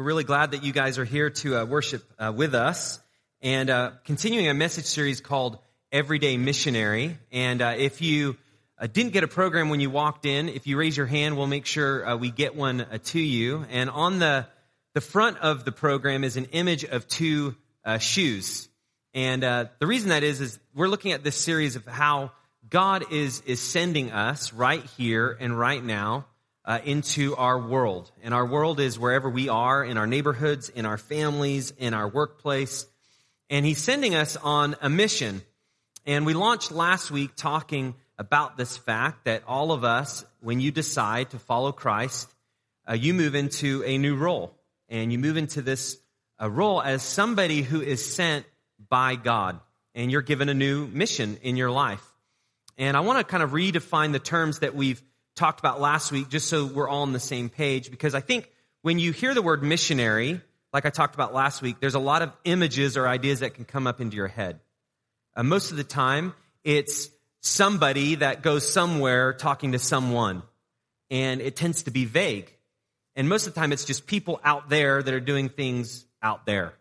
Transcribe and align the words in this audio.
We're 0.00 0.06
really 0.06 0.24
glad 0.24 0.52
that 0.52 0.64
you 0.64 0.72
guys 0.72 0.96
are 0.96 1.04
here 1.04 1.28
to 1.28 1.58
uh, 1.58 1.64
worship 1.66 2.02
uh, 2.18 2.32
with 2.34 2.54
us 2.54 3.00
and 3.42 3.68
uh, 3.68 3.90
continuing 4.04 4.48
a 4.48 4.54
message 4.54 4.86
series 4.86 5.20
called 5.20 5.58
Everyday 5.92 6.38
Missionary. 6.38 7.18
And 7.30 7.60
uh, 7.60 7.74
if 7.76 8.00
you 8.00 8.38
uh, 8.78 8.86
didn't 8.86 9.12
get 9.12 9.24
a 9.24 9.28
program 9.28 9.68
when 9.68 9.78
you 9.80 9.90
walked 9.90 10.24
in, 10.24 10.48
if 10.48 10.66
you 10.66 10.78
raise 10.78 10.96
your 10.96 11.04
hand, 11.04 11.36
we'll 11.36 11.48
make 11.48 11.66
sure 11.66 12.08
uh, 12.08 12.16
we 12.16 12.30
get 12.30 12.56
one 12.56 12.86
to 13.08 13.20
you. 13.20 13.66
And 13.68 13.90
on 13.90 14.20
the 14.20 14.46
the 14.94 15.02
front 15.02 15.36
of 15.36 15.66
the 15.66 15.72
program 15.72 16.24
is 16.24 16.38
an 16.38 16.46
image 16.46 16.82
of 16.84 17.06
two 17.06 17.54
shoes. 17.98 18.70
And 19.12 19.42
the 19.42 19.86
reason 19.86 20.08
that 20.08 20.22
is 20.22 20.40
is 20.40 20.58
we're 20.74 20.88
looking 20.88 21.12
at 21.12 21.24
this 21.24 21.36
series 21.36 21.76
of 21.76 21.84
how 21.84 22.32
God 22.70 23.12
is 23.12 23.42
is 23.42 23.60
sending 23.60 24.12
us 24.12 24.54
right 24.54 24.82
here 24.96 25.36
and 25.38 25.58
right 25.58 25.84
now 25.84 26.24
uh, 26.70 26.78
into 26.84 27.34
our 27.34 27.58
world. 27.58 28.08
And 28.22 28.32
our 28.32 28.46
world 28.46 28.78
is 28.78 28.96
wherever 28.96 29.28
we 29.28 29.48
are, 29.48 29.84
in 29.84 29.98
our 29.98 30.06
neighborhoods, 30.06 30.68
in 30.68 30.86
our 30.86 30.98
families, 30.98 31.72
in 31.76 31.94
our 31.94 32.06
workplace. 32.06 32.86
And 33.50 33.66
He's 33.66 33.82
sending 33.82 34.14
us 34.14 34.36
on 34.36 34.76
a 34.80 34.88
mission. 34.88 35.42
And 36.06 36.24
we 36.24 36.32
launched 36.32 36.70
last 36.70 37.10
week 37.10 37.32
talking 37.34 37.96
about 38.18 38.56
this 38.56 38.76
fact 38.76 39.24
that 39.24 39.42
all 39.48 39.72
of 39.72 39.82
us, 39.82 40.24
when 40.42 40.60
you 40.60 40.70
decide 40.70 41.30
to 41.30 41.40
follow 41.40 41.72
Christ, 41.72 42.32
uh, 42.88 42.92
you 42.92 43.14
move 43.14 43.34
into 43.34 43.82
a 43.84 43.98
new 43.98 44.14
role. 44.14 44.54
And 44.88 45.10
you 45.10 45.18
move 45.18 45.36
into 45.36 45.62
this 45.62 45.98
uh, 46.40 46.48
role 46.48 46.80
as 46.80 47.02
somebody 47.02 47.62
who 47.62 47.80
is 47.80 48.14
sent 48.14 48.46
by 48.88 49.16
God. 49.16 49.58
And 49.96 50.08
you're 50.12 50.22
given 50.22 50.48
a 50.48 50.54
new 50.54 50.86
mission 50.86 51.36
in 51.42 51.56
your 51.56 51.72
life. 51.72 52.04
And 52.78 52.96
I 52.96 53.00
want 53.00 53.18
to 53.18 53.24
kind 53.24 53.42
of 53.42 53.50
redefine 53.50 54.12
the 54.12 54.20
terms 54.20 54.60
that 54.60 54.76
we've 54.76 55.02
talked 55.40 55.58
about 55.58 55.80
last 55.80 56.12
week, 56.12 56.28
just 56.28 56.48
so 56.48 56.66
we're 56.66 56.86
all 56.86 57.00
on 57.00 57.14
the 57.14 57.18
same 57.18 57.48
page, 57.48 57.90
because 57.90 58.14
I 58.14 58.20
think 58.20 58.50
when 58.82 58.98
you 58.98 59.10
hear 59.10 59.32
the 59.32 59.40
word 59.40 59.62
missionary, 59.62 60.38
like 60.70 60.84
I 60.84 60.90
talked 60.90 61.14
about 61.14 61.32
last 61.32 61.62
week, 61.62 61.80
there's 61.80 61.94
a 61.94 61.98
lot 61.98 62.20
of 62.20 62.30
images 62.44 62.98
or 62.98 63.08
ideas 63.08 63.40
that 63.40 63.54
can 63.54 63.64
come 63.64 63.86
up 63.86 64.02
into 64.02 64.16
your 64.18 64.28
head. 64.28 64.60
Uh, 65.34 65.42
most 65.42 65.70
of 65.70 65.78
the 65.78 65.84
time, 65.84 66.34
it's 66.62 67.08
somebody 67.40 68.16
that 68.16 68.42
goes 68.42 68.70
somewhere 68.70 69.32
talking 69.32 69.72
to 69.72 69.78
someone, 69.78 70.42
and 71.10 71.40
it 71.40 71.56
tends 71.56 71.84
to 71.84 71.90
be 71.90 72.04
vague. 72.04 72.54
And 73.16 73.26
most 73.26 73.46
of 73.46 73.54
the 73.54 73.60
time, 73.60 73.72
it's 73.72 73.86
just 73.86 74.06
people 74.06 74.42
out 74.44 74.68
there 74.68 75.02
that 75.02 75.14
are 75.14 75.20
doing 75.20 75.48
things 75.48 76.04
out 76.22 76.44
there. 76.44 76.74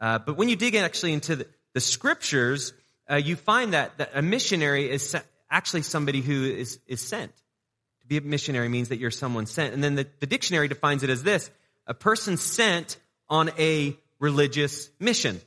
Uh, 0.00 0.18
but 0.18 0.36
when 0.36 0.48
you 0.48 0.56
dig 0.56 0.74
actually 0.74 1.12
into 1.12 1.36
the, 1.36 1.46
the 1.74 1.80
scriptures, 1.80 2.72
uh, 3.08 3.14
you 3.14 3.36
find 3.36 3.74
that, 3.74 3.96
that 3.98 4.10
a 4.14 4.22
missionary 4.22 4.90
is 4.90 5.14
actually 5.48 5.82
somebody 5.82 6.20
who 6.20 6.46
is, 6.46 6.80
is 6.88 7.00
sent 7.00 7.30
be 8.10 8.16
a 8.16 8.20
missionary 8.20 8.68
means 8.68 8.88
that 8.88 8.98
you're 8.98 9.12
someone 9.12 9.46
sent. 9.46 9.72
And 9.72 9.82
then 9.82 9.94
the, 9.94 10.06
the 10.18 10.26
dictionary 10.26 10.66
defines 10.66 11.04
it 11.04 11.10
as 11.10 11.22
this 11.22 11.48
a 11.86 11.94
person 11.94 12.36
sent 12.36 12.98
on 13.28 13.50
a 13.56 13.96
religious 14.18 14.90
mission. 14.98 15.40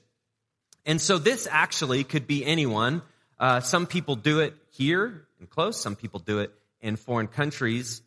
And 0.85 0.99
so 0.99 1.17
this 1.17 1.45
actually 1.51 2.05
could 2.05 2.25
be 2.25 2.45
anyone. 2.45 3.01
Uh, 3.37 3.59
some 3.59 3.85
people 3.85 4.15
do 4.15 4.39
it 4.39 4.55
here 4.71 5.27
and 5.39 5.49
close, 5.49 5.79
some 5.79 5.97
people 5.97 6.21
do 6.21 6.39
it 6.39 6.53
in 6.81 6.95
foreign 6.95 7.27
countries, 7.27 8.01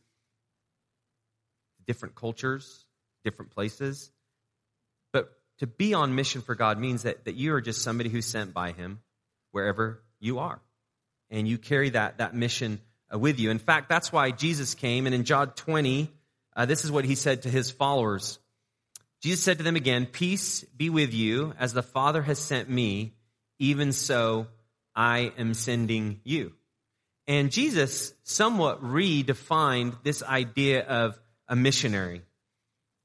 different 1.87 2.15
cultures, 2.15 2.85
different 3.25 3.51
places. 3.51 4.11
But 5.13 5.31
to 5.59 5.67
be 5.67 5.93
on 5.93 6.15
mission 6.15 6.41
for 6.41 6.55
God 6.55 6.79
means 6.79 7.03
that, 7.03 7.27
that 7.27 7.35
you 7.35 7.53
are 7.53 7.61
just 7.61 7.83
somebody 7.83 8.09
who's 8.09 8.27
sent 8.27 8.55
by 8.55 8.73
Him 8.73 9.01
wherever 9.53 10.03
you 10.19 10.39
are. 10.39 10.61
And 11.29 11.47
you 11.47 11.59
carry 11.59 11.91
that, 11.91 12.19
that 12.19 12.35
mission 12.35 12.81
with 13.13 13.39
you. 13.39 13.51
In 13.51 13.59
fact, 13.59 13.89
that's 13.89 14.13
why 14.13 14.31
Jesus 14.31 14.75
came. 14.75 15.07
And 15.07 15.15
in 15.15 15.25
John 15.25 15.51
20, 15.51 16.11
uh, 16.55 16.67
this 16.67 16.85
is 16.85 16.91
what 16.91 17.05
he 17.05 17.15
said 17.15 17.43
to 17.43 17.51
his 17.51 17.71
followers. 17.71 18.39
Jesus 19.23 19.43
said 19.43 19.59
to 19.59 19.65
them 19.65 19.77
again, 19.77 20.07
Peace 20.07 20.63
be 20.77 20.91
with 20.91 21.15
you, 21.15 21.55
as 21.59 21.73
the 21.73 21.83
Father 21.83 22.23
has 22.23 22.39
sent 22.39 22.69
me, 22.69 23.15
even 23.59 23.93
so 23.93 24.47
I 24.95 25.33
am 25.39 25.55
sending 25.55 26.21
you. 26.25 26.53
And 27.27 27.51
Jesus 27.51 28.13
somewhat 28.23 28.83
redefined 28.83 30.03
this 30.03 30.23
idea 30.23 30.85
of 30.85 31.19
a 31.49 31.57
missionary. 31.57 32.23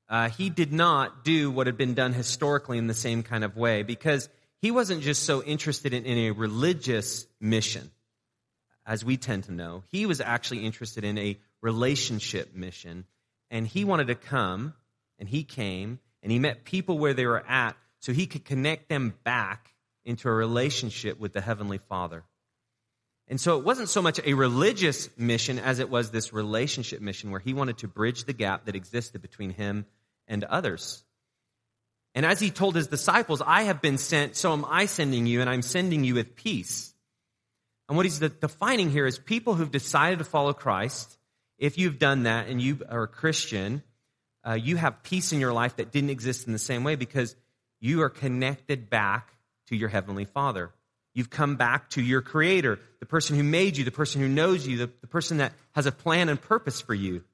Uh, 0.07 0.29
he 0.29 0.50
did 0.50 0.73
not 0.73 1.23
do 1.23 1.50
what 1.50 1.68
had 1.68 1.78
been 1.78 1.94
done 1.94 2.13
historically 2.13 2.78
in 2.78 2.88
the 2.88 2.94
same 2.94 3.23
kind 3.23 3.44
of 3.44 3.56
way 3.56 3.81
because 3.83 4.29
he 4.62 4.69
wasn't 4.69 5.01
just 5.01 5.23
so 5.23 5.41
interested 5.41 5.94
in, 5.94 6.06
in 6.06 6.18
a 6.18 6.31
religious 6.31 7.25
mission 7.39 7.89
as 8.86 9.06
we 9.06 9.18
tend 9.18 9.46
to 9.46 9.52
know. 9.52 9.84
He 9.90 10.06
was 10.06 10.22
actually 10.22 10.66
interested 10.66 11.03
in 11.03 11.18
a 11.18 11.40
relationship 11.62 12.56
mission, 12.56 13.06
and 13.50 13.68
he 13.68 13.86
wanted 13.86 14.08
to 14.08 14.16
come, 14.16 14.74
and 15.19 15.30
he 15.30 15.44
came, 15.44 16.00
and 16.24 16.31
he 16.31 16.40
met 16.40 16.66
people 16.66 16.97
where 16.97 17.14
they 17.14 17.25
were 17.25 17.46
at 17.47 17.75
so 18.00 18.14
he 18.14 18.25
could 18.25 18.46
connect 18.46 18.90
them 18.90 19.14
back 19.24 19.74
into 20.03 20.28
a 20.28 20.34
relationship 20.34 21.19
with 21.19 21.34
the 21.34 21.42
Heavenly 21.42 21.78
Father. 21.78 22.24
And 23.28 23.40
so 23.40 23.58
it 23.58 23.64
wasn't 23.64 23.90
so 23.90 24.02
much 24.02 24.19
a 24.25 24.34
religious 24.34 25.09
mission 25.18 25.59
as 25.59 25.80
it 25.80 25.90
was 25.90 26.12
this 26.12 26.34
relationship 26.34 27.00
mission 27.00 27.31
where 27.31 27.40
he 27.40 27.53
wanted 27.53 27.78
to 27.80 27.88
bridge 27.88 28.25
the 28.25 28.34
gap 28.34 28.66
that 28.66 28.75
existed 28.75 29.22
between 29.22 29.52
him 29.52 29.86
and 30.28 30.44
others. 30.44 31.03
And 32.13 32.25
as 32.25 32.40
he 32.40 32.50
told 32.50 32.75
his 32.75 32.88
disciples, 32.88 33.42
I 33.46 33.63
have 33.63 33.81
been 33.81 33.98
sent, 33.98 34.36
so 34.36 34.52
am 34.52 34.66
I 34.68 34.86
sending 34.86 35.28
you, 35.28 35.40
and 35.40 35.50
I'm 35.50 35.62
sending 35.62 36.03
you 36.03 36.16
with 36.16 36.36
peace. 36.36 36.91
And 37.91 37.97
what 37.97 38.06
he's 38.06 38.19
defining 38.19 38.90
here 38.90 39.06
is 39.06 39.19
people 39.19 39.53
who've 39.53 39.69
decided 39.69 40.19
to 40.19 40.24
follow 40.24 40.53
Christ. 40.53 41.18
If 41.57 41.78
you've 41.78 42.00
done 42.00 42.24
that 42.24 42.47
and 42.47 42.62
you 42.62 42.79
are 42.88 43.03
a 43.03 43.07
Christian, 43.09 43.84
uh, 44.47 44.53
you 44.53 44.78
have 44.78 45.03
peace 45.03 45.34
in 45.34 45.41
your 45.41 45.52
life 45.52 45.75
that 45.75 45.91
didn't 45.91 46.09
exist 46.09 46.47
in 46.47 46.53
the 46.53 46.57
same 46.57 46.85
way 46.85 46.96
because 46.96 47.35
you 47.81 48.01
are 48.03 48.09
connected 48.09 48.90
back 48.90 49.34
to 49.68 49.75
your 49.75 49.90
Heavenly 49.90 50.24
Father. 50.24 50.72
You've 51.13 51.30
come 51.30 51.57
back 51.57 51.90
to 51.90 52.01
your 52.01 52.22
Creator, 52.22 52.80
the 53.01 53.06
person 53.06 53.35
who 53.35 53.44
made 53.44 53.75
you, 53.75 53.84
the 53.84 53.91
person 53.91 54.22
who 54.22 54.30
knows 54.30 54.66
you, 54.66 54.78
the, 54.78 54.91
the 55.01 55.07
person 55.07 55.40
that 55.40 55.51
has 55.74 55.85
a 55.85 55.91
plan 55.91 56.30
and 56.30 56.41
purpose 56.41 56.80
for 56.80 56.94
you. 56.94 57.25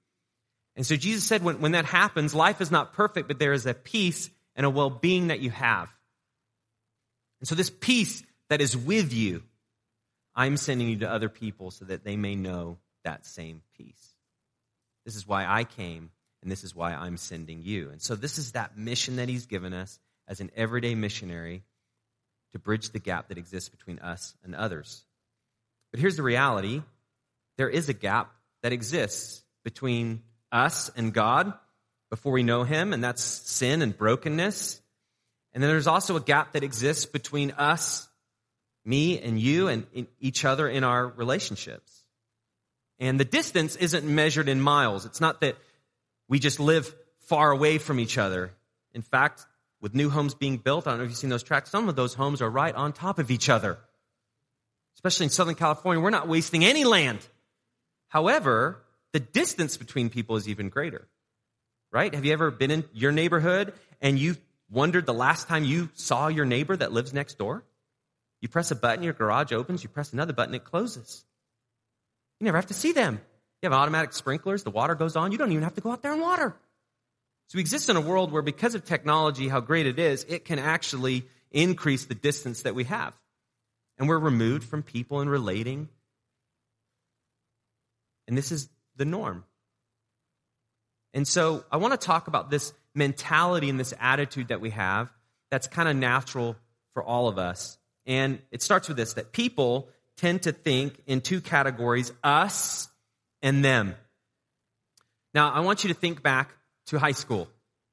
And 0.76 0.88
so 0.88 0.96
Jesus 0.96 1.24
said 1.24 1.44
when, 1.44 1.62
when 1.62 1.74
that 1.74 1.86
happens, 1.86 2.34
life 2.34 2.62
is 2.62 2.72
not 2.72 2.94
perfect, 2.94 3.28
but 3.28 3.38
there 3.38 3.54
is 3.54 3.68
a 3.68 3.76
peace 3.76 4.28
and 4.56 4.66
a 4.66 4.72
well 4.72 4.90
being 4.90 5.28
that 5.28 5.40
you 5.40 5.52
have. 5.52 5.88
And 7.42 7.48
so 7.48 7.54
this 7.54 7.70
peace 7.70 8.24
that 8.50 8.60
is 8.60 8.76
with 8.76 9.14
you 9.14 9.44
I'm 10.38 10.56
sending 10.56 10.88
you 10.88 10.98
to 10.98 11.12
other 11.12 11.30
people 11.30 11.72
so 11.72 11.86
that 11.86 12.04
they 12.04 12.16
may 12.16 12.36
know 12.36 12.78
that 13.04 13.26
same 13.26 13.64
peace. 13.76 14.14
This 15.04 15.16
is 15.16 15.28
why 15.28 15.46
I 15.48 15.64
came, 15.64 16.12
and 16.44 16.52
this 16.52 16.64
is 16.64 16.76
why 16.76 16.94
I'm 16.94 17.18
sending 17.18 17.64
you. 17.64 17.90
And 17.90 18.00
so, 18.00 18.16
this 18.16 18.38
is 18.38 18.52
that 18.52 18.78
mission 18.78 19.16
that 19.16 19.30
He's 19.30 19.48
given 19.48 19.74
us 19.74 20.00
as 20.28 20.40
an 20.40 20.52
everyday 20.56 20.94
missionary 20.94 21.64
to 22.54 22.60
bridge 22.60 22.92
the 22.92 23.00
gap 23.00 23.30
that 23.30 23.40
exists 23.40 23.70
between 23.70 23.98
us 24.00 24.36
and 24.44 24.54
others. 24.54 25.04
But 25.92 26.02
here's 26.02 26.18
the 26.18 26.24
reality 26.24 26.84
there 27.58 27.70
is 27.70 27.90
a 27.90 27.94
gap 27.94 28.32
that 28.62 28.74
exists 28.74 29.44
between 29.64 30.22
us 30.52 30.92
and 30.96 31.14
God 31.14 31.52
before 32.12 32.32
we 32.32 32.44
know 32.44 32.64
Him, 32.64 32.94
and 32.94 33.04
that's 33.04 33.24
sin 33.24 33.82
and 33.82 33.98
brokenness. 33.98 34.80
And 35.54 35.64
then 35.64 35.72
there's 35.72 35.88
also 35.88 36.16
a 36.16 36.22
gap 36.22 36.54
that 36.54 36.64
exists 36.64 37.08
between 37.08 37.52
us 37.52 38.08
me 38.88 39.20
and 39.20 39.40
you 39.40 39.68
and 39.68 39.86
each 40.20 40.46
other 40.46 40.68
in 40.68 40.84
our 40.84 41.06
relationships. 41.06 42.04
And 43.00 43.20
the 43.20 43.26
distance 43.26 43.76
isn't 43.76 44.06
measured 44.06 44.50
in 44.50 44.60
miles. 44.60 45.06
It's 45.06 45.22
not 45.22 45.42
that 45.42 45.58
we 46.28 46.40
just 46.40 46.60
live 46.60 46.96
far 47.20 47.52
away 47.52 47.78
from 47.78 48.00
each 48.00 48.18
other. 48.18 48.52
In 48.94 49.02
fact, 49.02 49.46
with 49.82 49.94
new 49.94 50.10
homes 50.10 50.34
being 50.34 50.58
built, 50.58 50.88
I 50.88 50.92
don't 50.92 51.00
know 51.00 51.04
if 51.04 51.12
you've 51.12 51.18
seen 51.18 51.30
those 51.30 51.44
tracks, 51.44 51.70
some 51.70 51.90
of 51.90 51.96
those 51.96 52.14
homes 52.14 52.42
are 52.42 52.50
right 52.50 52.74
on 52.74 52.94
top 52.94 53.20
of 53.20 53.30
each 53.30 53.50
other. 53.50 53.78
Especially 54.96 55.26
in 55.26 55.30
Southern 55.30 55.56
California, 55.56 56.02
we're 56.02 56.10
not 56.10 56.28
wasting 56.28 56.66
any 56.66 56.84
land. 56.84 57.20
However, 58.08 58.82
the 59.12 59.20
distance 59.20 59.78
between 59.78 60.10
people 60.10 60.38
is 60.38 60.50
even 60.50 60.70
greater. 60.70 61.08
Right? 61.92 62.14
Have 62.14 62.26
you 62.26 62.34
ever 62.34 62.52
been 62.52 62.72
in 62.72 62.84
your 62.94 63.12
neighborhood 63.12 63.74
and 64.02 64.18
you 64.18 64.36
wondered 64.70 65.06
the 65.06 65.14
last 65.14 65.48
time 65.48 65.64
you 65.64 65.90
saw 65.94 66.28
your 66.28 66.46
neighbor 66.46 66.76
that 66.76 66.92
lives 66.92 67.14
next 67.14 67.38
door? 67.38 67.64
You 68.42 68.48
press 68.48 68.72
a 68.72 68.76
button, 68.76 69.04
your 69.04 69.14
garage 69.14 69.52
opens. 69.52 69.84
You 69.84 69.90
press 69.90 70.14
another 70.14 70.34
button, 70.34 70.54
it 70.54 70.64
closes. 70.64 71.26
You 72.40 72.46
never 72.46 72.58
have 72.58 72.68
to 72.68 72.74
see 72.74 72.92
them. 72.92 73.20
You 73.62 73.70
have 73.70 73.74
automatic 73.74 74.14
sprinklers, 74.14 74.64
the 74.64 74.70
water 74.70 74.94
goes 74.94 75.16
on. 75.16 75.32
You 75.32 75.38
don't 75.38 75.52
even 75.52 75.64
have 75.64 75.76
to 75.76 75.82
go 75.82 75.92
out 75.92 76.04
there 76.04 76.14
and 76.14 76.22
water. 76.22 76.56
So 77.48 77.56
we 77.56 77.62
exist 77.62 77.90
in 77.90 77.96
a 77.96 78.02
world 78.02 78.32
where, 78.32 78.42
because 78.42 78.76
of 78.76 78.86
technology, 78.86 79.48
how 79.48 79.62
great 79.62 79.88
it 79.88 79.98
is, 79.98 80.26
it 80.28 80.46
can 80.46 80.60
actually 80.60 81.26
increase 81.50 82.06
the 82.06 82.14
distance 82.14 82.64
that 82.64 82.76
we 82.76 82.84
have. 82.84 83.18
And 83.98 84.08
we're 84.08 84.20
removed 84.20 84.66
from 84.66 84.84
people 84.84 85.22
and 85.22 85.30
relating. 85.30 85.90
And 88.28 88.38
this 88.38 88.52
is 88.52 88.70
the 88.98 89.06
norm. 89.06 89.46
And 91.14 91.28
so 91.28 91.64
I 91.72 91.78
want 91.78 92.00
to 92.00 92.06
talk 92.06 92.28
about 92.28 92.52
this 92.52 92.74
mentality 92.94 93.70
and 93.70 93.80
this 93.80 93.94
attitude 94.00 94.50
that 94.50 94.62
we 94.62 94.72
have 94.72 95.12
that's 95.50 95.68
kind 95.68 95.88
of 95.88 95.96
natural 95.96 96.58
for 96.94 97.02
all 97.02 97.28
of 97.28 97.40
us. 97.40 97.78
And 98.08 98.40
it 98.52 98.64
starts 98.64 98.88
with 98.88 98.98
this 98.98 99.14
that 99.14 99.32
people 99.32 99.90
tend 100.16 100.44
to 100.44 100.52
think 100.52 101.00
in 101.06 101.22
two 101.22 101.42
categories 101.42 102.12
us 102.24 102.88
and 103.42 103.64
them. 103.64 103.96
Now, 105.34 105.52
I 105.52 105.60
want 105.60 105.84
you 105.84 105.90
to 105.90 105.94
think 105.94 106.24
back 106.24 106.56
to 106.88 106.98
high 106.98 107.12
school, 107.12 107.48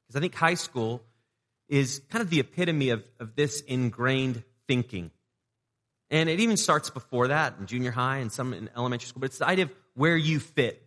because 0.07 0.17
I 0.17 0.21
think 0.21 0.35
high 0.35 0.55
school 0.55 1.03
is 1.69 2.01
kind 2.11 2.23
of 2.23 2.31
the 2.31 2.41
epitome 2.41 2.91
of, 2.91 3.03
of 3.19 3.35
this 3.35 3.61
ingrained 3.61 4.43
thinking. 4.69 5.11
And 6.11 6.29
it 6.29 6.41
even 6.41 6.57
starts 6.57 6.91
before 6.91 7.29
that 7.29 7.57
in 7.59 7.67
junior 7.67 7.91
high 7.91 8.19
and 8.19 8.31
some 8.31 8.55
in 8.55 8.71
elementary 8.77 9.09
school. 9.09 9.21
But 9.21 9.27
it's 9.27 9.39
the 9.39 9.49
idea 9.49 9.65
of 9.65 9.73
where 9.95 10.17
you 10.17 10.39
fit, 10.39 10.81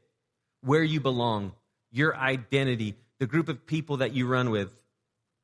where 0.61 0.83
you 0.83 1.01
belong, 1.01 1.51
your 1.91 2.15
identity, 2.15 2.95
the 3.19 3.27
group 3.27 3.49
of 3.49 3.65
people 3.65 3.97
that 3.97 4.13
you 4.13 4.27
run 4.27 4.51
with, 4.51 4.71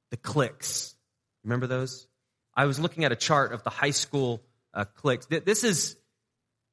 the 0.09 0.17
cliques. 0.17 0.95
Remember 1.43 1.67
those? 1.67 2.07
I 2.55 2.65
was 2.65 2.79
looking 2.79 3.03
at 3.03 3.11
a 3.11 3.15
chart 3.15 3.53
of 3.53 3.63
the 3.63 3.69
high 3.69 3.91
school 3.91 4.41
uh. 4.73 4.85
This 5.29 5.63
is 5.63 5.95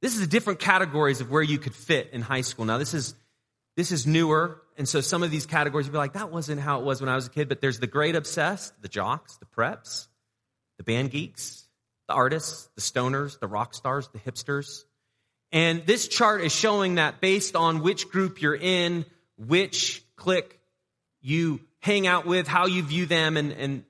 this 0.01 0.17
is 0.17 0.27
different 0.29 0.59
categories 0.59 1.21
of 1.21 1.31
where 1.31 1.43
you 1.43 1.59
could 1.59 1.75
fit 1.75 2.11
in 2.13 2.23
high 2.23 2.41
school. 2.41 2.65
Now 2.65 2.79
this 2.79 2.95
is 2.95 3.15
this 3.77 3.93
is 3.93 4.07
newer, 4.07 4.63
and 4.77 4.89
so 4.89 5.01
some 5.01 5.23
of 5.23 5.31
these 5.31 5.47
categories 5.47 5.87
would 5.87 5.93
be 5.93 5.99
like 5.99 6.15
that 6.15 6.31
wasn't 6.31 6.61
how 6.61 6.81
it 6.81 6.85
was 6.85 7.01
when 7.01 7.09
I 7.09 7.15
was 7.15 7.27
a 7.27 7.31
kid. 7.31 7.49
But 7.49 7.61
there's 7.61 7.79
the 7.79 7.87
grade 7.87 8.17
obsessed, 8.17 8.81
the 8.83 8.89
jocks, 8.89 9.37
the 9.37 9.47
preps, 9.47 10.09
the 10.79 10.85
band 10.85 11.11
geeks, 11.11 11.67
the 12.09 12.15
artists, 12.15 12.69
the 12.75 12.81
stoners, 12.81 13.39
the 13.39 13.47
rock 13.47 13.75
stars, 13.75 14.09
the 14.09 14.19
hipsters. 14.19 14.85
And 15.53 15.85
this 15.85 16.09
chart 16.09 16.43
is 16.43 16.55
showing 16.55 16.95
that 16.95 17.21
based 17.21 17.57
on 17.57 17.83
which 17.83 18.09
group 18.09 18.41
you're 18.41 18.55
in, 18.55 19.05
which 19.37 20.05
clique 20.17 20.59
you 21.21 21.61
hang 21.81 22.07
out 22.07 22.25
with, 22.25 22.47
how 22.47 22.67
you 22.67 22.83
view 22.83 23.07
them, 23.07 23.37
and, 23.37 23.53
and 23.53 23.85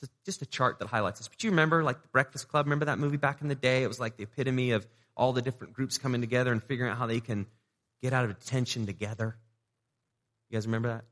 it's 0.00 0.10
a, 0.10 0.14
just 0.24 0.42
a 0.42 0.46
chart 0.46 0.78
that 0.78 0.86
highlights 0.86 1.18
this. 1.18 1.28
But 1.28 1.42
you 1.42 1.50
remember, 1.50 1.82
like 1.82 2.02
the 2.02 2.08
Breakfast 2.08 2.48
Club, 2.48 2.66
remember 2.66 2.84
that 2.86 2.98
movie 2.98 3.16
back 3.16 3.40
in 3.42 3.48
the 3.48 3.54
day? 3.54 3.82
It 3.82 3.88
was 3.88 3.98
like 3.98 4.16
the 4.16 4.24
epitome 4.24 4.70
of 4.70 4.86
all 5.16 5.32
the 5.32 5.42
different 5.42 5.72
groups 5.72 5.98
coming 5.98 6.20
together 6.20 6.52
and 6.52 6.62
figuring 6.62 6.92
out 6.92 6.98
how 6.98 7.06
they 7.06 7.20
can 7.20 7.46
get 8.00 8.12
out 8.12 8.24
of 8.24 8.38
detention 8.38 8.86
together. 8.86 9.36
You 10.50 10.56
guys 10.56 10.66
remember 10.66 10.88
that? 10.88 11.04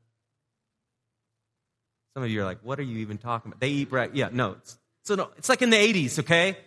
Some 2.13 2.23
of 2.23 2.29
you 2.29 2.41
are 2.41 2.45
like, 2.45 2.59
what 2.63 2.79
are 2.79 2.83
you 2.83 2.99
even 2.99 3.17
talking 3.17 3.49
about? 3.51 3.59
They 3.59 3.69
eat 3.69 3.89
breakfast. 3.89 4.17
Yeah, 4.17 4.29
no, 4.31 4.53
it's, 4.53 4.77
so 5.03 5.15
no, 5.15 5.29
it's 5.37 5.49
like 5.49 5.61
in 5.61 5.69
the 5.69 5.77
80s, 5.77 6.19
okay? 6.19 6.57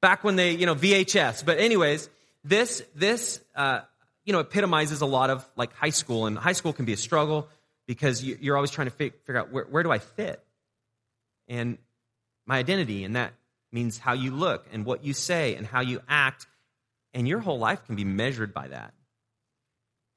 Back 0.00 0.24
when 0.24 0.36
they, 0.36 0.52
you 0.52 0.66
know, 0.66 0.74
VHS. 0.74 1.44
But 1.44 1.58
anyways, 1.58 2.08
this, 2.44 2.82
this, 2.94 3.40
uh, 3.54 3.80
you 4.24 4.32
know, 4.32 4.38
epitomizes 4.38 5.00
a 5.00 5.06
lot 5.06 5.30
of 5.30 5.44
like 5.56 5.74
high 5.74 5.90
school, 5.90 6.26
and 6.26 6.38
high 6.38 6.52
school 6.52 6.72
can 6.72 6.84
be 6.84 6.92
a 6.92 6.96
struggle 6.96 7.48
because 7.86 8.22
you're 8.24 8.56
always 8.56 8.70
trying 8.70 8.86
to 8.86 8.92
figure 8.92 9.36
out 9.36 9.50
where, 9.50 9.64
where 9.64 9.82
do 9.82 9.90
I 9.90 9.98
fit? 9.98 10.42
And 11.50 11.76
my 12.46 12.56
identity, 12.56 13.04
and 13.04 13.16
that 13.16 13.34
means 13.72 13.98
how 13.98 14.14
you 14.14 14.30
look 14.30 14.66
and 14.72 14.86
what 14.86 15.04
you 15.04 15.12
say 15.12 15.56
and 15.56 15.66
how 15.66 15.80
you 15.80 16.00
act, 16.08 16.46
and 17.12 17.28
your 17.28 17.40
whole 17.40 17.58
life 17.58 17.84
can 17.84 17.96
be 17.96 18.04
measured 18.04 18.54
by 18.54 18.68
that. 18.68 18.94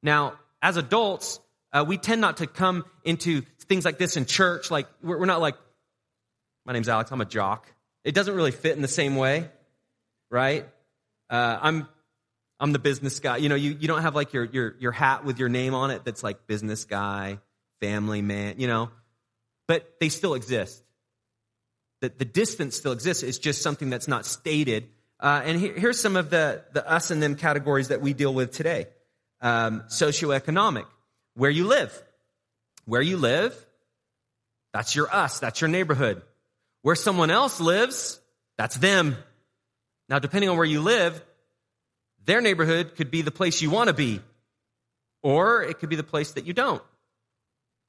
Now, 0.01 0.35
as 0.61 0.77
adults, 0.77 1.41
uh, 1.73 1.83
we 1.85 1.97
tend 1.97 2.21
not 2.21 2.37
to 2.37 2.47
come 2.47 2.85
into 3.03 3.41
things 3.67 3.83
like 3.83 3.97
this 3.97 4.15
in 4.15 4.25
church. 4.25 4.71
Like, 4.71 4.87
we're, 5.01 5.19
we're 5.19 5.25
not 5.25 5.41
like, 5.41 5.55
my 6.65 6.73
name's 6.73 6.87
Alex. 6.87 7.11
I'm 7.11 7.19
a 7.19 7.25
jock. 7.25 7.67
It 8.03 8.13
doesn't 8.13 8.35
really 8.35 8.51
fit 8.51 8.75
in 8.75 8.81
the 8.81 8.87
same 8.87 9.15
way, 9.15 9.49
right? 10.29 10.67
Uh, 11.29 11.57
I'm 11.61 11.87
I'm 12.59 12.71
the 12.71 12.79
business 12.79 13.19
guy. 13.19 13.37
You 13.37 13.49
know, 13.49 13.55
you, 13.55 13.71
you 13.71 13.87
don't 13.87 14.03
have 14.03 14.15
like 14.15 14.31
your, 14.33 14.45
your 14.45 14.75
your 14.79 14.91
hat 14.91 15.25
with 15.25 15.39
your 15.39 15.49
name 15.49 15.73
on 15.73 15.91
it 15.91 16.05
that's 16.05 16.23
like 16.23 16.47
business 16.47 16.85
guy, 16.85 17.39
family 17.81 18.21
man, 18.21 18.55
you 18.59 18.67
know. 18.67 18.91
But 19.67 19.95
they 19.99 20.09
still 20.09 20.35
exist. 20.35 20.81
The, 22.03 22.09
the 22.09 22.25
distance 22.25 22.75
still 22.75 22.91
exists. 22.91 23.23
It's 23.23 23.37
just 23.37 23.61
something 23.61 23.89
that's 23.89 24.09
not 24.09 24.25
stated. 24.25 24.89
Uh, 25.21 25.41
and 25.45 25.57
here, 25.57 25.73
here's 25.73 26.01
some 26.01 26.17
of 26.17 26.29
the, 26.29 26.61
the 26.73 26.85
us 26.85 27.11
and 27.11 27.23
them 27.23 27.35
categories 27.35 27.87
that 27.87 28.01
we 28.01 28.11
deal 28.11 28.33
with 28.33 28.51
today. 28.51 28.87
Um, 29.39 29.83
socioeconomic, 29.87 30.85
where 31.35 31.49
you 31.49 31.65
live. 31.65 31.97
Where 32.83 33.01
you 33.01 33.15
live, 33.15 33.55
that's 34.73 34.97
your 34.97 35.07
us, 35.15 35.39
that's 35.39 35.61
your 35.61 35.69
neighborhood. 35.69 36.21
Where 36.81 36.95
someone 36.95 37.31
else 37.31 37.61
lives, 37.61 38.19
that's 38.57 38.75
them. 38.75 39.15
Now, 40.09 40.19
depending 40.19 40.49
on 40.49 40.57
where 40.57 40.65
you 40.65 40.81
live, 40.81 41.23
their 42.25 42.41
neighborhood 42.41 42.95
could 42.97 43.11
be 43.11 43.21
the 43.21 43.31
place 43.31 43.61
you 43.61 43.69
want 43.69 43.87
to 43.87 43.93
be, 43.93 44.19
or 45.21 45.63
it 45.63 45.79
could 45.79 45.87
be 45.87 45.95
the 45.95 46.03
place 46.03 46.33
that 46.33 46.45
you 46.45 46.51
don't. 46.51 46.83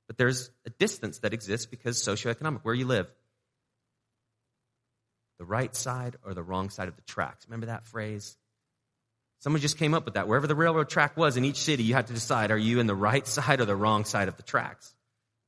But 0.06 0.18
there's 0.18 0.50
a 0.66 0.70
distance 0.70 1.18
that 1.18 1.34
exists 1.34 1.66
because 1.66 2.00
socioeconomic, 2.00 2.60
where 2.62 2.76
you 2.76 2.86
live. 2.86 3.12
The 5.38 5.44
right 5.44 5.74
side 5.74 6.16
or 6.24 6.34
the 6.34 6.42
wrong 6.42 6.70
side 6.70 6.88
of 6.88 6.96
the 6.96 7.02
tracks. 7.02 7.46
Remember 7.48 7.66
that 7.66 7.86
phrase? 7.86 8.36
Someone 9.40 9.60
just 9.60 9.78
came 9.78 9.94
up 9.94 10.04
with 10.04 10.14
that. 10.14 10.28
Wherever 10.28 10.46
the 10.46 10.54
railroad 10.54 10.88
track 10.88 11.16
was 11.16 11.36
in 11.36 11.44
each 11.44 11.58
city, 11.58 11.82
you 11.82 11.94
had 11.94 12.06
to 12.06 12.14
decide 12.14 12.50
are 12.50 12.56
you 12.56 12.80
in 12.80 12.86
the 12.86 12.94
right 12.94 13.26
side 13.26 13.60
or 13.60 13.64
the 13.64 13.76
wrong 13.76 14.04
side 14.04 14.28
of 14.28 14.36
the 14.36 14.42
tracks? 14.42 14.94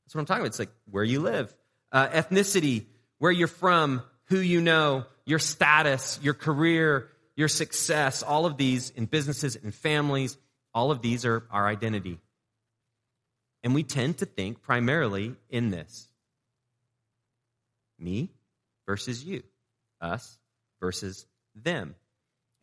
That's 0.05 0.15
what 0.15 0.21
I'm 0.21 0.25
talking 0.25 0.41
about. 0.41 0.47
It's 0.47 0.59
like 0.59 0.71
where 0.89 1.03
you 1.03 1.19
live, 1.19 1.53
uh, 1.91 2.07
ethnicity, 2.09 2.85
where 3.17 3.31
you're 3.31 3.47
from, 3.47 4.03
who 4.25 4.39
you 4.39 4.61
know, 4.61 5.05
your 5.25 5.39
status, 5.39 6.19
your 6.21 6.33
career, 6.33 7.09
your 7.35 7.47
success, 7.47 8.23
all 8.23 8.45
of 8.45 8.57
these 8.57 8.89
in 8.91 9.05
businesses 9.05 9.55
and 9.55 9.73
families, 9.73 10.37
all 10.73 10.91
of 10.91 11.01
these 11.01 11.25
are 11.25 11.47
our 11.51 11.67
identity. 11.67 12.19
And 13.63 13.73
we 13.73 13.83
tend 13.83 14.19
to 14.19 14.25
think 14.25 14.61
primarily 14.61 15.35
in 15.49 15.69
this 15.69 16.07
me 17.99 18.29
versus 18.85 19.23
you, 19.23 19.43
us 20.01 20.37
versus 20.79 21.25
them. 21.55 21.95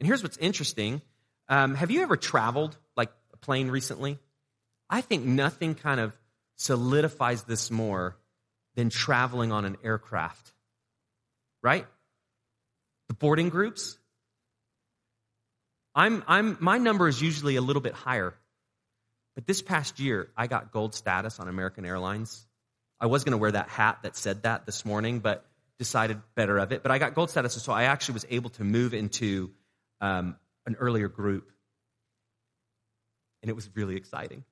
And 0.00 0.06
here's 0.06 0.22
what's 0.22 0.38
interesting 0.38 1.02
um, 1.48 1.74
have 1.74 1.90
you 1.90 2.02
ever 2.02 2.16
traveled 2.16 2.76
like 2.96 3.10
a 3.32 3.36
plane 3.36 3.68
recently? 3.68 4.18
I 4.88 5.02
think 5.02 5.24
nothing 5.24 5.74
kind 5.74 6.00
of 6.00 6.16
solidifies 6.56 7.44
this 7.44 7.70
more 7.70 8.16
than 8.76 8.88
traveling 8.88 9.52
on 9.52 9.64
an 9.64 9.76
aircraft 9.84 10.54
right? 11.64 11.86
The 13.08 13.14
boarding 13.14 13.48
groups. 13.48 13.98
I'm, 15.94 16.22
I'm, 16.28 16.58
my 16.60 16.78
number 16.78 17.08
is 17.08 17.20
usually 17.20 17.56
a 17.56 17.60
little 17.62 17.82
bit 17.82 17.94
higher. 17.94 18.34
But 19.34 19.46
this 19.46 19.62
past 19.62 19.98
year, 19.98 20.28
I 20.36 20.46
got 20.46 20.70
gold 20.70 20.94
status 20.94 21.40
on 21.40 21.48
American 21.48 21.84
Airlines. 21.84 22.46
I 23.00 23.06
was 23.06 23.24
going 23.24 23.32
to 23.32 23.38
wear 23.38 23.50
that 23.50 23.68
hat 23.68 24.00
that 24.02 24.14
said 24.14 24.42
that 24.42 24.66
this 24.66 24.84
morning, 24.84 25.18
but 25.18 25.44
decided 25.78 26.20
better 26.34 26.58
of 26.58 26.72
it. 26.72 26.82
But 26.82 26.92
I 26.92 26.98
got 26.98 27.14
gold 27.14 27.30
status, 27.30 27.60
so 27.62 27.72
I 27.72 27.84
actually 27.84 28.14
was 28.14 28.26
able 28.30 28.50
to 28.50 28.64
move 28.64 28.94
into 28.94 29.50
um, 30.00 30.36
an 30.66 30.76
earlier 30.78 31.08
group. 31.08 31.50
And 33.42 33.50
it 33.50 33.54
was 33.54 33.68
really 33.74 33.96
exciting. 33.96 34.44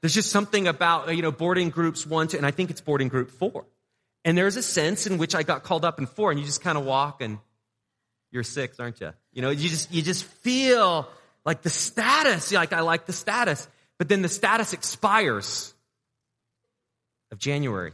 There's 0.00 0.14
just 0.14 0.30
something 0.30 0.66
about, 0.66 1.14
you 1.14 1.22
know, 1.22 1.30
boarding 1.30 1.70
groups 1.70 2.04
one, 2.04 2.28
two, 2.28 2.36
and 2.36 2.44
I 2.44 2.50
think 2.50 2.70
it's 2.70 2.80
boarding 2.80 3.08
group 3.08 3.30
four. 3.30 3.64
And 4.24 4.36
there's 4.36 4.56
a 4.56 4.62
sense 4.62 5.06
in 5.06 5.18
which 5.18 5.34
I 5.34 5.42
got 5.42 5.62
called 5.62 5.84
up 5.84 5.98
in 5.98 6.06
four, 6.06 6.30
and 6.30 6.40
you 6.40 6.46
just 6.46 6.60
kind 6.60 6.76
of 6.76 6.84
walk 6.84 7.22
and 7.22 7.38
you're 8.32 8.42
six, 8.42 8.80
aren't 8.80 9.00
you? 9.00 9.12
You 9.32 9.42
know, 9.42 9.50
you 9.50 9.68
just 9.68 9.92
you 9.92 10.02
just 10.02 10.24
feel 10.24 11.08
like 11.44 11.62
the 11.62 11.70
status. 11.70 12.52
Like 12.52 12.72
I 12.72 12.80
like 12.80 13.06
the 13.06 13.12
status, 13.12 13.68
but 13.98 14.08
then 14.08 14.22
the 14.22 14.28
status 14.28 14.72
expires 14.72 15.72
of 17.30 17.38
January 17.38 17.92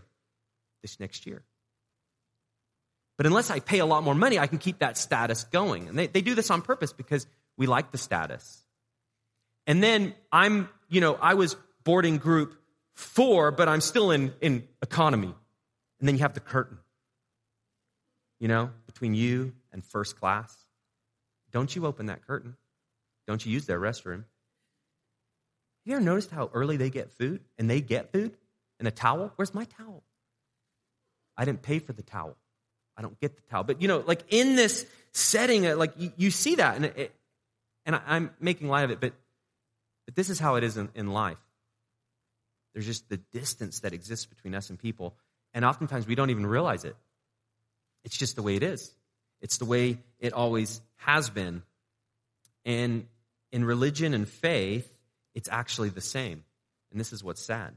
this 0.83 0.99
next 1.01 1.27
year. 1.27 1.43
But 3.19 3.27
unless 3.27 3.51
I 3.51 3.59
pay 3.59 3.81
a 3.81 3.87
lot 3.87 4.05
more 4.05 4.15
money, 4.15 4.39
I 4.39 4.47
can 4.47 4.59
keep 4.59 4.79
that 4.79 4.97
status 4.97 5.45
going. 5.45 5.89
And 5.89 5.99
they, 5.99 6.07
they 6.07 6.23
do 6.23 6.35
this 6.35 6.51
on 6.51 6.63
purpose 6.63 6.93
because 6.93 7.27
we 7.57 7.67
like 7.67 7.91
the 7.91 7.99
status. 7.99 8.63
And 9.67 9.83
then 9.83 10.15
I'm, 10.33 10.69
you 10.89 11.01
know, 11.01 11.19
I 11.21 11.35
was 11.35 11.57
boarding 11.85 12.19
group 12.19 12.55
four, 12.95 13.51
but 13.51 13.69
I'm 13.69 13.81
still 13.81 14.13
in, 14.13 14.33
in 14.41 14.67
economy. 14.83 15.35
And 15.99 16.09
then 16.09 16.15
you 16.15 16.21
have 16.21 16.35
the 16.35 16.41
curtain, 16.41 16.79
you 18.39 18.47
know, 18.47 18.71
between 18.87 19.15
you 19.15 19.53
and 19.73 19.85
first 19.85 20.19
class. 20.19 20.57
Don't 21.51 21.75
you 21.75 21.87
open 21.87 22.07
that 22.07 22.25
curtain. 22.25 22.57
Don't 23.27 23.45
you 23.45 23.53
use 23.53 23.67
their 23.67 23.81
restroom. 23.81 24.25
You 25.85 25.95
ever 25.95 26.05
noticed 26.05 26.31
how 26.31 26.51
early 26.55 26.77
they 26.77 26.91
get 26.91 27.11
food? 27.11 27.41
And 27.59 27.69
they 27.69 27.81
get 27.81 28.13
food? 28.13 28.37
And 28.79 28.87
a 28.87 28.93
towel? 28.93 29.33
Where's 29.35 29.55
my 29.55 29.65
towel? 29.65 30.05
I 31.37 31.45
didn't 31.45 31.63
pay 31.63 31.81
for 31.81 31.93
the 31.93 32.03
towel. 32.03 32.37
I 32.99 33.02
don't 33.02 33.19
get 33.21 33.37
the 33.37 33.43
towel. 33.49 33.62
But, 33.62 33.81
you 33.81 33.87
know, 33.87 34.02
like 34.05 34.25
in 34.28 34.57
this 34.57 34.85
setting, 35.12 35.67
uh, 35.67 35.76
like 35.76 35.93
you, 35.97 36.12
you 36.17 36.31
see 36.33 36.57
that. 36.57 36.76
And, 36.76 36.87
it, 36.87 37.14
and 37.87 37.95
I, 37.95 38.17
am 38.17 38.31
making 38.40 38.69
light 38.69 38.83
of 38.83 38.90
it, 38.90 39.00
but, 39.00 39.12
but 40.05 40.17
this 40.17 40.28
is 40.28 40.40
how 40.40 40.57
it 40.57 40.64
is 40.64 40.76
in, 40.76 40.90
in 40.95 41.12
life. 41.12 41.38
There's 42.75 42.87
just 42.87 43.09
the 43.09 43.17
distance 43.17 43.81
that 43.81 43.93
exists 43.93 44.26
between 44.26 44.55
us 44.55 44.69
and 44.69 44.78
people. 44.78 45.14
And 45.55 45.64
oftentimes 45.64 46.07
we 46.07 46.17
don't 46.17 46.31
even 46.31 46.47
realize 46.47 46.85
it. 46.85 46.97
It's 48.05 48.17
just 48.17 48.37
the 48.37 48.43
way 48.43 48.57
it 48.57 48.62
is. 48.62 48.93
It's 49.40 49.59
the 49.59 49.64
way 49.64 49.99
it 50.19 50.33
always 50.33 50.81
has 50.97 51.31
been. 51.31 51.62
And 52.64 53.07
in 53.52 53.64
religion 53.64 54.12
and 54.12 54.28
faith, 54.28 54.93
it's 55.35 55.49
actually 55.49 55.90
the 55.90 56.00
same. 56.00 56.45
And 56.90 57.00
this 57.00 57.12
is 57.12 57.23
what's 57.23 57.43
sad. 57.43 57.76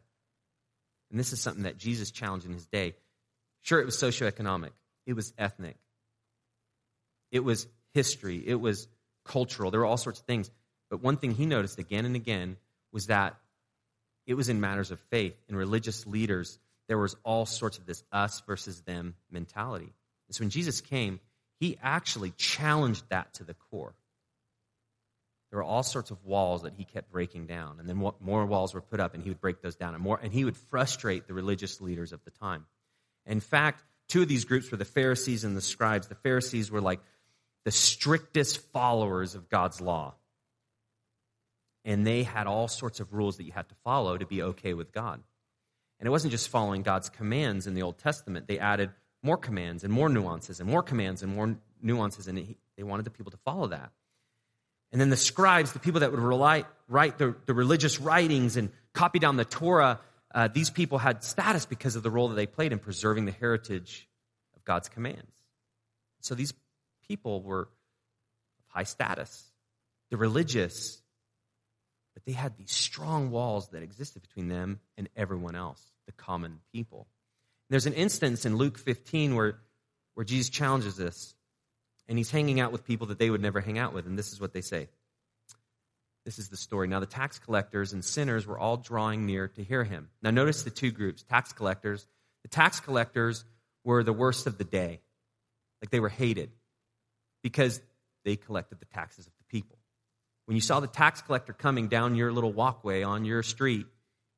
And 1.12 1.20
this 1.20 1.34
is 1.34 1.40
something 1.40 1.64
that 1.64 1.78
Jesus 1.78 2.12
challenged 2.12 2.46
in 2.46 2.54
his 2.54 2.66
day. 2.66 2.96
Sure, 3.62 3.80
it 3.80 3.86
was 3.86 3.96
socioeconomic, 3.96 4.72
it 5.06 5.14
was 5.14 5.34
ethnic, 5.38 5.78
it 7.32 7.44
was 7.44 7.68
history, 7.94 8.44
it 8.46 8.60
was 8.60 8.88
cultural. 9.26 9.72
There 9.72 9.80
were 9.80 9.86
all 9.86 9.98
sorts 9.98 10.20
of 10.20 10.26
things. 10.26 10.50
But 10.90 11.02
one 11.02 11.18
thing 11.18 11.32
he 11.32 11.46
noticed 11.46 11.80
again 11.80 12.06
and 12.06 12.16
again 12.16 12.58
was 12.92 13.08
that 13.08 13.38
it 14.28 14.34
was 14.34 14.50
in 14.50 14.60
matters 14.60 14.92
of 14.92 15.00
faith. 15.10 15.36
In 15.48 15.56
religious 15.56 16.06
leaders, 16.06 16.60
there 16.88 16.98
was 16.98 17.16
all 17.24 17.46
sorts 17.46 17.78
of 17.78 17.86
this 17.86 18.04
us 18.12 18.42
versus 18.46 18.82
them 18.82 19.16
mentality. 19.32 19.94
And 20.28 20.36
so 20.36 20.44
when 20.44 20.50
Jesus 20.50 20.82
came, 20.82 21.20
he 21.60 21.78
actually 21.82 22.32
challenged 22.32 23.04
that 23.10 23.34
to 23.36 23.44
the 23.44 23.54
core. 23.54 23.94
There 25.50 25.58
were 25.58 25.64
all 25.64 25.84
sorts 25.84 26.12
of 26.12 26.24
walls 26.26 26.64
that 26.64 26.74
he 26.74 26.86
kept 26.86 27.12
breaking 27.12 27.46
down, 27.46 27.80
and 27.80 27.88
then 27.88 27.98
more 27.98 28.46
walls 28.46 28.74
were 28.74 28.82
put 28.82 29.02
up, 29.02 29.14
and 29.14 29.22
he 29.22 29.30
would 29.30 29.42
break 29.42 29.62
those 29.62 29.76
down, 29.76 29.94
and 29.94 30.02
more, 30.02 30.18
and 30.22 30.32
he 30.32 30.46
would 30.46 30.56
frustrate 30.56 31.28
the 31.28 31.34
religious 31.34 31.82
leaders 31.82 32.14
of 32.14 32.24
the 32.24 32.32
time. 32.32 32.66
In 33.26 33.42
fact, 33.42 33.84
two 34.12 34.22
of 34.22 34.28
these 34.28 34.46
groups 34.46 34.70
were 34.72 34.78
the 34.78 34.86
Pharisees 34.86 35.44
and 35.44 35.56
the 35.56 35.62
scribes. 35.62 36.08
The 36.08 36.16
Pharisees 36.16 36.70
were 36.70 36.82
like 36.82 37.02
the 37.66 37.72
strictest 37.72 38.60
followers 38.72 39.36
of 39.36 39.50
God's 39.50 39.82
law 39.82 40.16
and 41.84 42.06
they 42.06 42.24
had 42.24 42.48
all 42.48 42.68
sorts 42.68 43.00
of 43.00 43.14
rules 43.14 43.38
that 43.38 43.44
you 43.44 43.52
had 43.52 43.68
to 43.70 43.76
follow 43.84 44.18
to 44.18 44.26
be 44.26 44.42
okay 44.42 44.74
with 44.74 44.92
God. 44.92 45.22
And 46.00 46.08
it 46.08 46.10
wasn't 46.10 46.32
just 46.32 46.50
following 46.50 46.84
God's 46.84 47.10
commands 47.10 47.68
in 47.68 47.74
the 47.74 47.82
Old 47.84 47.98
Testament, 47.98 48.48
they 48.48 48.60
added 48.60 48.92
more 49.24 49.38
commands 49.38 49.84
and 49.84 49.94
more 49.94 50.10
nuances 50.10 50.60
and 50.60 50.70
more 50.70 50.82
commands 50.82 51.22
and 51.22 51.36
more 51.36 51.56
nuances, 51.82 52.28
and 52.28 52.56
they 52.76 52.84
wanted 52.84 53.06
the 53.06 53.12
people 53.12 53.32
to 53.32 53.38
follow 53.38 53.68
that. 53.68 53.92
And 54.92 55.00
then 55.00 55.10
the 55.10 55.18
scribes, 55.18 55.72
the 55.72 55.80
people 55.80 56.02
that 56.02 56.12
would 56.12 56.20
rely, 56.20 56.66
write 56.88 57.18
the, 57.18 57.36
the 57.46 57.54
religious 57.54 58.00
writings 58.00 58.58
and 58.58 58.72
copy 58.94 59.20
down 59.20 59.38
the 59.38 59.46
Torah, 59.46 60.00
uh, 60.34 60.48
these 60.48 60.70
people 60.70 60.98
had 60.98 61.24
status 61.24 61.66
because 61.66 61.96
of 61.96 62.04
the 62.04 62.12
role 62.12 62.30
that 62.30 62.36
they 62.36 62.46
played 62.46 62.72
in 62.72 62.80
preserving 62.80 63.26
the 63.26 63.32
heritage 63.32 64.08
of 64.56 64.64
God's 64.64 64.90
commands. 64.90 65.32
So 66.22 66.36
these 66.36 66.54
people 67.08 67.42
were 67.42 67.62
of 67.62 68.66
high 68.68 68.84
status. 68.84 69.52
The 70.10 70.18
religious 70.18 71.02
but 72.14 72.26
they 72.26 72.34
had 72.34 72.58
these 72.58 72.72
strong 72.72 73.32
walls 73.32 73.70
that 73.70 73.84
existed 73.84 74.22
between 74.22 74.48
them 74.48 74.80
and 74.98 75.10
everyone 75.16 75.56
else, 75.56 75.82
the 76.06 76.12
common 76.12 76.60
people. 76.74 77.08
And 77.70 77.74
there's 77.74 77.86
an 77.86 77.94
instance 77.94 78.46
in 78.46 78.58
Luke 78.58 78.78
15 78.78 79.36
where, 79.36 79.60
where 80.14 80.26
Jesus 80.26 80.50
challenges 80.50 80.96
this, 80.98 81.34
and 82.08 82.18
he's 82.18 82.32
hanging 82.32 82.60
out 82.60 82.72
with 82.72 82.86
people 82.86 83.08
that 83.08 83.20
they 83.20 83.30
would 83.30 83.42
never 83.42 83.62
hang 83.62 83.80
out 83.80 83.94
with, 83.94 84.06
and 84.06 84.18
this 84.18 84.34
is 84.34 84.42
what 84.42 84.54
they 84.54 84.62
say. 84.62 84.90
This 86.26 86.38
is 86.38 86.50
the 86.50 86.58
story. 86.58 86.88
Now, 86.88 87.00
the 87.00 87.06
tax 87.08 87.40
collectors 87.40 87.94
and 87.94 88.06
sinners 88.06 88.46
were 88.46 88.60
all 88.60 88.78
drawing 88.78 89.26
near 89.26 89.48
to 89.50 89.64
hear 89.64 89.84
him. 89.84 90.10
Now, 90.22 90.30
notice 90.30 90.64
the 90.64 90.70
two 90.70 90.92
groups 90.92 91.24
tax 91.24 91.52
collectors. 91.54 92.08
The 92.44 92.50
tax 92.50 92.80
collectors 92.80 93.44
were 93.84 94.04
the 94.04 94.14
worst 94.14 94.48
of 94.48 94.58
the 94.58 94.64
day. 94.64 95.02
Like 95.82 95.90
they 95.90 96.00
were 96.00 96.10
hated 96.10 96.52
because 97.42 97.82
they 98.24 98.36
collected 98.36 98.80
the 98.80 98.86
taxes 98.86 99.26
of 99.26 99.34
the 99.40 99.44
people. 99.46 99.78
When 100.46 100.56
you 100.56 100.62
saw 100.62 100.80
the 100.80 100.88
tax 100.88 101.22
collector 101.22 101.54
coming 101.54 101.88
down 101.88 102.16
your 102.16 102.32
little 102.32 102.52
walkway 102.52 103.04
on 103.04 103.26
your 103.26 103.42
street, 103.42 103.88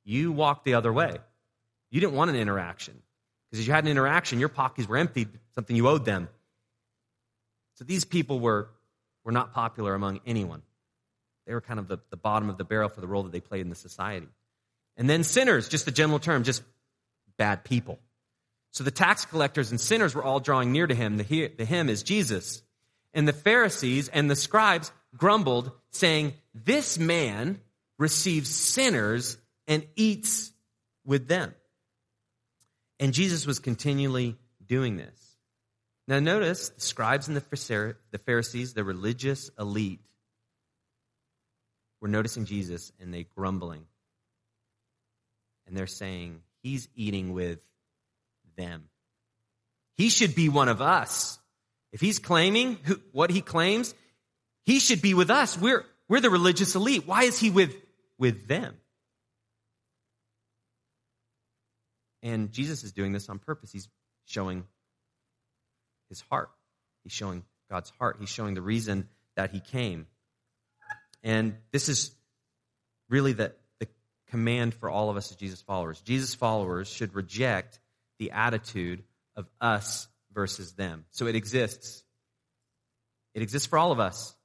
you 0.05 0.31
walked 0.31 0.63
the 0.63 0.75
other 0.75 0.91
way. 0.93 1.17
You 1.91 1.99
didn't 1.99 2.13
want 2.13 2.29
an 2.29 2.37
interaction. 2.37 3.01
Because 3.49 3.61
as 3.61 3.67
you 3.67 3.73
had 3.73 3.83
an 3.83 3.91
interaction, 3.91 4.39
your 4.39 4.49
pockets 4.49 4.87
were 4.87 4.97
emptied, 4.97 5.29
something 5.53 5.75
you 5.75 5.87
owed 5.87 6.05
them. 6.05 6.29
So 7.75 7.83
these 7.83 8.05
people 8.05 8.39
were, 8.39 8.69
were 9.23 9.31
not 9.31 9.53
popular 9.53 9.93
among 9.93 10.21
anyone. 10.25 10.61
They 11.45 11.53
were 11.53 11.61
kind 11.61 11.79
of 11.79 11.87
the, 11.87 11.97
the 12.09 12.17
bottom 12.17 12.49
of 12.49 12.57
the 12.57 12.63
barrel 12.63 12.89
for 12.89 13.01
the 13.01 13.07
role 13.07 13.23
that 13.23 13.31
they 13.31 13.39
played 13.39 13.61
in 13.61 13.69
the 13.69 13.75
society. 13.75 14.27
And 14.97 15.09
then 15.09 15.23
sinners, 15.23 15.67
just 15.69 15.85
the 15.85 15.91
general 15.91 16.19
term, 16.19 16.43
just 16.43 16.63
bad 17.37 17.63
people. 17.63 17.99
So 18.71 18.83
the 18.83 18.91
tax 18.91 19.25
collectors 19.25 19.71
and 19.71 19.79
sinners 19.79 20.15
were 20.15 20.23
all 20.23 20.39
drawing 20.39 20.71
near 20.71 20.87
to 20.87 20.95
him. 20.95 21.17
The, 21.17 21.47
the 21.47 21.65
him 21.65 21.89
is 21.89 22.03
Jesus. 22.03 22.61
And 23.13 23.27
the 23.27 23.33
Pharisees 23.33 24.09
and 24.09 24.29
the 24.29 24.35
scribes 24.35 24.91
grumbled, 25.15 25.71
saying, 25.91 26.33
This 26.53 26.97
man 26.97 27.59
receives 27.99 28.49
sinners 28.49 29.37
and 29.67 29.85
eats 29.95 30.51
with 31.05 31.27
them. 31.27 31.53
And 32.99 33.13
Jesus 33.13 33.45
was 33.45 33.59
continually 33.59 34.37
doing 34.65 34.97
this. 34.97 35.19
Now, 36.07 36.19
notice 36.19 36.69
the 36.69 36.81
scribes 36.81 37.27
and 37.27 37.37
the 37.37 38.17
Pharisees, 38.17 38.73
the 38.73 38.83
religious 38.83 39.49
elite, 39.59 40.01
were 42.03 42.09
noticing 42.09 42.43
Jesus 42.43 42.91
and 42.99 43.13
they 43.13 43.23
grumbling. 43.23 43.85
And 45.65 45.75
they're 45.75 45.87
saying, 45.87 46.41
He's 46.61 46.89
eating 46.95 47.31
with 47.31 47.59
them. 48.57 48.89
He 49.95 50.09
should 50.09 50.35
be 50.35 50.49
one 50.49 50.67
of 50.67 50.81
us. 50.81 51.39
If 51.93 52.01
he's 52.01 52.19
claiming 52.19 52.77
what 53.11 53.29
he 53.29 53.41
claims, 53.41 53.93
he 54.65 54.79
should 54.79 55.01
be 55.01 55.13
with 55.13 55.29
us. 55.29 55.57
We're, 55.57 55.85
we're 56.09 56.19
the 56.19 56.29
religious 56.29 56.75
elite. 56.75 57.05
Why 57.05 57.23
is 57.23 57.39
he 57.39 57.49
with, 57.49 57.75
with 58.17 58.47
them? 58.47 58.75
And 62.21 62.51
Jesus 62.51 62.83
is 62.83 62.91
doing 62.91 63.11
this 63.11 63.29
on 63.29 63.39
purpose. 63.39 63.71
He's 63.71 63.87
showing 64.25 64.65
his 66.09 66.21
heart. 66.29 66.49
He's 67.03 67.13
showing 67.13 67.43
God's 67.69 67.91
heart. 67.99 68.17
He's 68.19 68.29
showing 68.29 68.55
the 68.55 68.61
reason 68.61 69.07
that 69.35 69.51
he 69.51 69.59
came. 69.59 70.07
And 71.23 71.55
this 71.71 71.89
is 71.89 72.11
really 73.09 73.33
the, 73.33 73.53
the 73.79 73.87
command 74.27 74.73
for 74.73 74.89
all 74.89 75.09
of 75.09 75.17
us 75.17 75.31
as 75.31 75.37
Jesus 75.37 75.61
followers. 75.61 76.01
Jesus 76.01 76.35
followers 76.35 76.89
should 76.89 77.15
reject 77.15 77.79
the 78.19 78.31
attitude 78.31 79.03
of 79.35 79.47
us 79.61 80.07
versus 80.33 80.73
them. 80.73 81.05
So 81.11 81.27
it 81.27 81.35
exists. 81.35 82.03
It 83.33 83.41
exists 83.41 83.67
for 83.67 83.79
all 83.79 83.91
of 83.91 83.99
us 83.99 84.35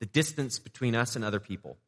the 0.00 0.06
distance 0.06 0.58
between 0.58 0.94
us 0.94 1.16
and 1.16 1.24
other 1.24 1.40
people. 1.40 1.78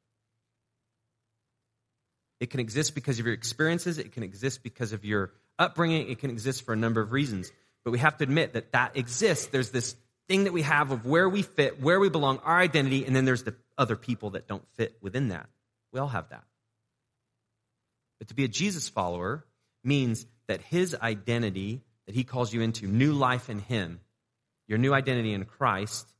It 2.40 2.50
can 2.50 2.60
exist 2.60 2.94
because 2.94 3.18
of 3.18 3.26
your 3.26 3.34
experiences, 3.34 3.98
it 3.98 4.12
can 4.12 4.22
exist 4.22 4.62
because 4.62 4.92
of 4.92 5.04
your 5.04 5.32
upbringing, 5.58 6.08
it 6.08 6.20
can 6.20 6.30
exist 6.30 6.64
for 6.64 6.72
a 6.72 6.76
number 6.76 7.00
of 7.00 7.12
reasons. 7.12 7.50
But 7.84 7.90
we 7.90 7.98
have 7.98 8.16
to 8.18 8.24
admit 8.24 8.52
that 8.54 8.72
that 8.72 8.96
exists. 8.96 9.46
There's 9.46 9.70
this 9.70 9.96
thing 10.28 10.44
that 10.44 10.52
we 10.52 10.62
have 10.62 10.90
of 10.90 11.04
where 11.04 11.28
we 11.28 11.42
fit, 11.42 11.80
where 11.80 11.98
we 11.98 12.08
belong, 12.08 12.38
our 12.44 12.58
identity, 12.58 13.04
and 13.04 13.14
then 13.14 13.24
there's 13.24 13.42
the 13.42 13.54
other 13.78 13.96
people 13.96 14.30
that 14.30 14.46
don't 14.46 14.68
fit 14.74 14.98
within 15.00 15.28
that. 15.28 15.48
We 15.92 16.00
all 16.00 16.08
have 16.08 16.28
that. 16.30 16.44
But 18.18 18.28
to 18.28 18.34
be 18.34 18.44
a 18.44 18.48
Jesus 18.48 18.88
follower 18.88 19.46
means 19.84 20.26
that 20.48 20.60
his 20.60 20.94
identity 21.00 21.82
that 22.08 22.14
he 22.14 22.24
calls 22.24 22.54
you 22.54 22.62
into, 22.62 22.86
new 22.86 23.12
life 23.12 23.50
in 23.50 23.58
him, 23.58 24.00
your 24.66 24.78
new 24.78 24.94
identity 24.94 25.34
in 25.34 25.44
Christ, 25.44 26.10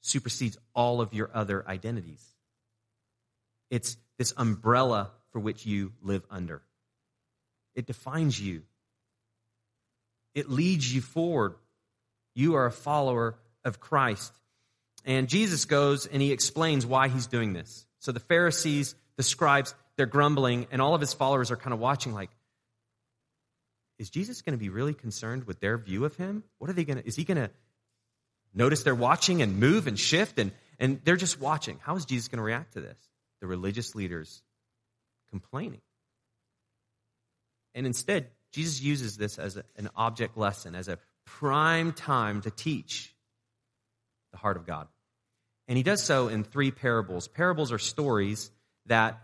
supersedes 0.00 0.58
all 0.74 1.00
of 1.00 1.14
your 1.14 1.30
other 1.32 1.64
identities. 1.68 2.20
It's 3.70 3.96
this 4.18 4.34
umbrella 4.36 5.12
for 5.30 5.38
which 5.38 5.66
you 5.66 5.92
live 6.02 6.24
under. 6.28 6.62
It 7.76 7.86
defines 7.86 8.40
you, 8.40 8.62
it 10.34 10.50
leads 10.50 10.92
you 10.92 11.00
forward. 11.00 11.54
You 12.34 12.56
are 12.56 12.66
a 12.66 12.72
follower 12.72 13.38
of 13.64 13.78
Christ. 13.78 14.32
And 15.04 15.28
Jesus 15.28 15.64
goes 15.64 16.06
and 16.06 16.20
he 16.20 16.32
explains 16.32 16.84
why 16.86 17.08
he's 17.08 17.26
doing 17.26 17.52
this. 17.52 17.86
So 17.98 18.12
the 18.12 18.20
Pharisees, 18.20 18.94
the 19.16 19.22
scribes, 19.22 19.74
they're 19.96 20.06
grumbling, 20.06 20.66
and 20.70 20.80
all 20.80 20.94
of 20.94 21.00
his 21.00 21.12
followers 21.12 21.50
are 21.50 21.56
kind 21.56 21.74
of 21.74 21.80
watching, 21.80 22.12
like, 22.12 22.30
is 23.98 24.08
Jesus 24.08 24.40
going 24.40 24.54
to 24.54 24.58
be 24.58 24.70
really 24.70 24.94
concerned 24.94 25.44
with 25.44 25.60
their 25.60 25.76
view 25.76 26.06
of 26.06 26.16
him? 26.16 26.42
What 26.58 26.70
are 26.70 26.72
they 26.72 26.84
going 26.84 26.98
to, 26.98 27.06
is 27.06 27.16
he 27.16 27.24
going 27.24 27.36
to 27.36 27.50
Notice 28.52 28.82
they're 28.82 28.94
watching 28.94 29.42
and 29.42 29.58
move 29.58 29.86
and 29.86 29.98
shift, 29.98 30.38
and, 30.38 30.52
and 30.78 31.00
they're 31.04 31.16
just 31.16 31.40
watching. 31.40 31.78
How 31.82 31.96
is 31.96 32.04
Jesus 32.04 32.28
going 32.28 32.38
to 32.38 32.42
react 32.42 32.74
to 32.74 32.80
this? 32.80 32.98
The 33.40 33.46
religious 33.46 33.94
leaders 33.94 34.42
complaining. 35.30 35.80
And 37.74 37.86
instead, 37.86 38.26
Jesus 38.52 38.82
uses 38.82 39.16
this 39.16 39.38
as 39.38 39.56
a, 39.56 39.64
an 39.76 39.88
object 39.94 40.36
lesson, 40.36 40.74
as 40.74 40.88
a 40.88 40.98
prime 41.24 41.92
time 41.92 42.40
to 42.42 42.50
teach 42.50 43.14
the 44.32 44.38
heart 44.38 44.56
of 44.56 44.66
God. 44.66 44.88
And 45.68 45.76
he 45.76 45.82
does 45.82 46.02
so 46.02 46.28
in 46.28 46.44
three 46.44 46.70
parables. 46.70 47.28
Parables 47.28 47.72
are 47.72 47.78
stories 47.78 48.50
that 48.86 49.20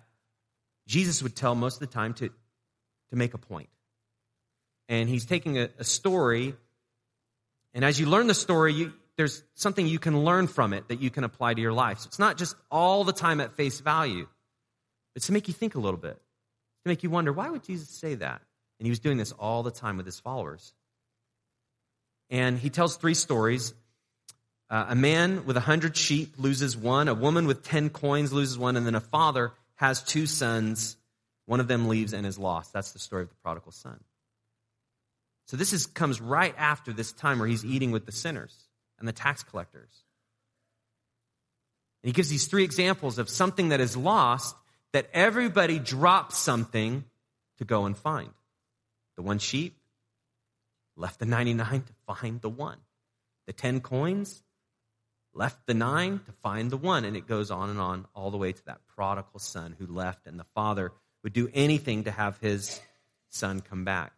Jesus 0.86 1.22
would 1.22 1.34
tell 1.34 1.54
most 1.54 1.74
of 1.74 1.80
the 1.80 1.92
time 1.92 2.14
to, 2.14 2.28
to 2.28 3.16
make 3.16 3.34
a 3.34 3.38
point. 3.38 3.68
And 4.88 5.08
he's 5.08 5.24
taking 5.24 5.58
a, 5.58 5.68
a 5.78 5.84
story, 5.84 6.54
and 7.74 7.84
as 7.84 7.98
you 7.98 8.06
learn 8.06 8.26
the 8.26 8.34
story, 8.34 8.72
you, 8.72 8.92
there's 9.16 9.42
something 9.54 9.86
you 9.86 9.98
can 9.98 10.24
learn 10.24 10.46
from 10.46 10.72
it 10.72 10.88
that 10.88 11.00
you 11.00 11.10
can 11.10 11.24
apply 11.24 11.54
to 11.54 11.60
your 11.60 11.72
life. 11.72 11.98
So 11.98 12.06
it's 12.06 12.18
not 12.18 12.38
just 12.38 12.54
all 12.70 13.04
the 13.04 13.12
time 13.12 13.40
at 13.40 13.52
face 13.52 13.80
value. 13.80 14.28
It's 15.14 15.26
to 15.26 15.32
make 15.32 15.48
you 15.48 15.54
think 15.54 15.74
a 15.74 15.80
little 15.80 15.98
bit, 15.98 16.14
to 16.14 16.88
make 16.88 17.02
you 17.02 17.10
wonder, 17.10 17.32
why 17.32 17.50
would 17.50 17.64
Jesus 17.64 17.88
say 17.88 18.14
that? 18.14 18.40
And 18.78 18.86
he 18.86 18.90
was 18.90 19.00
doing 19.00 19.16
this 19.16 19.32
all 19.32 19.62
the 19.62 19.70
time 19.70 19.96
with 19.96 20.06
his 20.06 20.20
followers. 20.20 20.74
And 22.30 22.58
he 22.58 22.70
tells 22.70 22.96
three 22.96 23.14
stories. 23.14 23.74
Uh, 24.68 24.86
a 24.88 24.94
man 24.94 25.46
with 25.46 25.56
a 25.56 25.60
hundred 25.60 25.96
sheep 25.96 26.34
loses 26.38 26.76
one, 26.76 27.08
a 27.08 27.14
woman 27.14 27.46
with 27.46 27.62
ten 27.62 27.88
coins 27.88 28.32
loses 28.32 28.58
one, 28.58 28.76
and 28.76 28.84
then 28.84 28.94
a 28.94 29.00
father 29.00 29.52
has 29.76 30.02
two 30.02 30.26
sons. 30.26 30.96
One 31.46 31.60
of 31.60 31.68
them 31.68 31.88
leaves 31.88 32.12
and 32.12 32.26
is 32.26 32.38
lost. 32.38 32.72
That's 32.72 32.92
the 32.92 32.98
story 32.98 33.22
of 33.22 33.28
the 33.28 33.36
prodigal 33.36 33.70
son. 33.72 34.00
So 35.46 35.56
this 35.56 35.72
is, 35.72 35.86
comes 35.86 36.20
right 36.20 36.54
after 36.58 36.92
this 36.92 37.12
time 37.12 37.38
where 37.38 37.46
he's 37.46 37.64
eating 37.64 37.92
with 37.92 38.04
the 38.04 38.12
sinners 38.12 38.52
and 38.98 39.06
the 39.06 39.12
tax 39.12 39.44
collectors. 39.44 39.90
And 42.02 42.08
he 42.08 42.12
gives 42.12 42.28
these 42.28 42.46
three 42.46 42.64
examples 42.64 43.18
of 43.18 43.28
something 43.28 43.68
that 43.68 43.80
is 43.80 43.96
lost 43.96 44.56
that 44.92 45.08
everybody 45.12 45.78
drops 45.78 46.36
something 46.36 47.04
to 47.58 47.64
go 47.64 47.84
and 47.84 47.96
find. 47.96 48.30
The 49.16 49.22
one 49.22 49.38
sheep 49.38 49.76
left 50.96 51.20
the 51.20 51.26
99 51.26 51.82
to 51.82 51.92
find 52.06 52.40
the 52.40 52.48
one. 52.48 52.78
The 53.46 53.52
10 53.52 53.80
coins 53.80 54.42
left 55.36 55.66
the 55.66 55.74
nine 55.74 56.20
to 56.26 56.32
find 56.42 56.70
the 56.70 56.76
one. 56.76 57.04
And 57.04 57.16
it 57.16 57.26
goes 57.26 57.50
on 57.50 57.70
and 57.70 57.78
on 57.78 58.06
all 58.14 58.30
the 58.30 58.36
way 58.36 58.52
to 58.52 58.64
that 58.66 58.80
prodigal 58.94 59.38
son 59.38 59.76
who 59.78 59.86
left, 59.86 60.26
and 60.26 60.38
the 60.38 60.46
father 60.54 60.92
would 61.22 61.32
do 61.32 61.48
anything 61.52 62.04
to 62.04 62.10
have 62.10 62.38
his 62.38 62.80
son 63.28 63.60
come 63.60 63.84
back. 63.84 64.12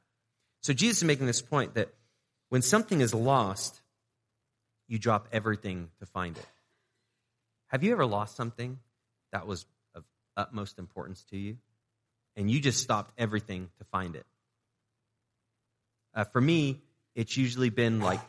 So 0.63 0.73
Jesus 0.73 0.99
is 0.99 1.05
making 1.05 1.27
this 1.27 1.43
point 1.43 1.75
that 1.75 1.93
when 2.49 2.63
something 2.63 3.01
is 3.01 3.15
lost, 3.15 3.81
you 4.87 4.99
drop 4.99 5.29
everything 5.33 5.91
to 6.01 6.07
find 6.07 6.37
it. 6.37 6.47
Have 7.69 7.85
you 7.85 7.93
ever 7.93 8.07
lost 8.07 8.37
something 8.37 8.79
that 9.33 9.47
was 9.47 9.67
of 9.95 10.05
utmost 10.37 10.79
importance 10.79 11.25
to 11.31 11.37
you? 11.37 11.59
And 12.37 12.51
you 12.51 12.61
just 12.61 12.83
stopped 12.83 13.13
everything 13.19 13.69
to 13.79 13.85
find 13.85 14.17
it. 14.17 14.25
Uh, 16.15 16.25
for 16.25 16.41
me, 16.41 16.81
it's 17.15 17.37
usually 17.37 17.69
been 17.69 18.01
like 18.01 18.21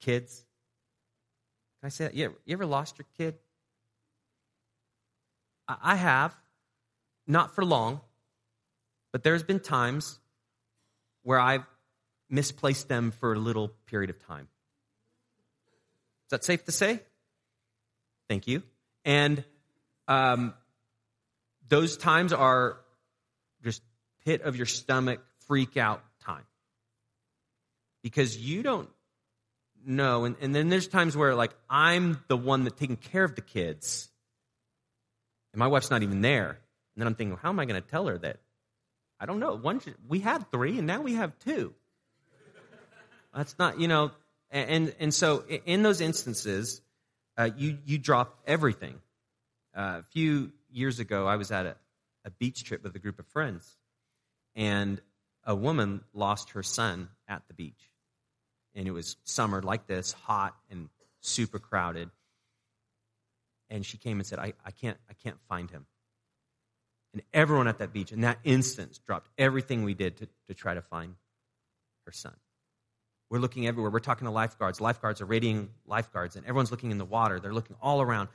kids. 0.00 0.44
Can 1.80 1.86
I 1.86 1.88
say 1.88 2.04
that? 2.04 2.14
You 2.14 2.26
ever, 2.26 2.34
you 2.44 2.52
ever 2.52 2.66
lost 2.66 2.98
your 2.98 3.06
kid? 3.16 3.36
I, 5.66 5.76
I 5.82 5.96
have, 5.96 6.36
not 7.26 7.54
for 7.54 7.64
long, 7.64 8.00
but 9.12 9.22
there's 9.22 9.42
been 9.42 9.60
times 9.60 10.18
where 11.22 11.40
I've 11.40 11.64
misplaced 12.28 12.88
them 12.88 13.10
for 13.10 13.32
a 13.32 13.38
little 13.38 13.68
period 13.86 14.10
of 14.10 14.18
time. 14.26 14.48
Is 16.26 16.30
that 16.30 16.44
safe 16.44 16.64
to 16.66 16.72
say? 16.72 17.00
Thank 18.28 18.46
you. 18.46 18.62
And 19.04 19.42
um, 20.06 20.54
those 21.68 21.96
times 21.96 22.32
are 22.32 22.76
just 23.64 23.82
pit 24.24 24.42
of 24.42 24.56
your 24.56 24.66
stomach 24.66 25.20
freak 25.46 25.76
out 25.76 26.02
time 26.24 26.44
because 28.02 28.36
you 28.36 28.62
don't 28.62 28.88
know. 29.86 30.24
And, 30.24 30.36
and 30.40 30.54
then 30.54 30.68
there's 30.68 30.88
times 30.88 31.16
where, 31.16 31.34
like, 31.34 31.52
I'm 31.68 32.22
the 32.28 32.36
one 32.36 32.64
that's 32.64 32.78
taking 32.78 32.96
care 32.96 33.24
of 33.24 33.34
the 33.34 33.40
kids, 33.40 34.08
and 35.52 35.58
my 35.58 35.66
wife's 35.66 35.90
not 35.90 36.02
even 36.02 36.20
there. 36.20 36.48
And 36.48 36.56
then 36.96 37.06
I'm 37.06 37.14
thinking, 37.14 37.38
how 37.40 37.48
am 37.48 37.60
I 37.60 37.64
going 37.64 37.80
to 37.80 37.88
tell 37.88 38.06
her 38.06 38.18
that? 38.18 38.38
I 39.18 39.26
don't 39.26 39.40
know. 39.40 39.54
One, 39.54 39.80
we 40.08 40.20
had 40.20 40.50
three, 40.50 40.78
and 40.78 40.86
now 40.86 41.02
we 41.02 41.14
have 41.14 41.38
two. 41.40 41.74
That's 43.34 43.56
not, 43.58 43.78
you 43.78 43.86
know, 43.86 44.10
and, 44.50 44.94
and 44.98 45.14
so 45.14 45.44
in 45.66 45.82
those 45.82 46.00
instances, 46.00 46.80
uh, 47.36 47.50
you, 47.56 47.78
you 47.84 47.98
drop 47.98 48.40
everything. 48.46 49.00
Uh, 49.76 49.98
a 50.00 50.02
few 50.02 50.52
years 50.72 50.98
ago, 50.98 51.26
I 51.26 51.36
was 51.36 51.52
at 51.52 51.66
a, 51.66 51.76
a 52.24 52.30
beach 52.30 52.64
trip 52.64 52.82
with 52.82 52.94
a 52.96 52.98
group 52.98 53.20
of 53.20 53.26
friends, 53.28 53.76
and 54.56 55.00
a 55.44 55.54
woman 55.54 56.02
lost 56.12 56.50
her 56.50 56.62
son 56.62 57.08
at 57.28 57.42
the 57.46 57.54
beach. 57.54 57.89
And 58.74 58.86
it 58.86 58.92
was 58.92 59.16
summer 59.24 59.62
like 59.62 59.86
this, 59.86 60.12
hot 60.12 60.54
and 60.70 60.88
super 61.20 61.58
crowded. 61.58 62.10
And 63.68 63.84
she 63.84 63.98
came 63.98 64.18
and 64.18 64.26
said, 64.26 64.38
I, 64.38 64.52
I, 64.64 64.70
can't, 64.70 64.98
I 65.08 65.14
can't 65.14 65.40
find 65.48 65.70
him. 65.70 65.86
And 67.12 67.22
everyone 67.32 67.68
at 67.68 67.78
that 67.78 67.92
beach 67.92 68.12
in 68.12 68.20
that 68.20 68.38
instance 68.44 68.98
dropped 68.98 69.28
everything 69.36 69.84
we 69.84 69.94
did 69.94 70.18
to, 70.18 70.28
to 70.48 70.54
try 70.54 70.74
to 70.74 70.82
find 70.82 71.14
her 72.06 72.12
son. 72.12 72.34
We're 73.30 73.38
looking 73.38 73.66
everywhere. 73.66 73.90
We're 73.90 74.00
talking 74.00 74.26
to 74.26 74.32
lifeguards. 74.32 74.80
Lifeguards 74.80 75.20
are 75.20 75.24
radiating 75.24 75.70
lifeguards, 75.86 76.36
and 76.36 76.44
everyone's 76.44 76.70
looking 76.70 76.90
in 76.90 76.98
the 76.98 77.04
water. 77.04 77.38
They're 77.38 77.54
looking 77.54 77.76
all 77.80 78.02
around, 78.02 78.28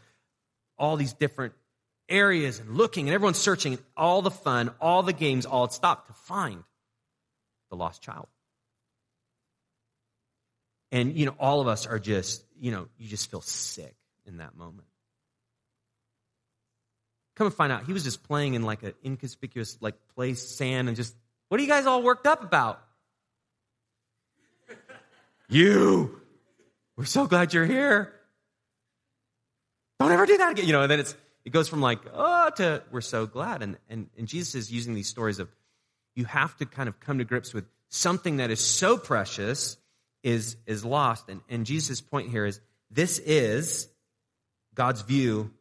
all 0.77 0.95
these 0.95 1.13
different 1.13 1.53
areas 2.07 2.59
and 2.59 2.75
looking, 2.77 3.07
and 3.07 3.13
everyone's 3.13 3.37
searching. 3.37 3.77
All 3.97 4.21
the 4.21 4.31
fun, 4.31 4.71
all 4.79 5.03
the 5.03 5.13
games, 5.13 5.45
all 5.45 5.69
stopped 5.69 6.07
to 6.07 6.13
find 6.13 6.63
the 7.69 7.75
lost 7.75 8.01
child. 8.01 8.27
And, 10.95 11.17
you 11.17 11.25
know, 11.25 11.35
all 11.37 11.59
of 11.59 11.67
us 11.67 11.85
are 11.85 11.99
just, 11.99 12.41
you 12.57 12.71
know, 12.71 12.87
you 12.97 13.09
just 13.09 13.29
feel 13.29 13.41
sick 13.41 13.97
in 14.25 14.37
that 14.37 14.55
moment. 14.55 14.87
Come 17.35 17.47
and 17.47 17.53
find 17.53 17.69
out, 17.69 17.85
he 17.85 17.91
was 17.91 18.05
just 18.05 18.23
playing 18.23 18.53
in 18.53 18.63
like 18.63 18.81
an 18.81 18.93
inconspicuous 19.03 19.77
like 19.81 19.95
place, 20.15 20.41
sand, 20.41 20.87
and 20.87 20.95
just, 20.95 21.13
what 21.49 21.59
are 21.59 21.63
you 21.63 21.67
guys 21.67 21.85
all 21.85 22.01
worked 22.01 22.25
up 22.25 22.45
about? 22.45 22.81
You. 25.49 26.21
We're 26.95 27.03
so 27.03 27.27
glad 27.27 27.53
you're 27.53 27.65
here. 27.65 28.13
Don't 29.99 30.13
ever 30.13 30.25
do 30.25 30.37
that 30.37 30.53
again. 30.53 30.65
You 30.65 30.71
know, 30.71 30.83
and 30.83 30.89
then 30.89 31.01
it's 31.01 31.13
it 31.43 31.49
goes 31.49 31.67
from 31.67 31.81
like, 31.81 31.99
oh, 32.13 32.51
to 32.55 32.83
we're 32.89 33.01
so 33.01 33.25
glad. 33.25 33.63
And, 33.63 33.77
and, 33.89 34.09
and 34.17 34.29
Jesus 34.29 34.55
is 34.55 34.71
using 34.71 34.93
these 34.93 35.09
stories 35.09 35.39
of 35.39 35.49
you 36.15 36.23
have 36.23 36.55
to 36.59 36.65
kind 36.65 36.87
of 36.87 37.01
come 37.01 37.17
to 37.17 37.25
grips 37.25 37.53
with 37.53 37.65
something 37.89 38.37
that 38.37 38.49
is 38.49 38.61
so 38.61 38.97
precious 38.97 39.75
is, 40.25 40.57
is 40.65 40.83
lost. 40.83 41.29
And, 41.29 41.39
and 41.47 41.67
Jesus' 41.67 42.01
point 42.01 42.31
here 42.31 42.45
is 42.45 42.59
this 42.89 43.19
is 43.19 43.87
God's 44.73 45.03
view 45.03 45.51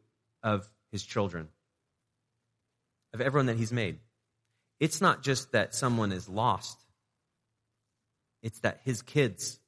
of 0.41 0.67
his 0.91 1.03
children, 1.03 1.49
of 3.13 3.21
everyone 3.21 3.45
that 3.45 3.57
he's 3.57 3.71
made. 3.71 3.99
It's 4.79 5.01
not 5.01 5.21
just 5.21 5.51
that 5.51 5.75
someone 5.75 6.11
is 6.11 6.27
lost, 6.27 6.77
it's 8.41 8.59
that 8.61 8.81
his 8.83 9.03
kids 9.03 9.59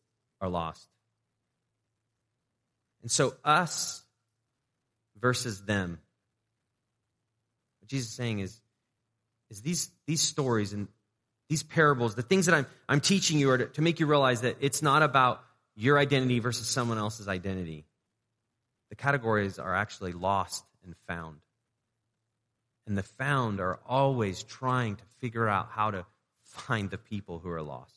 are 0.41 0.49
lost. 0.49 0.87
And 3.03 3.11
so, 3.11 3.35
us 3.45 4.03
versus 5.19 5.63
them. 5.63 5.99
What 7.81 7.89
Jesus 7.89 8.09
is 8.09 8.15
saying 8.15 8.39
is, 8.39 8.59
is 9.51 9.61
these, 9.61 9.91
these 10.07 10.21
stories 10.21 10.73
and 10.73 10.87
these 11.49 11.63
parables, 11.63 12.15
the 12.15 12.21
things 12.21 12.45
that 12.47 12.55
I'm, 12.55 12.67
I'm 12.89 12.99
teaching 12.99 13.39
you 13.39 13.49
are 13.51 13.57
to, 13.57 13.65
to 13.67 13.81
make 13.81 13.99
you 13.99 14.05
realize 14.05 14.41
that 14.41 14.57
it's 14.59 14.81
not 14.81 15.01
about 15.01 15.41
your 15.75 15.97
identity 15.97 16.39
versus 16.39 16.67
someone 16.67 16.97
else's 16.97 17.27
identity. 17.27 17.85
The 18.89 18.95
categories 18.95 19.59
are 19.59 19.75
actually 19.75 20.13
lost 20.13 20.63
and 20.83 20.95
found. 21.07 21.37
And 22.85 22.97
the 22.97 23.03
found 23.03 23.59
are 23.59 23.79
always 23.85 24.43
trying 24.43 24.95
to 24.95 25.03
figure 25.19 25.47
out 25.47 25.69
how 25.71 25.91
to 25.91 26.05
find 26.43 26.89
the 26.89 26.97
people 26.97 27.39
who 27.39 27.49
are 27.49 27.61
lost. 27.61 27.93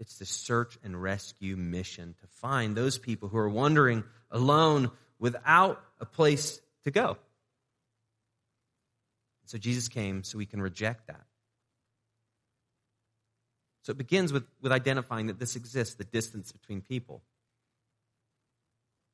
It's 0.00 0.18
the 0.18 0.26
search 0.26 0.78
and 0.84 1.00
rescue 1.00 1.56
mission 1.56 2.14
to 2.20 2.26
find 2.40 2.76
those 2.76 2.98
people 2.98 3.28
who 3.28 3.38
are 3.38 3.48
wandering 3.48 4.04
alone 4.30 4.90
without 5.18 5.82
a 6.00 6.06
place 6.06 6.60
to 6.84 6.92
go. 6.92 7.18
So 9.46 9.58
Jesus 9.58 9.88
came 9.88 10.22
so 10.22 10.38
we 10.38 10.46
can 10.46 10.62
reject 10.62 11.08
that. 11.08 11.27
So 13.82 13.92
it 13.92 13.98
begins 13.98 14.32
with, 14.32 14.44
with 14.60 14.72
identifying 14.72 15.26
that 15.28 15.38
this 15.38 15.56
exists, 15.56 15.94
the 15.94 16.04
distance 16.04 16.52
between 16.52 16.80
people. 16.80 17.22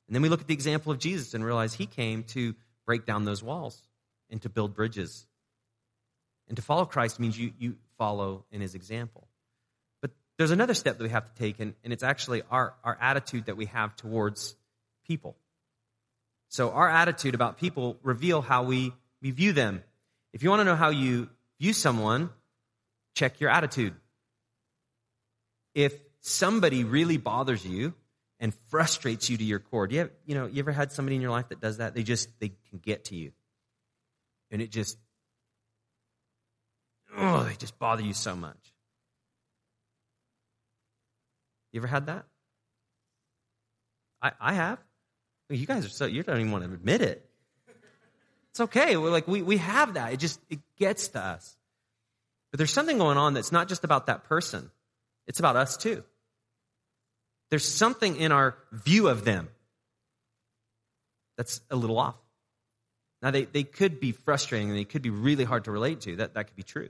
And 0.07 0.15
then 0.15 0.21
we 0.21 0.29
look 0.29 0.41
at 0.41 0.47
the 0.47 0.53
example 0.53 0.91
of 0.91 0.99
Jesus 0.99 1.33
and 1.33 1.43
realize 1.43 1.73
he 1.73 1.85
came 1.85 2.23
to 2.25 2.55
break 2.85 3.05
down 3.05 3.25
those 3.25 3.41
walls 3.41 3.81
and 4.29 4.41
to 4.43 4.49
build 4.49 4.75
bridges. 4.75 5.25
And 6.47 6.55
to 6.57 6.61
follow 6.61 6.85
Christ 6.85 7.19
means 7.19 7.37
you, 7.37 7.53
you 7.57 7.75
follow 7.97 8.45
in 8.51 8.61
his 8.61 8.75
example. 8.75 9.27
But 10.01 10.11
there's 10.37 10.51
another 10.51 10.73
step 10.73 10.97
that 10.97 11.03
we 11.03 11.09
have 11.09 11.25
to 11.25 11.33
take, 11.35 11.59
and, 11.59 11.73
and 11.83 11.91
it's 11.91 12.03
actually 12.03 12.43
our, 12.51 12.73
our 12.83 12.97
attitude 13.01 13.45
that 13.47 13.57
we 13.57 13.65
have 13.65 13.95
towards 13.95 14.55
people. 15.07 15.35
So, 16.49 16.71
our 16.71 16.89
attitude 16.89 17.33
about 17.33 17.57
people 17.57 17.97
reveal 18.03 18.41
how 18.41 18.63
we, 18.63 18.93
we 19.21 19.31
view 19.31 19.51
them. 19.51 19.83
If 20.33 20.43
you 20.43 20.49
want 20.49 20.59
to 20.59 20.63
know 20.63 20.75
how 20.75 20.89
you 20.89 21.29
view 21.59 21.73
someone, 21.73 22.29
check 23.15 23.39
your 23.39 23.49
attitude. 23.49 23.95
If 25.75 25.93
somebody 26.21 26.83
really 26.83 27.17
bothers 27.17 27.63
you 27.65 27.93
and 28.39 28.53
frustrates 28.69 29.29
you 29.29 29.37
to 29.37 29.43
your 29.43 29.59
core, 29.59 29.85
do 29.85 29.95
you, 29.95 30.01
have, 30.01 30.11
you 30.25 30.33
know, 30.33 30.47
you 30.47 30.59
ever 30.59 30.71
had 30.71 30.91
somebody 30.91 31.17
in 31.17 31.21
your 31.21 31.31
life 31.31 31.49
that 31.49 31.61
does 31.61 31.77
that? 31.77 31.93
They 31.93 32.01
just, 32.01 32.29
they 32.39 32.53
can 32.69 32.79
get 32.79 33.05
to 33.05 33.15
you. 33.15 33.33
And 34.49 34.61
it 34.61 34.71
just, 34.71 34.97
oh, 37.15 37.43
they 37.43 37.55
just 37.55 37.77
bother 37.77 38.01
you 38.01 38.13
so 38.13 38.35
much. 38.35 38.57
You 41.71 41.81
ever 41.81 41.87
had 41.87 42.05
that? 42.05 42.25
I, 44.21 44.31
I 44.39 44.53
have. 44.53 44.79
You 45.49 45.65
guys 45.65 45.85
are 45.85 45.89
so, 45.89 46.05
you 46.05 46.23
don't 46.23 46.39
even 46.39 46.51
want 46.51 46.63
to 46.63 46.71
admit 46.71 47.01
it. 47.01 47.29
It's 48.51 48.61
okay. 48.61 48.95
We're 48.95 49.11
like, 49.11 49.27
we, 49.27 49.41
we 49.41 49.57
have 49.57 49.95
that. 49.95 50.13
It 50.13 50.17
just, 50.17 50.39
it 50.49 50.59
gets 50.77 51.09
to 51.09 51.19
us. 51.19 51.57
But 52.51 52.59
there's 52.59 52.71
something 52.71 52.97
going 52.97 53.17
on 53.17 53.33
that's 53.33 53.51
not 53.51 53.67
just 53.67 53.83
about 53.83 54.07
that 54.07 54.23
person. 54.23 54.71
It's 55.27 55.39
about 55.39 55.55
us 55.55 55.77
too. 55.77 56.03
There's 57.49 57.67
something 57.67 58.15
in 58.17 58.31
our 58.31 58.57
view 58.71 59.07
of 59.07 59.23
them 59.23 59.49
that's 61.37 61.61
a 61.69 61.75
little 61.75 61.97
off. 61.97 62.15
Now, 63.21 63.31
they, 63.31 63.45
they 63.45 63.63
could 63.63 63.99
be 63.99 64.11
frustrating 64.11 64.69
and 64.69 64.77
they 64.77 64.83
could 64.83 65.01
be 65.01 65.09
really 65.09 65.43
hard 65.43 65.65
to 65.65 65.71
relate 65.71 66.01
to. 66.01 66.17
That, 66.17 66.35
that 66.35 66.47
could 66.47 66.55
be 66.55 66.63
true. 66.63 66.89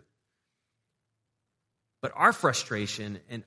But 2.02 2.12
our 2.15 2.34
frustration 2.34 3.19
and 3.30 3.43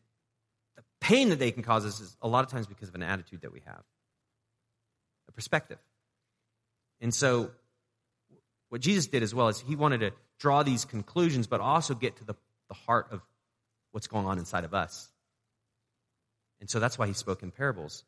the 0.76 0.82
pain 1.00 1.28
that 1.28 1.38
they 1.38 1.50
can 1.50 1.62
cause 1.62 1.84
us 1.84 2.00
is 2.00 2.16
a 2.22 2.28
lot 2.28 2.44
of 2.44 2.50
times 2.50 2.66
because 2.66 2.88
of 2.88 2.94
an 2.94 3.02
attitude 3.02 3.42
that 3.42 3.52
we 3.52 3.60
have, 3.66 3.82
a 5.28 5.32
perspective. 5.32 5.78
And 7.00 7.14
so 7.14 7.50
what 8.68 8.80
Jesus 8.80 9.06
did 9.06 9.22
as 9.22 9.34
well 9.34 9.48
is 9.48 9.60
he 9.60 9.76
wanted 9.76 10.00
to 10.00 10.12
draw 10.38 10.62
these 10.62 10.84
conclusions, 10.84 11.46
but 11.46 11.60
also 11.60 11.94
get 11.94 12.16
to 12.16 12.24
the, 12.24 12.34
the 12.68 12.74
heart 12.74 13.08
of 13.10 13.20
what's 13.92 14.06
going 14.06 14.26
on 14.26 14.38
inside 14.38 14.64
of 14.64 14.74
us. 14.74 15.08
And 16.60 16.68
so 16.68 16.80
that's 16.80 16.98
why 16.98 17.06
he 17.06 17.12
spoke 17.12 17.42
in 17.42 17.50
parables. 17.50 18.04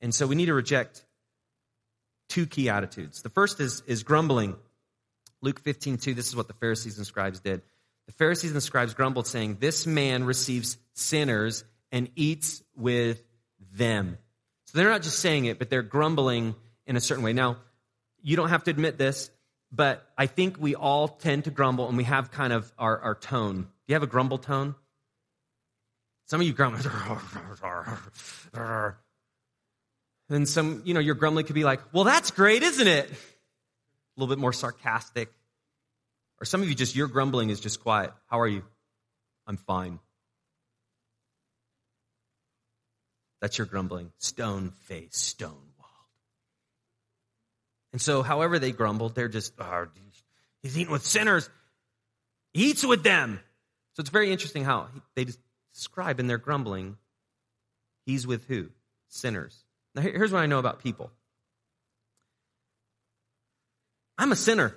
And 0.00 0.14
so 0.14 0.26
we 0.26 0.34
need 0.34 0.46
to 0.46 0.54
reject 0.54 1.04
two 2.28 2.46
key 2.46 2.68
attitudes. 2.68 3.22
The 3.22 3.30
first 3.30 3.60
is, 3.60 3.82
is 3.86 4.02
grumbling. 4.02 4.56
Luke 5.42 5.60
15, 5.60 5.98
2, 5.98 6.14
this 6.14 6.28
is 6.28 6.36
what 6.36 6.48
the 6.48 6.54
Pharisees 6.54 6.96
and 6.96 7.06
scribes 7.06 7.40
did. 7.40 7.62
The 8.06 8.12
Pharisees 8.12 8.50
and 8.50 8.56
the 8.56 8.62
scribes 8.62 8.94
grumbled, 8.94 9.26
saying, 9.26 9.58
This 9.60 9.86
man 9.86 10.24
receives 10.24 10.76
sinners 10.94 11.64
and 11.92 12.08
eats 12.16 12.62
with 12.76 13.22
them. 13.74 14.18
So 14.66 14.78
they're 14.78 14.90
not 14.90 15.02
just 15.02 15.18
saying 15.18 15.44
it, 15.44 15.58
but 15.58 15.70
they're 15.70 15.82
grumbling 15.82 16.54
in 16.86 16.96
a 16.96 17.00
certain 17.00 17.22
way. 17.22 17.32
Now, 17.32 17.58
you 18.22 18.36
don't 18.36 18.48
have 18.48 18.64
to 18.64 18.70
admit 18.70 18.98
this, 18.98 19.30
but 19.70 20.06
I 20.16 20.26
think 20.26 20.56
we 20.58 20.74
all 20.74 21.08
tend 21.08 21.44
to 21.44 21.50
grumble 21.50 21.88
and 21.88 21.96
we 21.96 22.04
have 22.04 22.30
kind 22.30 22.52
of 22.52 22.72
our, 22.78 22.98
our 22.98 23.14
tone. 23.14 23.62
Do 23.62 23.68
you 23.88 23.94
have 23.94 24.02
a 24.02 24.08
grumble 24.08 24.38
tone? 24.38 24.74
Some 26.26 26.40
of 26.40 26.46
you 26.46 26.52
grumble. 26.52 26.78
and 30.28 30.48
some, 30.48 30.82
you 30.84 30.94
know, 30.94 31.00
your 31.00 31.14
grumbling 31.14 31.46
could 31.46 31.54
be 31.54 31.64
like, 31.64 31.80
well, 31.92 32.04
that's 32.04 32.30
great, 32.30 32.62
isn't 32.62 32.86
it? 32.86 33.06
A 33.06 34.20
little 34.20 34.34
bit 34.34 34.40
more 34.40 34.52
sarcastic. 34.52 35.30
Or 36.40 36.44
some 36.44 36.62
of 36.62 36.68
you 36.68 36.74
just, 36.74 36.96
your 36.96 37.06
grumbling 37.06 37.50
is 37.50 37.60
just 37.60 37.80
quiet. 37.80 38.12
How 38.28 38.40
are 38.40 38.48
you? 38.48 38.62
I'm 39.46 39.56
fine. 39.56 39.98
That's 43.40 43.58
your 43.58 43.66
grumbling. 43.66 44.12
Stone 44.18 44.70
face, 44.84 45.16
stone 45.16 45.50
walled. 45.50 45.90
And 47.92 48.00
so, 48.00 48.22
however 48.22 48.58
they 48.58 48.70
grumbled, 48.70 49.14
they're 49.14 49.28
just, 49.28 49.52
oh, 49.58 49.86
he's 50.62 50.78
eating 50.78 50.92
with 50.92 51.04
sinners. 51.04 51.50
He 52.52 52.70
eats 52.70 52.84
with 52.84 53.02
them. 53.02 53.40
So 53.94 54.00
it's 54.00 54.10
very 54.10 54.30
interesting 54.30 54.64
how 54.64 54.88
they 55.16 55.26
describe 55.74 56.20
in 56.20 56.26
their 56.26 56.38
grumbling, 56.38 56.96
he's 58.06 58.26
with 58.26 58.46
who? 58.46 58.68
Sinners. 59.08 59.64
Now, 59.94 60.02
here's 60.02 60.32
what 60.32 60.42
I 60.42 60.46
know 60.46 60.58
about 60.58 60.82
people 60.82 61.10
I'm 64.16 64.32
a 64.32 64.36
sinner. 64.36 64.74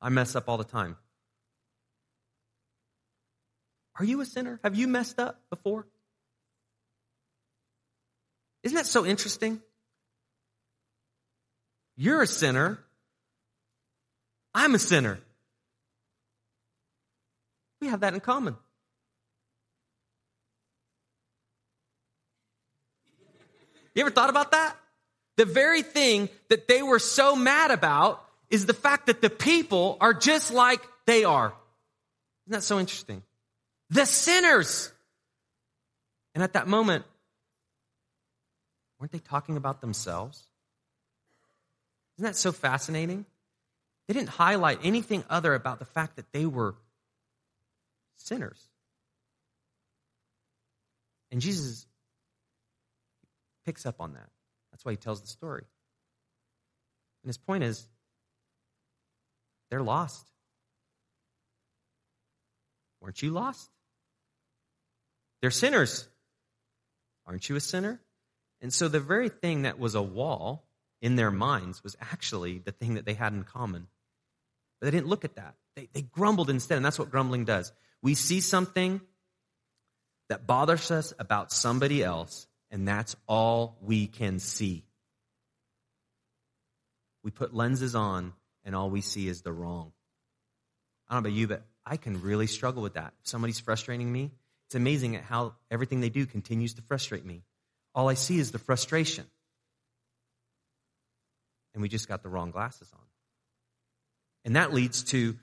I 0.00 0.10
mess 0.10 0.36
up 0.36 0.48
all 0.48 0.58
the 0.58 0.64
time. 0.64 0.96
Are 3.98 4.04
you 4.04 4.20
a 4.20 4.24
sinner? 4.24 4.60
Have 4.62 4.76
you 4.76 4.86
messed 4.86 5.18
up 5.18 5.40
before? 5.50 5.86
Isn't 8.62 8.76
that 8.76 8.86
so 8.86 9.04
interesting? 9.04 9.60
You're 11.96 12.22
a 12.22 12.26
sinner. 12.28 12.78
I'm 14.54 14.74
a 14.74 14.78
sinner. 14.78 15.18
We 17.80 17.88
have 17.88 18.00
that 18.00 18.14
in 18.14 18.20
common. 18.20 18.56
You 23.98 24.04
ever 24.04 24.10
thought 24.10 24.30
about 24.30 24.52
that? 24.52 24.76
The 25.36 25.44
very 25.44 25.82
thing 25.82 26.28
that 26.48 26.68
they 26.68 26.82
were 26.82 26.98
so 26.98 27.36
mad 27.36 27.70
about 27.70 28.24
is 28.48 28.64
the 28.64 28.74
fact 28.74 29.06
that 29.06 29.20
the 29.20 29.30
people 29.30 29.96
are 30.00 30.14
just 30.14 30.52
like 30.52 30.80
they 31.06 31.24
are. 31.24 31.52
Isn't 32.46 32.52
that 32.52 32.62
so 32.62 32.78
interesting? 32.78 33.22
The 33.90 34.06
sinners. 34.06 34.92
And 36.34 36.42
at 36.42 36.54
that 36.54 36.68
moment, 36.68 37.04
Weren't 38.98 39.12
they 39.12 39.18
talking 39.18 39.56
about 39.56 39.80
themselves? 39.80 40.42
Isn't 42.16 42.24
that 42.24 42.36
so 42.36 42.52
fascinating? 42.52 43.24
They 44.06 44.14
didn't 44.14 44.30
highlight 44.30 44.80
anything 44.82 45.24
other 45.30 45.54
about 45.54 45.78
the 45.78 45.84
fact 45.84 46.16
that 46.16 46.32
they 46.32 46.46
were 46.46 46.74
sinners. 48.16 48.60
And 51.30 51.40
Jesus 51.40 51.86
picks 53.68 53.84
up 53.84 54.00
on 54.00 54.14
that. 54.14 54.30
That's 54.70 54.82
why 54.82 54.92
he 54.92 54.96
tells 54.96 55.20
the 55.20 55.26
story. 55.26 55.62
And 57.22 57.28
his 57.28 57.36
point 57.36 57.64
is 57.64 57.86
they're 59.70 59.82
lost. 59.82 60.26
Weren't 63.02 63.20
you 63.20 63.28
lost? 63.28 63.68
They're 65.42 65.50
sinners. 65.50 66.08
Aren't 67.26 67.46
you 67.50 67.56
a 67.56 67.60
sinner? 67.60 68.00
And 68.62 68.72
so 68.72 68.88
the 68.88 69.00
very 69.00 69.28
thing 69.28 69.62
that 69.62 69.78
was 69.78 69.94
a 69.94 70.00
wall 70.00 70.66
in 71.02 71.16
their 71.16 71.30
minds 71.30 71.84
was 71.84 71.94
actually 72.00 72.56
the 72.56 72.72
thing 72.72 72.94
that 72.94 73.04
they 73.04 73.12
had 73.12 73.34
in 73.34 73.44
common. 73.44 73.86
But 74.80 74.86
they 74.86 74.96
didn't 74.96 75.08
look 75.08 75.26
at 75.26 75.36
that. 75.36 75.56
They, 75.76 75.90
they 75.92 76.00
grumbled 76.00 76.48
instead, 76.48 76.76
and 76.76 76.84
that's 76.86 76.98
what 76.98 77.10
grumbling 77.10 77.44
does. 77.44 77.70
We 78.02 78.14
see 78.14 78.40
something 78.40 79.02
that 80.30 80.46
bothers 80.46 80.90
us 80.90 81.12
about 81.18 81.52
somebody 81.52 82.02
else, 82.02 82.47
and 82.70 82.86
that's 82.86 83.16
all 83.26 83.76
we 83.80 84.06
can 84.06 84.38
see. 84.38 84.84
We 87.22 87.30
put 87.30 87.54
lenses 87.54 87.94
on, 87.94 88.32
and 88.64 88.74
all 88.74 88.90
we 88.90 89.00
see 89.00 89.28
is 89.28 89.42
the 89.42 89.52
wrong. 89.52 89.92
I 91.08 91.14
don't 91.14 91.22
know 91.22 91.28
about 91.28 91.38
you, 91.38 91.48
but 91.48 91.62
I 91.84 91.96
can 91.96 92.20
really 92.20 92.46
struggle 92.46 92.82
with 92.82 92.94
that. 92.94 93.14
If 93.22 93.28
somebody's 93.28 93.60
frustrating 93.60 94.10
me, 94.10 94.30
it's 94.66 94.74
amazing 94.74 95.16
at 95.16 95.22
how 95.22 95.54
everything 95.70 96.00
they 96.00 96.10
do 96.10 96.26
continues 96.26 96.74
to 96.74 96.82
frustrate 96.82 97.24
me 97.24 97.42
all 97.98 98.08
I 98.08 98.14
see 98.14 98.38
is 98.38 98.52
the 98.52 98.60
frustration. 98.60 99.24
And 101.74 101.82
we 101.82 101.88
just 101.88 102.06
got 102.06 102.22
the 102.22 102.28
wrong 102.28 102.52
glasses 102.52 102.88
on. 102.92 103.04
And 104.44 104.54
that 104.54 104.72
leads 104.72 105.02
to 105.04 105.36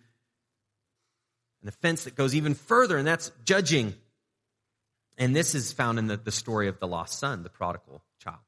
an 1.61 1.67
offense 1.67 2.05
that 2.05 2.15
goes 2.15 2.33
even 2.33 2.53
further, 2.53 2.97
and 2.97 3.05
that's 3.05 3.29
judging. 3.43 3.93
And 5.17 5.35
this 5.35 5.55
is 5.55 5.71
found 5.71 5.99
in 5.99 6.07
the, 6.07 6.17
the 6.17 6.31
story 6.31 6.67
of 6.67 6.79
the 6.79 6.87
lost 6.87 7.19
son, 7.19 7.43
the 7.43 7.49
prodigal 7.49 8.03
child. 8.19 8.39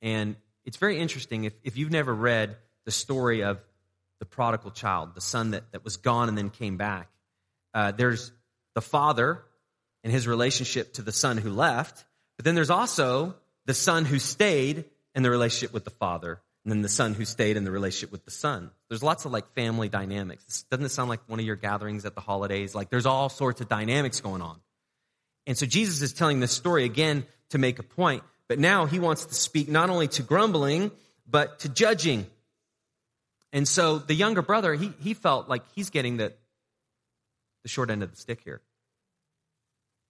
And 0.00 0.36
it's 0.64 0.76
very 0.76 0.98
interesting 0.98 1.44
if, 1.44 1.52
if 1.62 1.76
you've 1.76 1.90
never 1.90 2.14
read 2.14 2.56
the 2.84 2.92
story 2.92 3.42
of 3.42 3.60
the 4.20 4.26
prodigal 4.26 4.70
child, 4.70 5.14
the 5.14 5.20
son 5.20 5.50
that, 5.50 5.72
that 5.72 5.84
was 5.84 5.96
gone 5.96 6.28
and 6.28 6.38
then 6.38 6.50
came 6.50 6.76
back. 6.76 7.08
Uh, 7.72 7.90
there's 7.92 8.30
the 8.74 8.80
father 8.80 9.42
and 10.02 10.12
his 10.12 10.28
relationship 10.28 10.94
to 10.94 11.02
the 11.02 11.12
son 11.12 11.38
who 11.38 11.50
left, 11.50 12.04
but 12.36 12.44
then 12.44 12.54
there's 12.54 12.70
also 12.70 13.34
the 13.66 13.74
son 13.74 14.04
who 14.04 14.18
stayed 14.18 14.84
and 15.14 15.24
the 15.24 15.30
relationship 15.30 15.72
with 15.72 15.84
the 15.84 15.90
father, 15.90 16.40
and 16.64 16.72
then 16.72 16.82
the 16.82 16.88
son 16.88 17.14
who 17.14 17.24
stayed 17.24 17.56
in 17.56 17.64
the 17.64 17.70
relationship 17.70 18.10
with 18.10 18.24
the 18.24 18.30
son. 18.30 18.70
There's 18.88 19.02
lots 19.02 19.24
of 19.24 19.32
like 19.32 19.52
family 19.54 19.88
dynamics. 19.88 20.64
Doesn't 20.70 20.84
it 20.84 20.90
sound 20.90 21.08
like 21.08 21.20
one 21.26 21.38
of 21.38 21.46
your 21.46 21.56
gatherings 21.56 22.04
at 22.04 22.14
the 22.14 22.20
holidays? 22.20 22.74
Like 22.74 22.90
there's 22.90 23.06
all 23.06 23.28
sorts 23.28 23.60
of 23.60 23.68
dynamics 23.68 24.20
going 24.20 24.42
on. 24.42 24.58
And 25.46 25.56
so 25.56 25.66
Jesus 25.66 26.02
is 26.02 26.12
telling 26.12 26.40
this 26.40 26.52
story 26.52 26.84
again 26.84 27.26
to 27.50 27.58
make 27.58 27.78
a 27.78 27.82
point, 27.82 28.22
but 28.48 28.58
now 28.58 28.86
he 28.86 28.98
wants 28.98 29.26
to 29.26 29.34
speak 29.34 29.68
not 29.68 29.90
only 29.90 30.08
to 30.08 30.22
grumbling, 30.22 30.90
but 31.26 31.60
to 31.60 31.68
judging. 31.68 32.26
And 33.52 33.68
so 33.68 33.98
the 33.98 34.14
younger 34.14 34.42
brother, 34.42 34.74
he, 34.74 34.92
he 35.00 35.14
felt 35.14 35.48
like 35.48 35.62
he's 35.74 35.90
getting 35.90 36.16
the, 36.16 36.32
the 37.62 37.68
short 37.68 37.90
end 37.90 38.02
of 38.02 38.10
the 38.10 38.16
stick 38.16 38.40
here. 38.42 38.60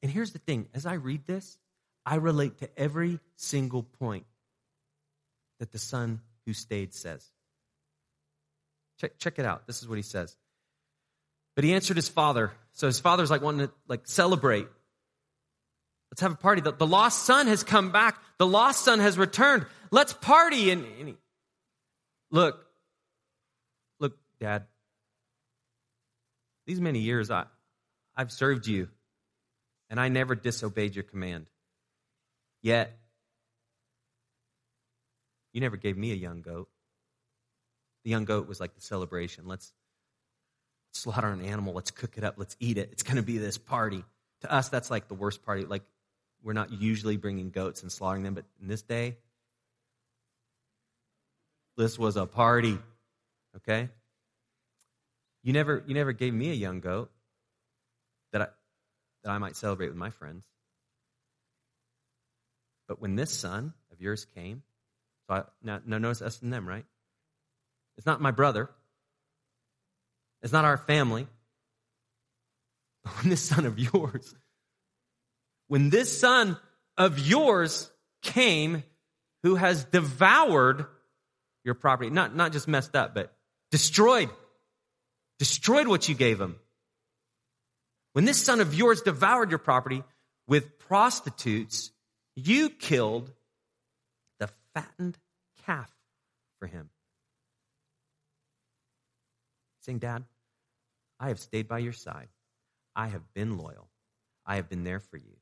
And 0.03 0.11
here's 0.11 0.33
the 0.33 0.39
thing 0.39 0.69
as 0.75 0.87
I 0.87 0.95
read 0.95 1.27
this, 1.27 1.59
I 2.07 2.17
relate 2.17 2.59
to 2.59 2.69
every 2.79 3.21
single 3.37 3.83
point 3.83 4.27
that 5.59 5.73
the 5.73 5.79
son 5.79 6.21
who 6.47 6.53
stayed 6.53 6.95
says. 6.95 7.27
Check, 8.99 9.19
check 9.19 9.39
it 9.39 9.45
out. 9.45 9.67
This 9.67 9.83
is 9.83 9.89
what 9.89 9.97
he 9.97 10.03
says. 10.03 10.37
But 11.55 11.65
he 11.65 11.75
answered 11.75 11.97
his 11.97 12.09
father. 12.09 12.53
So 12.73 12.87
his 12.87 13.01
father's 13.01 13.31
like 13.31 13.43
wanting 13.43 13.69
to 13.69 13.73
like 13.89 14.07
celebrate. 14.07 14.67
Let's 16.15 16.23
have 16.23 16.33
a 16.35 16.37
party. 16.37 16.61
The, 16.61 16.71
the 16.71 16.87
lost 16.87 17.25
son 17.25 17.49
has 17.49 17.65
come 17.65 17.91
back. 17.91 18.23
The 18.39 18.47
lost 18.47 18.85
son 18.85 19.01
has 19.01 19.19
returned. 19.19 19.67
Let's 19.91 20.13
party. 20.13 20.71
And, 20.71 20.87
and 21.01 21.09
he, 21.09 21.17
look, 22.31 22.65
look, 23.99 24.17
dad, 24.39 24.67
these 26.69 26.81
many 26.81 27.01
years 27.01 27.33
I, 27.33 27.47
I've 28.17 28.31
served 28.31 28.69
you 28.69 28.91
and 29.91 29.99
I 29.99 30.09
never 30.09 30.37
disobeyed 30.37 30.95
your 30.95 31.03
command. 31.03 31.47
Yet, 32.63 32.97
you 35.53 35.61
never 35.61 35.77
gave 35.77 35.97
me 35.97 36.13
a 36.13 36.15
young 36.15 36.43
goat. 36.43 36.69
The 38.05 38.11
young 38.11 38.25
goat 38.25 38.47
was 38.47 38.61
like 38.61 38.77
the 38.77 38.83
celebration. 38.83 39.49
Let's 39.49 39.73
slaughter 40.93 41.27
an 41.27 41.45
animal, 41.45 41.75
let's 41.75 41.91
cook 41.91 42.17
it 42.19 42.23
up, 42.23 42.35
let's 42.37 42.55
eat 42.61 42.79
it. 42.79 42.91
It's 42.93 43.03
going 43.03 43.17
to 43.17 43.23
be 43.25 43.39
this 43.39 43.59
party. 43.59 44.05
To 44.43 44.53
us, 44.53 44.69
that's 44.69 44.93
like 44.93 45.09
the 45.09 45.15
worst 45.15 45.45
party. 45.45 45.65
Like, 45.65 45.83
we're 46.45 46.53
not 46.53 46.71
usually 46.71 47.17
bringing 47.17 47.51
goats 47.51 47.83
and 47.83 47.91
slaughtering 47.91 48.23
them, 48.23 48.35
but 48.35 48.45
in 48.61 48.69
this 48.69 48.83
day, 48.83 49.17
this 51.77 51.99
was 51.99 52.17
a 52.17 52.27
party. 52.27 52.79
Okay? 53.57 53.89
You 55.43 55.53
never, 55.55 55.83
you 55.87 55.95
never 55.95 56.13
gave 56.13 56.35
me 56.35 56.51
a 56.51 56.55
young 56.55 56.81
goat 56.81 57.11
that 58.33 58.43
I, 58.43 58.47
that 59.25 59.31
I 59.31 59.39
might 59.39 59.57
celebrate 59.57 59.89
with 59.89 59.97
my 59.97 60.11
friends. 60.11 60.45
But 62.87 63.01
when 63.01 63.17
this 63.17 63.31
son 63.31 63.73
of 63.91 64.01
yours 64.01 64.27
came, 64.35 64.63
so 65.27 65.35
I, 65.35 65.43
now, 65.63 65.81
now 65.87 65.97
notice 65.97 66.21
us 66.21 66.43
and 66.43 66.53
them, 66.53 66.69
right? 66.69 66.85
It's 67.97 68.07
not 68.07 68.21
my 68.21 68.31
brother. 68.31 68.69
It's 70.43 70.53
not 70.53 70.65
our 70.65 70.77
family. 70.77 71.27
But 73.05 73.13
when 73.19 73.29
this 73.29 73.43
son 73.43 73.67
of 73.67 73.79
yours, 73.79 74.35
when 75.69 75.91
this 75.91 76.19
son 76.19 76.59
of 76.97 77.19
yours 77.19 77.91
came 78.23 78.83
who 79.43 79.57
has 79.57 79.85
devoured 79.85 80.87
your 81.65 81.75
property, 81.75 82.11
not, 82.11 82.35
not 82.35 82.53
just 82.53 82.69
messed 82.69 82.95
up, 82.95 83.15
but 83.15 83.35
destroyed, 83.71 84.31
destroyed 85.39 85.89
what 85.89 86.09
you 86.09 86.15
gave 86.15 86.41
him. 86.41 86.57
When 88.13 88.25
this 88.25 88.43
son 88.43 88.61
of 88.61 88.75
yours 88.75 89.03
devoured 89.03 89.51
your 89.51 89.59
property 89.59 90.05
with 90.47 90.79
prostitutes, 90.79 91.91
you 92.37 92.71
killed 92.71 93.33
the 94.39 94.49
fattened 94.75 95.19
calf 95.67 95.91
for 96.59 96.67
him. 96.67 96.91
Saying, 99.81 99.99
Dad, 99.99 100.25
I 101.19 101.29
have 101.29 101.41
stayed 101.41 101.69
by 101.69 101.79
your 101.79 101.93
side. 101.93 102.29
I 102.95 103.09
have 103.09 103.23
been 103.35 103.59
loyal. 103.59 103.89
I 104.47 104.57
have 104.57 104.69
been 104.69 104.85
there 104.85 105.01
for 105.01 105.17
you. 105.17 105.37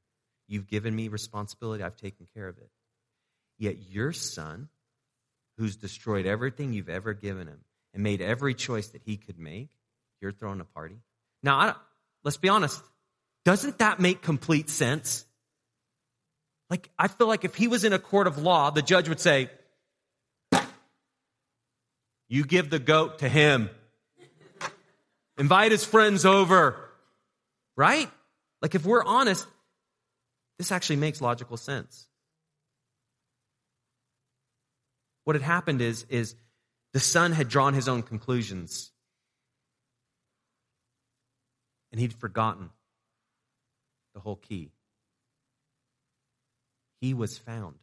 You've 0.49 0.67
given 0.67 0.95
me 0.95 1.09
responsibility. 1.09 1.83
I've 1.83 1.97
taken 1.97 2.27
care 2.35 2.49
of 2.49 2.59
it. 2.59 2.71
Yet 3.59 3.77
your 3.91 4.13
son, 4.13 4.69
who's 5.59 5.77
destroyed 5.77 6.27
everything 6.27 6.73
you've 6.73 6.89
ever 6.89 7.15
given 7.15 7.47
him 7.47 7.61
and 7.95 8.03
made 8.03 8.21
every 8.21 8.55
choice 8.55 8.89
that 8.89 9.03
he 9.05 9.17
could 9.17 9.39
make, 9.39 9.71
you're 10.21 10.33
throwing 10.33 10.61
a 10.61 10.65
party. 10.65 10.97
Now, 11.43 11.77
let's 12.25 12.37
be 12.37 12.49
honest. 12.49 12.83
Doesn't 13.45 13.79
that 13.79 14.01
make 14.01 14.23
complete 14.23 14.71
sense? 14.71 15.25
Like, 16.71 16.89
I 16.99 17.09
feel 17.09 17.27
like 17.27 17.45
if 17.45 17.55
he 17.55 17.69
was 17.69 17.85
in 17.85 17.93
a 17.93 17.99
court 17.99 18.27
of 18.27 18.39
law, 18.39 18.71
the 18.71 18.83
judge 18.83 19.09
would 19.09 19.21
say, 19.21 19.51
You 22.29 22.45
give 22.45 22.71
the 22.71 22.79
goat 22.79 23.19
to 23.19 23.29
him. 23.29 23.69
Invite 25.37 25.71
his 25.71 25.85
friends 25.85 26.25
over. 26.25 26.77
Right? 27.77 28.11
Like, 28.63 28.75
if 28.75 28.87
we're 28.87 29.05
honest, 29.05 29.47
this 30.63 30.71
actually 30.71 30.97
makes 30.97 31.21
logical 31.21 31.57
sense. 31.57 32.07
What 35.25 35.35
had 35.35 35.43
happened 35.43 35.81
is, 35.81 36.07
is 36.09 36.37
the 36.93 37.01
son 37.01 37.33
had 37.33 37.49
drawn 37.49 37.75
his 37.75 37.89
own 37.89 38.05
conclusions. 38.05 38.93
And 41.91 42.01
he'd 42.01 42.15
forgotten 42.15 42.71
the 44.15 44.21
whole 44.21 44.37
key. 44.37 44.71
He 47.01 47.13
was 47.13 47.37
found. 47.37 47.75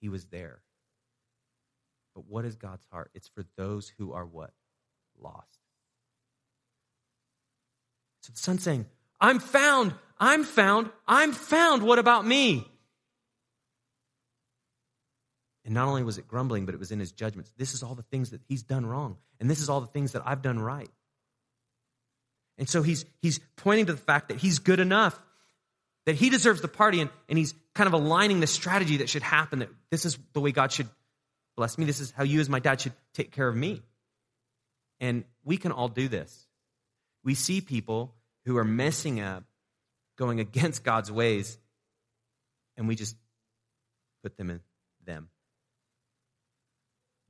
He 0.00 0.08
was 0.08 0.24
there. 0.26 0.62
But 2.12 2.24
what 2.28 2.44
is 2.44 2.56
God's 2.56 2.84
heart? 2.90 3.12
It's 3.14 3.28
for 3.28 3.44
those 3.56 3.92
who 3.98 4.12
are 4.12 4.26
what? 4.26 4.50
Lost. 5.16 5.60
So 8.22 8.32
the 8.32 8.40
son's 8.40 8.64
saying, 8.64 8.86
I'm 9.20 9.38
found, 9.38 9.94
I'm 10.18 10.44
found, 10.44 10.90
I'm 11.06 11.32
found. 11.32 11.82
What 11.82 11.98
about 11.98 12.26
me? 12.26 12.66
And 15.64 15.74
not 15.74 15.88
only 15.88 16.04
was 16.04 16.16
it 16.16 16.28
grumbling, 16.28 16.64
but 16.64 16.74
it 16.74 16.78
was 16.78 16.92
in 16.92 17.00
his 17.00 17.10
judgments. 17.10 17.50
This 17.56 17.74
is 17.74 17.82
all 17.82 17.94
the 17.96 18.02
things 18.02 18.30
that 18.30 18.40
he's 18.48 18.62
done 18.62 18.86
wrong. 18.86 19.16
And 19.40 19.50
this 19.50 19.60
is 19.60 19.68
all 19.68 19.80
the 19.80 19.88
things 19.88 20.12
that 20.12 20.22
I've 20.24 20.40
done 20.40 20.60
right. 20.60 20.88
And 22.56 22.68
so 22.68 22.82
he's, 22.82 23.04
he's 23.20 23.40
pointing 23.56 23.86
to 23.86 23.92
the 23.92 23.98
fact 23.98 24.28
that 24.28 24.38
he's 24.38 24.60
good 24.60 24.80
enough, 24.80 25.20
that 26.06 26.14
he 26.14 26.30
deserves 26.30 26.60
the 26.60 26.68
party, 26.68 27.00
and, 27.00 27.10
and 27.28 27.36
he's 27.36 27.52
kind 27.74 27.88
of 27.88 27.94
aligning 27.94 28.40
the 28.40 28.46
strategy 28.46 28.98
that 28.98 29.08
should 29.08 29.24
happen, 29.24 29.58
that 29.58 29.68
this 29.90 30.04
is 30.04 30.16
the 30.32 30.40
way 30.40 30.52
God 30.52 30.70
should 30.70 30.88
bless 31.56 31.76
me. 31.76 31.84
This 31.84 32.00
is 32.00 32.12
how 32.12 32.22
you, 32.22 32.40
as 32.40 32.48
my 32.48 32.60
dad, 32.60 32.80
should 32.80 32.94
take 33.12 33.32
care 33.32 33.48
of 33.48 33.56
me. 33.56 33.82
And 35.00 35.24
we 35.44 35.56
can 35.56 35.72
all 35.72 35.88
do 35.88 36.08
this. 36.08 36.46
We 37.24 37.34
see 37.34 37.60
people 37.60 38.14
who 38.46 38.56
are 38.56 38.64
messing 38.64 39.20
up, 39.20 39.44
going 40.16 40.40
against 40.40 40.84
God's 40.84 41.10
ways, 41.12 41.58
and 42.76 42.88
we 42.88 42.94
just 42.94 43.16
put 44.22 44.36
them 44.36 44.50
in 44.50 44.60
them. 45.04 45.28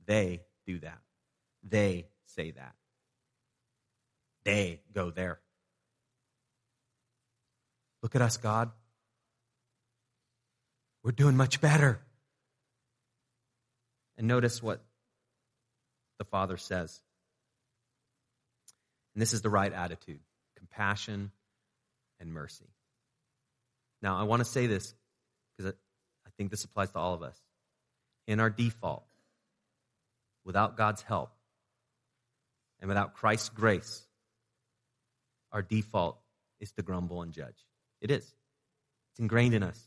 They 0.05 0.41
do 0.65 0.79
that. 0.79 0.99
They 1.63 2.05
say 2.27 2.51
that. 2.51 2.75
They 4.45 4.79
go 4.93 5.11
there. 5.11 5.39
Look 8.03 8.15
at 8.15 8.21
us, 8.21 8.37
God. 8.37 8.71
We're 11.03 11.11
doing 11.11 11.35
much 11.35 11.59
better. 11.59 11.99
And 14.17 14.27
notice 14.27 14.61
what 14.61 14.81
the 16.19 16.25
Father 16.25 16.57
says. 16.57 17.01
And 19.13 19.21
this 19.21 19.33
is 19.33 19.41
the 19.41 19.49
right 19.49 19.73
attitude 19.73 20.19
compassion 20.77 21.31
and 22.19 22.31
mercy. 22.33 22.67
Now, 24.01 24.17
I 24.17 24.23
want 24.23 24.41
to 24.41 24.45
say 24.45 24.67
this 24.67 24.93
because 25.57 25.73
I 26.25 26.29
think 26.37 26.51
this 26.51 26.63
applies 26.63 26.91
to 26.91 26.99
all 26.99 27.13
of 27.13 27.23
us. 27.23 27.39
In 28.27 28.39
our 28.39 28.49
default, 28.49 29.05
without 30.45 30.77
God's 30.77 31.01
help 31.01 31.31
and 32.79 32.89
without 32.89 33.15
Christ's 33.15 33.49
grace, 33.49 34.03
our 35.51 35.61
default 35.61 36.19
is 36.59 36.71
to 36.73 36.83
grumble 36.83 37.21
and 37.21 37.31
judge. 37.31 37.65
It 38.01 38.11
is. 38.11 38.23
It's 39.11 39.19
ingrained 39.19 39.55
in 39.55 39.63
us. 39.63 39.81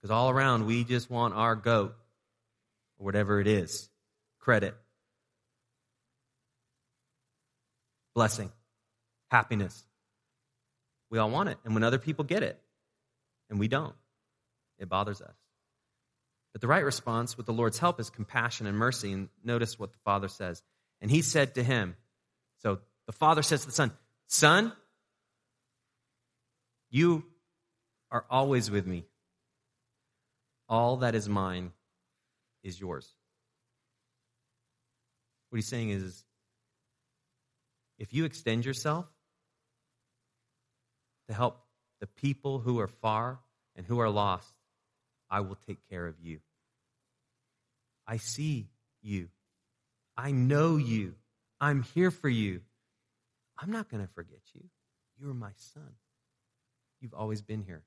Because 0.00 0.10
all 0.10 0.30
around, 0.30 0.66
we 0.66 0.84
just 0.84 1.10
want 1.10 1.34
our 1.34 1.54
goat, 1.54 1.94
or 2.98 3.04
whatever 3.04 3.40
it 3.40 3.46
is, 3.46 3.88
credit, 4.40 4.74
blessing, 8.14 8.50
happiness. 9.30 9.84
We 11.10 11.18
all 11.18 11.30
want 11.30 11.48
it. 11.48 11.58
And 11.64 11.74
when 11.74 11.82
other 11.84 11.98
people 11.98 12.24
get 12.24 12.42
it, 12.42 12.60
and 13.50 13.58
we 13.58 13.68
don't, 13.68 13.94
it 14.78 14.88
bothers 14.88 15.20
us. 15.20 15.34
But 16.52 16.60
the 16.60 16.68
right 16.68 16.84
response 16.84 17.36
with 17.36 17.46
the 17.46 17.52
Lord's 17.52 17.78
help 17.78 18.00
is 18.00 18.10
compassion 18.10 18.66
and 18.66 18.78
mercy. 18.78 19.12
And 19.12 19.28
notice 19.42 19.78
what 19.78 19.92
the 19.92 19.98
Father 20.04 20.28
says. 20.28 20.62
And 21.00 21.10
he 21.10 21.20
said 21.20 21.56
to 21.56 21.62
him, 21.62 21.96
So 22.62 22.78
the 23.06 23.12
Father 23.12 23.42
says 23.42 23.62
to 23.62 23.66
the 23.66 23.72
Son, 23.72 23.92
Son, 24.28 24.72
you 26.90 27.24
are 28.10 28.24
always 28.30 28.70
with 28.70 28.86
me. 28.86 29.04
All 30.68 30.98
that 30.98 31.14
is 31.14 31.28
mine 31.28 31.72
is 32.62 32.80
yours. 32.80 33.12
What 35.50 35.56
he's 35.56 35.68
saying 35.68 35.90
is 35.90 36.24
if 37.98 38.12
you 38.12 38.24
extend 38.24 38.64
yourself 38.64 39.06
to 41.28 41.34
help 41.34 41.60
the 42.00 42.06
people 42.06 42.58
who 42.58 42.78
are 42.80 42.88
far 42.88 43.40
and 43.76 43.86
who 43.86 43.98
are 44.00 44.10
lost, 44.10 44.52
I 45.30 45.40
will 45.40 45.58
take 45.66 45.78
care 45.88 46.06
of 46.06 46.14
you. 46.20 46.40
I 48.06 48.18
see 48.18 48.68
you. 49.02 49.28
I 50.16 50.30
know 50.30 50.76
you. 50.76 51.14
I'm 51.60 51.82
here 51.94 52.10
for 52.10 52.28
you. 52.28 52.60
I'm 53.58 53.70
not 53.70 53.88
going 53.88 54.04
to 54.06 54.12
forget 54.12 54.40
you. 54.52 54.62
You're 55.18 55.34
my 55.34 55.52
son. 55.56 55.94
You've 57.00 57.14
always 57.14 57.42
been 57.42 57.62
here. 57.62 57.82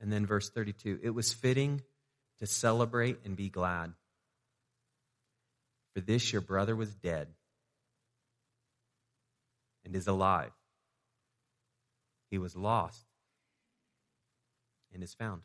And 0.00 0.12
then 0.12 0.26
verse 0.26 0.50
32 0.50 1.00
it 1.02 1.10
was 1.10 1.32
fitting 1.32 1.82
to 2.38 2.46
celebrate 2.46 3.18
and 3.24 3.36
be 3.36 3.48
glad. 3.48 3.92
For 5.94 6.00
this 6.00 6.32
your 6.32 6.40
brother 6.40 6.74
was 6.74 6.94
dead 6.94 7.28
and 9.84 9.94
is 9.94 10.06
alive. 10.06 10.52
He 12.32 12.38
was 12.38 12.56
lost 12.56 13.04
and 14.94 15.02
is 15.02 15.12
found. 15.12 15.42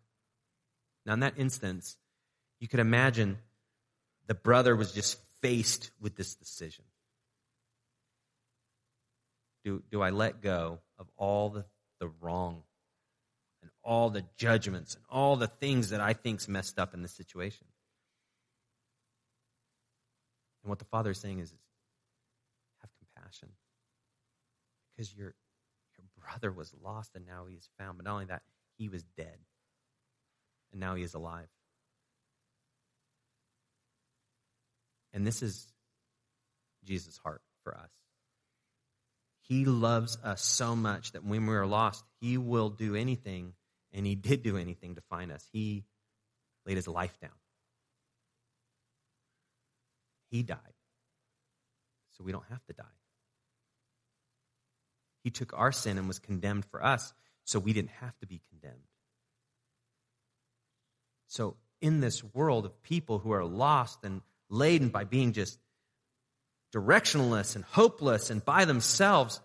Now, 1.06 1.16
in 1.16 1.20
that 1.20 1.34
instance, 1.36 1.98
you 2.62 2.70
could 2.70 2.80
imagine 2.80 3.40
the 4.26 4.34
brother 4.34 4.74
was 4.74 4.94
just 4.94 5.20
faced 5.42 5.92
with 6.00 6.16
this 6.16 6.36
decision. 6.36 6.86
Do, 9.66 9.84
do 9.92 10.02
I 10.02 10.12
let 10.12 10.42
go 10.42 10.80
of 10.98 11.08
all 11.18 11.50
the, 11.50 11.66
the 12.00 12.08
wrong 12.22 12.64
and 13.62 13.70
all 13.84 14.10
the 14.10 14.24
judgments 14.38 14.96
and 14.96 15.04
all 15.10 15.36
the 15.36 15.48
things 15.48 15.90
that 15.90 16.00
I 16.00 16.14
think's 16.14 16.48
messed 16.48 16.80
up 16.80 16.94
in 16.94 17.02
this 17.02 17.14
situation? 17.14 17.68
And 20.64 20.70
what 20.70 20.80
the 20.80 20.86
father 20.86 21.12
is 21.12 21.20
saying 21.20 21.40
is, 21.40 21.54
have 22.80 22.90
compassion. 22.98 23.50
Because 24.96 25.14
your, 25.14 25.28
your 25.28 25.34
brother 26.28 26.52
was 26.52 26.74
lost 26.84 27.12
and 27.16 27.26
now 27.26 27.46
he 27.50 27.56
is 27.56 27.70
found. 27.80 27.98
But 27.98 28.06
not 28.06 28.14
only 28.14 28.26
that, 28.26 28.42
he 28.78 28.90
was 28.90 29.04
dead. 29.18 29.38
And 30.72 30.82
now 30.82 30.96
he 30.96 31.04
is 31.04 31.14
alive. 31.14 31.48
And 35.14 35.26
this 35.26 35.42
is 35.42 35.66
Jesus' 36.84 37.18
heart 37.18 37.42
for 37.64 37.76
us. 37.76 37.90
He 39.48 39.66
loves 39.66 40.18
us 40.24 40.44
so 40.44 40.76
much 40.76 41.14
that 41.14 41.24
when 41.24 41.48
we 41.48 41.56
are 41.56 41.66
lost, 41.66 42.04
He 42.20 42.38
will 42.38 42.70
do 42.70 42.96
anything, 42.96 43.54
and 43.94 44.06
He 44.06 44.16
did 44.16 44.44
do 44.44 44.58
anything 44.58 44.96
to 44.96 45.02
find 45.10 45.32
us. 45.32 45.48
He 45.54 45.86
laid 46.66 46.76
His 46.76 46.88
life 46.88 47.18
down. 47.22 47.32
He 50.30 50.44
died. 50.44 50.60
So 52.18 52.26
we 52.26 52.34
don't 52.34 52.46
have 52.50 52.64
to 52.66 52.74
die. 52.74 52.84
He 55.28 55.32
took 55.32 55.52
our 55.60 55.74
sin 55.74 55.98
and 55.98 56.08
was 56.08 56.20
condemned 56.20 56.64
for 56.64 56.82
us, 56.82 57.14
so 57.44 57.60
we 57.60 57.74
didn't 57.74 57.92
have 58.00 58.18
to 58.20 58.26
be 58.26 58.40
condemned. 58.50 58.88
So, 61.28 61.58
in 61.82 62.00
this 62.00 62.24
world 62.24 62.64
of 62.64 62.82
people 62.82 63.20
who 63.20 63.34
are 63.34 63.44
lost 63.44 64.06
and 64.06 64.22
laden 64.50 64.88
by 64.88 65.04
being 65.04 65.34
just 65.34 65.60
directionless 66.74 67.58
and 67.58 67.66
hopeless 67.66 68.30
and 68.30 68.46
by 68.46 68.64
themselves, 68.64 69.42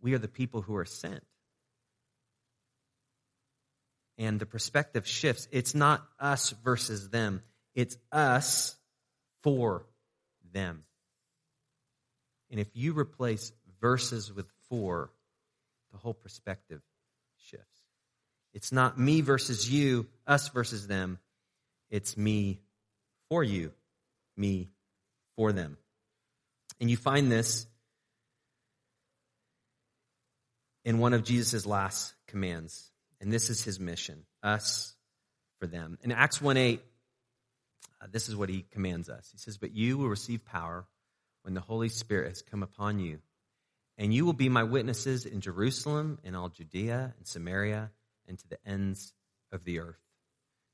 we 0.00 0.14
are 0.14 0.18
the 0.18 0.26
people 0.26 0.62
who 0.62 0.74
are 0.76 0.86
sent. 0.86 1.22
And 4.16 4.40
the 4.40 4.46
perspective 4.46 5.06
shifts. 5.06 5.48
It's 5.52 5.74
not 5.74 6.02
us 6.18 6.54
versus 6.64 7.10
them, 7.10 7.42
it's 7.74 7.98
us 8.10 8.74
for 9.42 9.84
them. 10.50 10.84
And 12.50 12.58
if 12.58 12.68
you 12.72 12.98
replace 12.98 13.52
verses 13.82 14.32
with 14.32 14.46
for, 14.68 15.10
the 15.92 15.98
whole 15.98 16.14
perspective 16.14 16.80
shifts. 17.38 17.80
It's 18.54 18.72
not 18.72 18.98
me 18.98 19.20
versus 19.20 19.70
you, 19.70 20.06
us 20.26 20.48
versus 20.48 20.86
them. 20.86 21.18
It's 21.90 22.16
me 22.16 22.60
for 23.28 23.42
you, 23.42 23.72
me 24.36 24.70
for 25.36 25.52
them. 25.52 25.76
And 26.80 26.90
you 26.90 26.96
find 26.96 27.30
this 27.30 27.66
in 30.84 30.98
one 30.98 31.12
of 31.12 31.24
Jesus' 31.24 31.66
last 31.66 32.14
commands. 32.26 32.90
And 33.20 33.32
this 33.32 33.50
is 33.50 33.62
his 33.62 33.80
mission 33.80 34.24
us 34.42 34.94
for 35.58 35.66
them. 35.66 35.98
In 36.02 36.12
Acts 36.12 36.40
1 36.40 36.56
8, 36.56 36.82
uh, 38.00 38.06
this 38.10 38.28
is 38.28 38.36
what 38.36 38.48
he 38.48 38.64
commands 38.70 39.08
us. 39.08 39.28
He 39.32 39.38
says, 39.38 39.58
But 39.58 39.74
you 39.74 39.98
will 39.98 40.08
receive 40.08 40.44
power 40.44 40.86
when 41.42 41.54
the 41.54 41.60
Holy 41.60 41.88
Spirit 41.88 42.28
has 42.28 42.42
come 42.42 42.62
upon 42.62 43.00
you. 43.00 43.18
And 43.98 44.14
you 44.14 44.24
will 44.24 44.32
be 44.32 44.48
my 44.48 44.62
witnesses 44.62 45.26
in 45.26 45.40
Jerusalem, 45.40 46.18
in 46.22 46.36
all 46.36 46.48
Judea 46.48 47.14
and 47.16 47.26
Samaria, 47.26 47.90
and 48.28 48.38
to 48.38 48.48
the 48.48 48.58
ends 48.64 49.12
of 49.50 49.64
the 49.64 49.80
earth. 49.80 49.98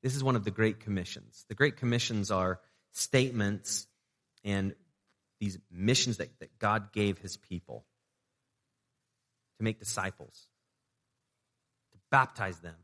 This 0.02 0.14
is 0.14 0.22
one 0.22 0.36
of 0.36 0.44
the 0.44 0.50
Great 0.50 0.80
Commissions. 0.80 1.46
The 1.48 1.54
Great 1.54 1.78
Commissions 1.78 2.30
are 2.30 2.60
statements 2.92 3.86
and 4.44 4.74
these 5.40 5.58
missions 5.70 6.18
that, 6.18 6.38
that 6.40 6.58
God 6.58 6.92
gave 6.92 7.16
his 7.18 7.38
people 7.38 7.86
to 9.58 9.64
make 9.64 9.78
disciples, 9.78 10.46
to 11.92 11.98
baptize 12.10 12.58
them, 12.58 12.76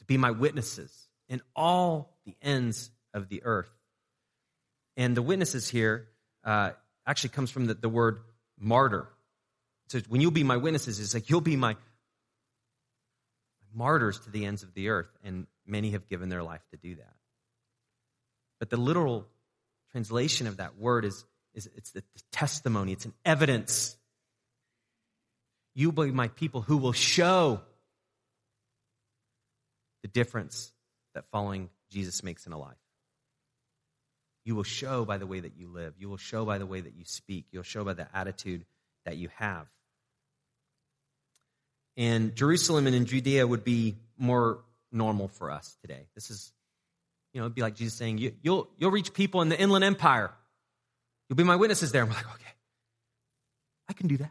to 0.00 0.04
be 0.04 0.16
my 0.16 0.32
witnesses 0.32 1.08
in 1.28 1.40
all 1.54 2.18
the 2.26 2.34
ends 2.42 2.90
of 3.14 3.28
the 3.28 3.44
earth. 3.44 3.70
And 4.96 5.16
the 5.16 5.22
witnesses 5.22 5.68
here 5.68 6.08
uh, 6.42 6.72
actually 7.06 7.30
comes 7.30 7.50
from 7.50 7.66
the, 7.66 7.74
the 7.74 7.88
word 7.88 8.18
martyr. 8.58 9.08
So 9.90 9.98
when 10.08 10.20
you'll 10.20 10.30
be 10.30 10.44
my 10.44 10.56
witnesses, 10.56 11.00
it's 11.00 11.14
like 11.14 11.28
you'll 11.30 11.40
be 11.40 11.56
my 11.56 11.76
martyrs 13.74 14.20
to 14.20 14.30
the 14.30 14.46
ends 14.46 14.62
of 14.62 14.72
the 14.72 14.90
earth. 14.90 15.10
And 15.24 15.48
many 15.66 15.90
have 15.90 16.08
given 16.08 16.28
their 16.28 16.44
life 16.44 16.62
to 16.70 16.76
do 16.76 16.94
that. 16.94 17.14
But 18.60 18.70
the 18.70 18.76
literal 18.76 19.26
translation 19.90 20.46
of 20.46 20.58
that 20.58 20.78
word 20.78 21.04
is, 21.04 21.24
is 21.54 21.68
it's 21.76 21.90
the 21.90 22.04
testimony, 22.30 22.92
it's 22.92 23.04
an 23.04 23.14
evidence. 23.24 23.96
You 25.74 25.90
will 25.90 26.04
be 26.04 26.12
my 26.12 26.28
people 26.28 26.60
who 26.60 26.76
will 26.76 26.92
show 26.92 27.60
the 30.02 30.08
difference 30.08 30.72
that 31.14 31.24
following 31.32 31.68
Jesus 31.90 32.22
makes 32.22 32.46
in 32.46 32.52
a 32.52 32.58
life. 32.58 32.76
You 34.44 34.54
will 34.54 34.62
show 34.62 35.04
by 35.04 35.18
the 35.18 35.26
way 35.26 35.40
that 35.40 35.56
you 35.56 35.68
live. 35.68 35.94
You 35.98 36.08
will 36.08 36.16
show 36.16 36.44
by 36.44 36.58
the 36.58 36.66
way 36.66 36.80
that 36.80 36.94
you 36.94 37.04
speak. 37.04 37.46
You'll 37.50 37.64
show 37.64 37.82
by 37.82 37.94
the 37.94 38.06
attitude 38.16 38.64
that 39.04 39.16
you 39.16 39.30
have. 39.34 39.66
And 42.00 42.34
Jerusalem 42.34 42.86
and 42.86 42.96
in 42.96 43.04
Judea 43.04 43.46
would 43.46 43.62
be 43.62 43.98
more 44.16 44.64
normal 44.90 45.28
for 45.28 45.50
us 45.50 45.76
today. 45.82 46.06
This 46.14 46.30
is, 46.30 46.50
you 47.34 47.40
know, 47.40 47.44
it'd 47.44 47.54
be 47.54 47.60
like 47.60 47.74
Jesus 47.74 47.92
saying, 47.92 48.16
you, 48.16 48.32
will 48.42 48.70
you'll 48.78 48.90
reach 48.90 49.12
people 49.12 49.42
in 49.42 49.50
the 49.50 49.60
Inland 49.60 49.84
Empire. 49.84 50.32
You'll 51.28 51.36
be 51.36 51.44
my 51.44 51.56
witnesses 51.56 51.92
there. 51.92 52.00
And 52.00 52.10
we're 52.10 52.16
like, 52.16 52.34
okay, 52.36 52.54
I 53.86 53.92
can 53.92 54.08
do 54.08 54.16
that. 54.16 54.30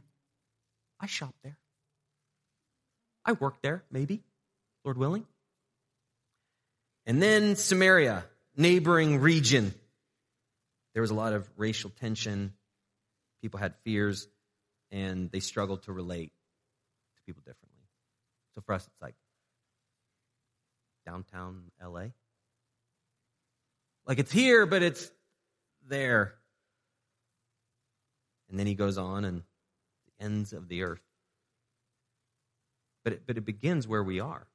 I 0.99 1.05
shop 1.05 1.35
there. 1.43 1.59
I 3.23 3.33
work 3.33 3.61
there, 3.61 3.83
maybe, 3.91 4.23
Lord 4.83 4.97
willing. 4.97 5.27
And 7.05 7.21
then 7.21 7.55
Samaria, 7.55 8.25
neighboring 8.57 9.19
region. 9.19 9.75
There 10.95 11.01
was 11.01 11.11
a 11.11 11.15
lot 11.15 11.33
of 11.33 11.47
racial 11.55 11.91
tension. 11.91 12.51
People 13.43 13.59
had 13.59 13.75
fears, 13.83 14.27
and 14.89 15.29
they 15.29 15.39
struggled 15.39 15.83
to 15.83 15.93
relate 15.93 16.31
people 17.29 17.43
differently. 17.45 17.83
So 18.55 18.61
for 18.61 18.73
us, 18.73 18.87
it's 18.87 19.01
like 19.01 19.13
downtown 21.05 21.65
LA. 21.83 22.07
Like 24.07 24.17
it's 24.17 24.31
here, 24.31 24.65
but 24.65 24.81
it's 24.81 25.11
there. 25.87 26.33
And 28.49 28.57
then 28.57 28.65
he 28.65 28.73
goes 28.73 28.97
on 28.97 29.25
and 29.25 29.43
the 30.07 30.25
ends 30.25 30.53
of 30.53 30.67
the 30.67 30.81
earth. 30.81 31.03
But 33.03 33.13
it, 33.13 33.21
but 33.27 33.37
it 33.37 33.45
begins 33.45 33.87
where 33.87 34.03
we 34.03 34.19
are. 34.19 34.47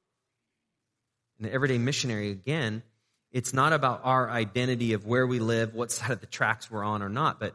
And 1.38 1.46
the 1.46 1.52
everyday 1.52 1.78
missionary, 1.78 2.30
again, 2.30 2.82
it's 3.30 3.54
not 3.54 3.72
about 3.72 4.00
our 4.02 4.28
identity 4.28 4.94
of 4.94 5.06
where 5.06 5.28
we 5.28 5.38
live, 5.38 5.74
what 5.74 5.92
side 5.92 6.10
of 6.10 6.20
the 6.20 6.26
tracks 6.26 6.68
we're 6.68 6.82
on 6.82 7.02
or 7.02 7.08
not, 7.08 7.38
but, 7.38 7.54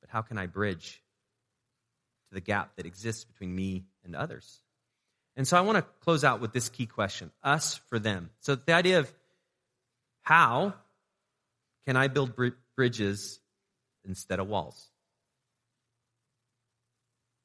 but 0.00 0.08
how 0.08 0.22
can 0.22 0.38
I 0.38 0.46
bridge 0.46 1.02
to 2.28 2.34
the 2.34 2.40
gap 2.40 2.76
that 2.76 2.86
exists 2.86 3.24
between 3.24 3.54
me 3.54 3.84
and 4.04 4.14
others? 4.14 4.60
And 5.36 5.46
so 5.46 5.56
I 5.56 5.60
want 5.60 5.76
to 5.76 5.82
close 6.00 6.24
out 6.24 6.40
with 6.40 6.52
this 6.52 6.68
key 6.68 6.86
question 6.86 7.30
us 7.42 7.80
for 7.88 7.98
them. 7.98 8.30
So 8.40 8.56
the 8.56 8.72
idea 8.72 8.98
of 8.98 9.12
how 10.22 10.74
can 11.86 11.96
I 11.96 12.08
build 12.08 12.34
bridges 12.76 13.40
instead 14.04 14.40
of 14.40 14.48
walls? 14.48 14.90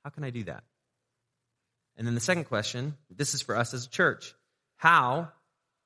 How 0.04 0.10
can 0.10 0.24
I 0.24 0.32
do 0.32 0.44
that? 0.46 0.64
And 1.96 2.08
then 2.08 2.16
the 2.16 2.20
second 2.20 2.46
question 2.46 2.98
this 3.10 3.34
is 3.34 3.42
for 3.42 3.56
us 3.56 3.74
as 3.74 3.86
a 3.86 3.90
church. 3.90 4.34
How 4.76 5.30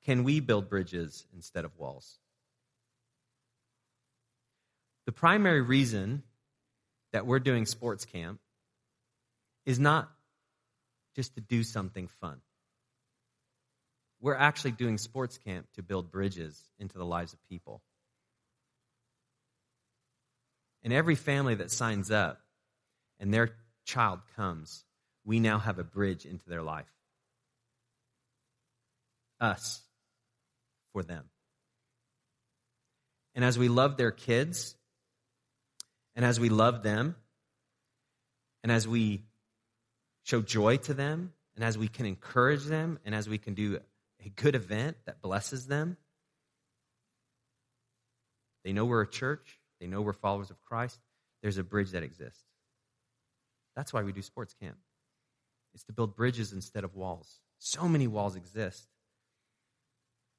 can 0.06 0.24
we 0.24 0.40
build 0.40 0.70
bridges 0.70 1.26
instead 1.36 1.66
of 1.66 1.78
walls? 1.78 2.18
The 5.06 5.12
primary 5.12 5.62
reason 5.62 6.24
that 7.12 7.26
we're 7.26 7.40
doing 7.40 7.66
sports 7.66 8.06
camp 8.06 8.40
is 9.68 9.78
not 9.80 10.10
just 11.14 11.36
to 11.36 11.42
do 11.42 11.62
something 11.62 12.08
fun. 12.08 12.40
We're 14.22 14.34
actually 14.34 14.72
doing 14.72 14.98
sports 14.98 15.38
camp 15.38 15.68
to 15.74 15.84
build 15.84 16.10
bridges 16.10 16.60
into 16.80 16.98
the 16.98 17.06
lives 17.06 17.34
of 17.34 17.40
people. 17.50 17.82
And 20.84 20.94
every 20.94 21.16
family 21.16 21.56
that 21.56 21.70
signs 21.70 22.10
up 22.12 22.40
and 23.20 23.34
their 23.34 23.50
child 23.86 24.22
comes, 24.38 24.86
we 25.26 25.42
now 25.42 25.60
have 25.60 25.80
a 25.80 25.84
bridge 25.84 26.26
into 26.26 26.48
their 26.48 26.64
life. 26.64 26.92
Us 29.42 29.82
for 30.94 31.04
them. 31.04 31.26
And 33.36 33.44
as 33.44 33.60
we 33.60 33.68
love 33.68 33.98
their 33.98 34.12
kids, 34.12 34.76
and 36.16 36.24
as 36.24 36.40
we 36.40 36.48
love 36.48 36.84
them, 36.84 37.16
and 38.64 38.72
as 38.72 38.88
we 38.88 39.26
show 40.28 40.42
joy 40.42 40.76
to 40.76 40.94
them, 40.94 41.32
and 41.56 41.64
as 41.64 41.78
we 41.78 41.88
can 41.88 42.06
encourage 42.06 42.66
them, 42.66 43.00
and 43.06 43.16
as 43.16 43.30
we 43.30 43.38
can 43.38 43.54
do 43.54 43.80
a 44.26 44.30
good 44.30 44.56
event 44.56 44.98
that 45.06 45.22
blesses 45.22 45.68
them, 45.68 45.96
they 48.66 48.74
know 48.74 48.84
we're 48.84 49.02
a 49.02 49.10
church, 49.10 49.58
they 49.80 49.88
know 49.88 50.02
we're 50.02 50.12
followers 50.12 50.50
of 50.50 50.62
Christ, 50.66 51.00
there's 51.42 51.58
a 51.58 51.64
bridge 51.64 51.92
that 51.92 52.04
exists. 52.04 52.44
That's 53.74 53.94
why 53.94 54.04
we 54.04 54.12
do 54.12 54.22
sports 54.22 54.54
camp. 54.62 54.76
It's 55.74 55.86
to 55.86 55.94
build 55.94 56.18
bridges 56.18 56.52
instead 56.52 56.84
of 56.84 56.94
walls. 56.94 57.40
So 57.60 57.88
many 57.88 58.08
walls 58.08 58.36
exist. 58.36 58.86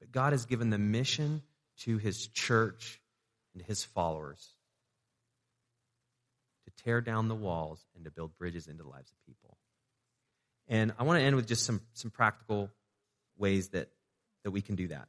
But 0.01 0.13
God 0.13 0.35
has 0.35 0.45
given 0.45 0.69
the 0.69 0.79
mission 0.79 1.43
to 1.85 1.97
his 1.97 2.27
church 2.27 3.01
and 3.55 3.63
his 3.63 3.85
followers 3.85 4.49
to 6.67 6.85
tear 6.85 7.01
down 7.01 7.29
the 7.29 7.35
walls 7.35 7.87
and 7.95 8.05
to 8.05 8.11
build 8.11 8.37
bridges 8.37 8.67
into 8.67 8.83
the 8.83 8.89
lives 8.91 9.11
of 9.11 9.17
people. 9.27 9.48
And 10.69 10.93
I 10.99 11.05
want 11.05 11.19
to 11.19 11.25
end 11.25 11.37
with 11.37 11.47
just 11.47 11.65
some, 11.65 11.81
some 11.95 12.11
practical 12.11 12.71
ways 13.39 13.69
that, 13.69 13.89
that 14.45 14.51
we 14.51 14.61
can 14.61 14.75
do 14.75 14.89
that. 14.89 15.09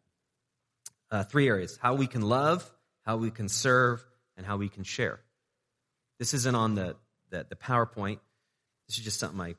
Uh, 1.11 1.23
three 1.23 1.47
areas 1.47 1.77
how 1.81 1.95
we 1.95 2.07
can 2.07 2.21
love, 2.21 2.69
how 3.05 3.17
we 3.17 3.31
can 3.31 3.49
serve, 3.49 4.05
and 4.37 4.45
how 4.45 4.57
we 4.57 4.69
can 4.69 4.83
share. 4.83 5.19
This 6.19 6.33
isn't 6.33 6.55
on 6.55 6.75
the, 6.75 6.95
the, 7.29 7.45
the 7.49 7.55
PowerPoint. 7.55 8.19
This 8.87 8.97
is 8.97 9.03
just 9.03 9.19
something 9.19 9.39
I, 9.39 9.47
this 9.47 9.55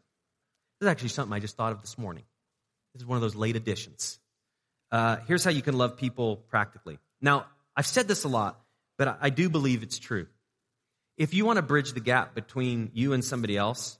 is 0.82 0.88
actually 0.88 1.08
something 1.10 1.34
I 1.34 1.40
just 1.40 1.56
thought 1.56 1.72
of 1.72 1.80
this 1.80 1.98
morning. 1.98 2.24
This 2.94 3.02
is 3.02 3.06
one 3.06 3.16
of 3.16 3.22
those 3.22 3.36
late 3.36 3.56
additions. 3.56 4.18
Uh, 4.90 5.18
here's 5.28 5.44
how 5.44 5.50
you 5.50 5.62
can 5.62 5.76
love 5.76 5.96
people 5.96 6.36
practically. 6.36 6.98
Now, 7.20 7.46
I've 7.76 7.86
said 7.86 8.08
this 8.08 8.24
a 8.24 8.28
lot, 8.28 8.60
but 8.98 9.08
I, 9.08 9.16
I 9.22 9.30
do 9.30 9.48
believe 9.48 9.82
it's 9.82 9.98
true. 9.98 10.26
If 11.16 11.34
you 11.34 11.44
want 11.44 11.56
to 11.56 11.62
bridge 11.62 11.92
the 11.92 12.00
gap 12.00 12.34
between 12.34 12.90
you 12.94 13.12
and 13.12 13.24
somebody 13.24 13.56
else, 13.56 13.98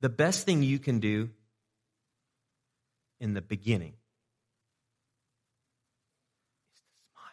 the 0.00 0.08
best 0.08 0.44
thing 0.46 0.62
you 0.62 0.78
can 0.78 1.00
do 1.00 1.30
in 3.20 3.34
the 3.34 3.42
beginning 3.42 3.94
is 6.72 6.80
to 6.80 6.84
smile. 7.12 7.24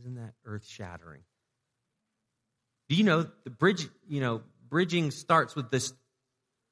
Isn't 0.00 0.14
that 0.16 0.34
earth 0.44 0.66
shattering? 0.66 1.22
Do 2.88 2.96
you 2.96 3.04
know 3.04 3.26
the 3.44 3.50
bridge, 3.50 3.88
you 4.08 4.20
know, 4.20 4.42
bridging 4.68 5.10
starts 5.10 5.54
with 5.54 5.70
this 5.70 5.92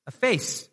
a 0.06 0.10
face. 0.10 0.68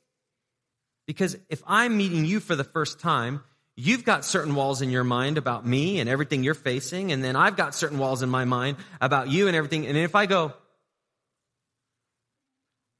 Because 1.05 1.37
if 1.49 1.61
I'm 1.65 1.95
meeting 1.95 2.25
you 2.25 2.39
for 2.39 2.55
the 2.55 2.63
first 2.63 2.99
time, 2.99 3.43
you've 3.75 4.03
got 4.03 4.25
certain 4.25 4.55
walls 4.55 4.81
in 4.81 4.89
your 4.89 5.03
mind 5.03 5.37
about 5.37 5.65
me 5.65 5.99
and 5.99 6.09
everything 6.09 6.43
you're 6.43 6.53
facing, 6.53 7.11
and 7.11 7.23
then 7.23 7.35
I've 7.35 7.55
got 7.55 7.75
certain 7.75 7.99
walls 7.99 8.23
in 8.23 8.29
my 8.29 8.45
mind 8.45 8.77
about 8.99 9.29
you 9.29 9.47
and 9.47 9.55
everything. 9.55 9.85
And 9.85 9.95
if 9.95 10.15
I 10.15 10.25
go, 10.25 10.53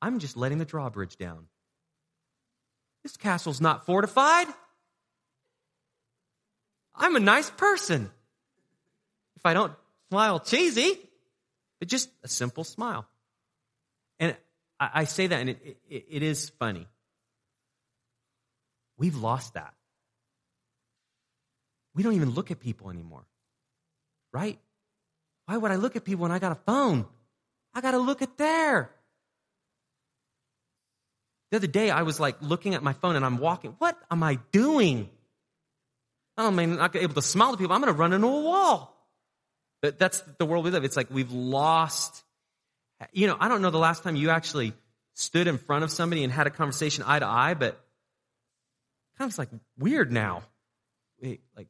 I'm 0.02 0.20
just 0.20 0.38
letting 0.38 0.58
the 0.58 0.66
drawbridge 0.66 1.18
down. 1.18 1.48
This 3.04 3.18
castle's 3.18 3.62
not 3.62 3.86
fortified. 3.86 4.48
I'm 6.94 7.16
a 7.16 7.20
nice 7.20 7.50
person. 7.50 8.10
If 9.36 9.46
I 9.46 9.54
don't 9.54 9.74
smile 10.10 10.40
cheesy, 10.40 11.00
but 11.80 11.88
just 11.88 12.10
a 12.24 12.28
simple 12.28 12.64
smile. 12.64 13.08
And 14.20 14.36
I, 14.80 14.90
I 14.94 15.04
say 15.06 15.28
that, 15.28 15.40
and 15.40 15.50
it, 15.52 15.78
it, 15.90 16.06
it 16.10 16.24
is 16.24 16.50
funny. 16.50 16.88
We've 18.98 19.16
lost 19.16 19.54
that. 19.54 19.74
We 21.94 22.04
don't 22.04 22.14
even 22.14 22.32
look 22.32 22.52
at 22.52 22.60
people 22.60 22.90
anymore, 22.90 23.26
right? 24.32 24.60
Why 25.46 25.58
would 25.58 25.72
I 25.72 25.76
look 25.76 25.96
at 25.96 26.04
people 26.04 26.24
when 26.24 26.32
I 26.32 26.40
got 26.40 26.52
a 26.52 26.60
phone? 26.66 27.06
I 27.74 27.82
got 27.82 27.92
to 27.92 28.00
look 28.00 28.22
at 28.22 28.38
there. 28.38 28.92
The 31.52 31.58
other 31.58 31.68
day, 31.68 31.90
I 31.90 32.04
was 32.04 32.20
like 32.20 32.42
looking 32.42 32.76
at 32.76 32.84
my 32.84 32.94
phone 32.94 33.16
and 33.16 33.26
I'm 33.26 33.38
walking. 33.38 33.76
What 33.80 33.98
am 34.12 34.24
I 34.24 34.40
doing? 34.52 35.10
I'm 36.38 36.56
not 36.76 36.96
able 36.96 37.16
to 37.16 37.22
smile 37.22 37.52
to 37.52 37.58
people. 37.58 37.74
I'm 37.74 37.82
going 37.82 37.94
to 37.94 37.98
run 37.98 38.14
into 38.14 38.28
a 38.28 38.42
wall. 38.42 38.94
But 39.82 39.98
that's 39.98 40.22
the 40.38 40.46
world 40.46 40.66
we 40.66 40.72
live. 40.72 40.84
It's 40.84 40.98
like 40.98 41.10
we've 41.10 41.32
lost. 41.32 42.24
You 43.12 43.28
know, 43.28 43.38
I 43.40 43.48
don't 43.48 43.62
know 43.62 43.70
the 43.70 43.78
last 43.78 44.04
time 44.04 44.16
you 44.16 44.30
actually 44.30 44.74
stood 45.14 45.48
in 45.48 45.58
front 45.58 45.84
of 45.84 45.92
somebody 45.92 46.24
and 46.24 46.32
had 46.32 46.48
a 46.48 46.50
conversation 46.50 47.04
eye 47.08 47.20
to 47.20 47.26
eye, 47.26 47.54
but 47.54 47.80
kind 49.18 49.32
of 49.32 49.38
like 49.38 49.50
weird 49.78 50.12
now. 50.12 50.44
Wait, 51.22 51.42
like, 51.56 51.68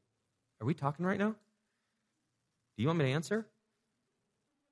are 0.60 0.66
we 0.66 0.74
talking 0.74 1.06
right 1.06 1.20
now? 1.20 1.30
Do 1.30 2.84
you 2.84 2.88
want 2.88 3.00
me 3.00 3.06
to 3.06 3.12
answer? 3.12 3.46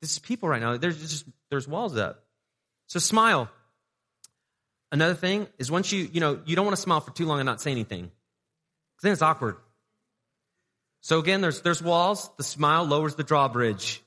This 0.01 0.11
is 0.11 0.19
people 0.19 0.49
right 0.49 0.61
now. 0.61 0.77
There's 0.77 0.99
just 0.99 1.25
there's 1.49 1.67
walls 1.67 1.95
up. 1.97 2.23
So 2.87 2.99
smile. 2.99 3.49
Another 4.95 5.13
thing 5.13 5.49
is 5.57 5.69
once 5.69 5.91
you, 5.91 6.09
you 6.13 6.21
know, 6.21 6.39
you 6.45 6.55
don't 6.55 6.63
want 6.63 6.77
to 6.77 6.81
smile 6.81 7.01
for 7.01 7.11
too 7.11 7.25
long 7.25 7.41
and 7.41 7.45
not 7.45 7.59
say 7.59 7.69
anything. 7.69 8.03
Because 8.03 9.03
then 9.03 9.11
it's 9.11 9.21
awkward. 9.21 9.57
So 11.01 11.19
again, 11.19 11.41
there's, 11.41 11.59
there's 11.59 11.81
walls. 11.81 12.29
The 12.37 12.45
smile 12.45 12.85
lowers 12.85 13.15
the 13.15 13.25
drawbridge. 13.25 14.01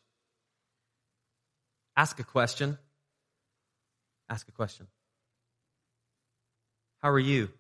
Ask 1.94 2.18
a 2.20 2.24
question. 2.24 2.78
Ask 4.30 4.48
a 4.48 4.52
question. 4.52 4.86
How 7.02 7.10
are 7.10 7.18
you? 7.18 7.50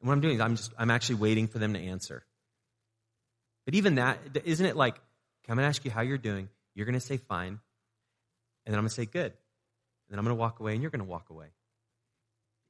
And 0.00 0.08
what 0.08 0.14
I'm 0.14 0.20
doing 0.20 0.34
is 0.34 0.40
I'm 0.40 0.56
just 0.56 0.72
I'm 0.76 0.90
actually 0.90 1.20
waiting 1.20 1.46
for 1.46 1.60
them 1.60 1.74
to 1.74 1.78
answer. 1.78 2.24
But 3.64 3.76
even 3.76 3.94
that, 3.94 4.18
isn't 4.44 4.66
it 4.66 4.74
like, 4.74 4.96
come 5.46 5.60
and 5.60 5.66
ask 5.66 5.84
you 5.84 5.92
how 5.92 6.00
you're 6.00 6.18
doing. 6.18 6.48
You're 6.74 6.86
going 6.86 6.98
to 6.98 7.00
say 7.00 7.16
fine. 7.16 7.60
And 8.64 8.72
then 8.72 8.78
I'm 8.78 8.84
going 8.84 8.90
to 8.90 8.94
say 8.94 9.06
good. 9.06 9.32
And 9.32 10.10
then 10.10 10.18
I'm 10.18 10.24
going 10.24 10.36
to 10.36 10.40
walk 10.40 10.60
away 10.60 10.72
and 10.72 10.82
you're 10.82 10.90
going 10.90 11.04
to 11.04 11.08
walk 11.08 11.30
away. 11.30 11.48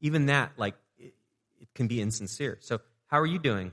Even 0.00 0.26
that, 0.26 0.52
like, 0.56 0.74
it 0.98 1.14
can 1.74 1.86
be 1.86 2.00
insincere. 2.00 2.58
So, 2.60 2.80
how 3.06 3.20
are 3.20 3.26
you 3.26 3.38
doing? 3.38 3.72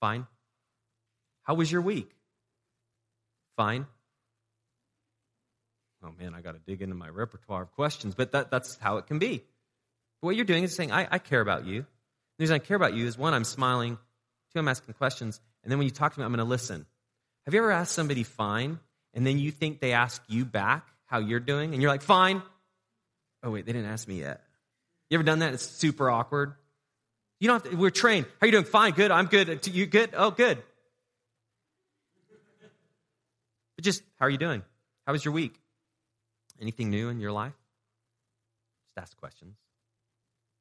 Fine. 0.00 0.26
How 1.42 1.54
was 1.54 1.72
your 1.72 1.80
week? 1.80 2.10
Fine. 3.56 3.86
Oh 6.04 6.12
man, 6.18 6.34
I 6.34 6.40
got 6.42 6.52
to 6.52 6.60
dig 6.64 6.82
into 6.82 6.94
my 6.94 7.08
repertoire 7.08 7.62
of 7.62 7.72
questions, 7.72 8.14
but 8.14 8.32
that, 8.32 8.50
that's 8.50 8.76
how 8.76 8.98
it 8.98 9.06
can 9.06 9.18
be. 9.18 9.42
But 10.20 10.26
What 10.26 10.36
you're 10.36 10.44
doing 10.44 10.62
is 10.62 10.74
saying, 10.74 10.92
I, 10.92 11.08
I 11.10 11.18
care 11.18 11.40
about 11.40 11.66
you. 11.66 11.80
The 11.80 12.42
reason 12.42 12.54
I 12.54 12.58
care 12.60 12.76
about 12.76 12.94
you 12.94 13.06
is 13.06 13.18
one, 13.18 13.34
I'm 13.34 13.44
smiling, 13.44 13.98
two, 14.52 14.58
I'm 14.60 14.68
asking 14.68 14.94
questions, 14.94 15.40
and 15.62 15.72
then 15.72 15.78
when 15.78 15.86
you 15.86 15.90
talk 15.90 16.14
to 16.14 16.20
me, 16.20 16.24
I'm 16.24 16.30
going 16.30 16.38
to 16.38 16.44
listen. 16.44 16.86
Have 17.46 17.54
you 17.54 17.60
ever 17.60 17.72
asked 17.72 17.94
somebody 17.94 18.22
fine, 18.22 18.78
and 19.18 19.26
then 19.26 19.40
you 19.40 19.50
think 19.50 19.80
they 19.80 19.94
ask 19.94 20.22
you 20.28 20.44
back 20.44 20.86
how 21.06 21.18
you're 21.18 21.40
doing, 21.40 21.72
and 21.72 21.82
you're 21.82 21.90
like, 21.90 22.02
fine? 22.02 22.40
Oh, 23.42 23.50
wait, 23.50 23.66
they 23.66 23.72
didn't 23.72 23.90
ask 23.90 24.06
me 24.06 24.20
yet. 24.20 24.44
You 25.10 25.16
ever 25.16 25.24
done 25.24 25.40
that? 25.40 25.54
It's 25.54 25.64
super 25.64 26.08
awkward. 26.08 26.54
You 27.40 27.48
don't 27.48 27.64
have 27.64 27.72
to, 27.72 27.76
we're 27.76 27.90
trained. 27.90 28.26
How 28.26 28.44
are 28.44 28.46
you 28.46 28.52
doing? 28.52 28.64
Fine, 28.64 28.92
good. 28.92 29.10
I'm 29.10 29.26
good. 29.26 29.66
You 29.66 29.86
good? 29.86 30.10
Oh, 30.16 30.30
good. 30.30 30.62
But 33.74 33.84
just, 33.84 34.04
how 34.20 34.26
are 34.26 34.30
you 34.30 34.38
doing? 34.38 34.62
How 35.04 35.10
was 35.10 35.24
your 35.24 35.34
week? 35.34 35.58
Anything 36.60 36.88
new 36.88 37.08
in 37.08 37.18
your 37.18 37.32
life? 37.32 37.54
Just 38.86 39.02
ask 39.02 39.16
questions. 39.16 39.56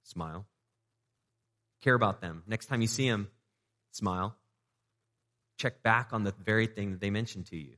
Smile. 0.02 0.48
Care 1.84 1.94
about 1.94 2.22
them. 2.22 2.42
Next 2.48 2.66
time 2.66 2.82
you 2.82 2.88
see 2.88 3.08
them, 3.08 3.28
smile. 3.92 4.36
Check 5.60 5.84
back 5.84 6.10
on 6.12 6.24
the 6.24 6.34
very 6.44 6.66
thing 6.66 6.90
that 6.94 7.02
they 7.02 7.12
mentioned 7.12 7.46
to 7.48 7.56
you. 7.56 7.76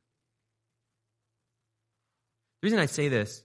The 2.62 2.66
reason 2.66 2.80
I 2.80 2.88
say 2.88 3.07
this 3.07 3.43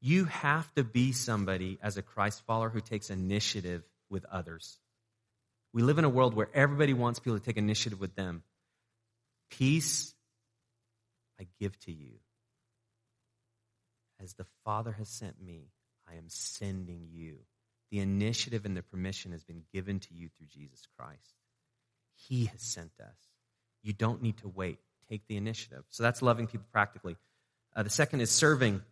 you 0.00 0.24
have 0.24 0.72
to 0.74 0.82
be 0.82 1.12
somebody 1.12 1.78
as 1.82 1.96
a 1.96 2.02
Christ 2.02 2.42
follower 2.46 2.68
who 2.68 2.80
takes 2.80 3.08
initiative 3.08 3.84
with 4.10 4.24
others. 4.26 4.78
We 5.72 5.82
live 5.82 5.98
in 5.98 6.04
a 6.04 6.10
world 6.10 6.34
where 6.34 6.50
everybody 6.52 6.92
wants 6.92 7.20
people 7.20 7.38
to 7.38 7.44
take 7.44 7.56
initiative 7.56 8.00
with 8.00 8.14
them. 8.16 8.42
Peace 9.50 10.12
I 11.40 11.46
give 11.60 11.78
to 11.80 11.92
you. 11.92 12.14
As 14.20 14.34
the 14.34 14.46
Father 14.64 14.92
has 14.92 15.08
sent 15.08 15.40
me, 15.40 15.68
I 16.08 16.16
am 16.16 16.28
sending 16.28 17.08
you. 17.12 17.38
The 17.90 18.00
initiative 18.00 18.64
and 18.64 18.76
the 18.76 18.82
permission 18.82 19.32
has 19.32 19.44
been 19.44 19.62
given 19.72 20.00
to 20.00 20.14
you 20.14 20.28
through 20.28 20.46
Jesus 20.48 20.82
Christ. 20.98 21.34
He 22.14 22.46
has 22.46 22.60
sent 22.60 22.92
us. 23.00 23.16
You 23.82 23.92
don't 23.92 24.22
need 24.22 24.38
to 24.38 24.48
wait. 24.48 24.78
Take 25.08 25.26
the 25.26 25.36
initiative. 25.36 25.84
So 25.90 26.02
that's 26.02 26.22
loving 26.22 26.46
people 26.46 26.66
practically. 26.72 27.16
Uh, 27.74 27.82
the 27.82 27.90
second 27.90 28.20
is 28.20 28.30
serving 28.30 28.82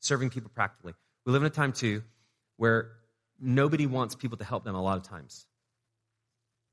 serving 0.00 0.30
people 0.30 0.50
practically. 0.52 0.94
We 1.24 1.32
live 1.32 1.42
in 1.42 1.46
a 1.46 1.50
time, 1.50 1.72
too, 1.72 2.02
where 2.56 2.92
nobody 3.38 3.86
wants 3.86 4.14
people 4.14 4.38
to 4.38 4.44
help 4.44 4.64
them 4.64 4.74
a 4.74 4.82
lot 4.82 4.96
of 4.96 5.04
times. 5.04 5.46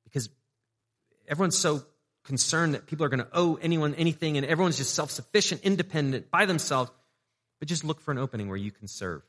Because 0.06 0.30
everyone's 1.28 1.58
so 1.58 1.84
concerned 2.24 2.74
that 2.74 2.88
people 2.88 3.06
are 3.06 3.10
going 3.10 3.20
to 3.20 3.30
owe 3.34 3.56
anyone 3.62 3.96
anything, 3.96 4.38
and 4.38 4.46
everyone's 4.46 4.78
just 4.78 4.96
self 4.96 5.12
sufficient, 5.12 5.62
independent, 5.62 6.32
by 6.32 6.46
themselves. 6.46 6.92
But 7.60 7.68
just 7.68 7.84
look 7.84 8.02
for 8.02 8.12
an 8.12 8.18
opening 8.18 8.48
where 8.48 8.58
you 8.58 8.72
can 8.72 8.88
serve. 8.88 9.24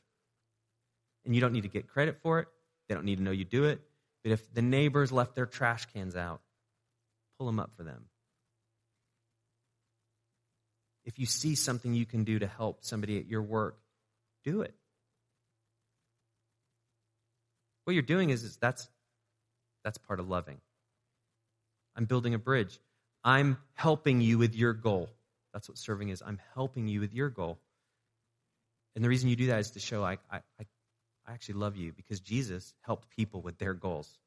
And 1.25 1.35
you 1.35 1.41
don't 1.41 1.51
need 1.51 1.63
to 1.63 1.69
get 1.69 1.87
credit 1.87 2.19
for 2.21 2.39
it, 2.39 2.47
they 2.87 2.95
don't 2.95 3.05
need 3.05 3.17
to 3.17 3.23
know 3.23 3.31
you 3.31 3.45
do 3.45 3.65
it. 3.65 3.81
But 4.23 4.33
if 4.33 4.53
the 4.53 4.61
neighbors 4.61 5.11
left 5.11 5.35
their 5.35 5.45
trash 5.45 5.85
cans 5.93 6.15
out, 6.15 6.41
pull 7.37 7.47
them 7.47 7.59
up 7.59 7.71
for 7.77 7.83
them 7.83 8.05
if 11.09 11.17
you 11.17 11.25
see 11.25 11.55
something 11.55 11.95
you 11.95 12.05
can 12.05 12.23
do 12.23 12.37
to 12.37 12.45
help 12.45 12.83
somebody 12.85 13.17
at 13.17 13.25
your 13.25 13.41
work, 13.41 13.79
do 14.43 14.61
it. 14.61 14.75
What 17.83 17.93
you're 17.93 18.03
doing 18.03 18.29
is, 18.29 18.43
is 18.43 18.57
that's, 18.57 18.87
that's 19.83 19.97
part 19.97 20.19
of 20.19 20.29
loving. 20.29 20.61
I'm 21.95 22.05
building 22.05 22.35
a 22.35 22.37
bridge. 22.37 22.79
I'm 23.23 23.57
helping 23.73 24.21
you 24.21 24.37
with 24.37 24.53
your 24.53 24.71
goal. 24.73 25.09
That's 25.51 25.67
what 25.67 25.79
serving 25.79 26.09
is. 26.09 26.21
I'm 26.23 26.39
helping 26.53 26.87
you 26.87 26.99
with 26.99 27.15
your 27.15 27.29
goal. 27.29 27.57
And 28.93 29.03
the 29.03 29.09
reason 29.09 29.29
you 29.29 29.35
do 29.35 29.47
that 29.47 29.61
is 29.61 29.71
to 29.71 29.79
show 29.79 30.03
I, 30.03 30.19
I, 30.31 30.41
I 30.59 30.65
actually 31.27 31.55
love 31.55 31.75
you 31.75 31.91
because 31.91 32.19
Jesus 32.19 32.75
helped 32.81 33.09
people 33.09 33.41
with 33.41 33.57
their 33.57 33.73
goals. 33.73 34.19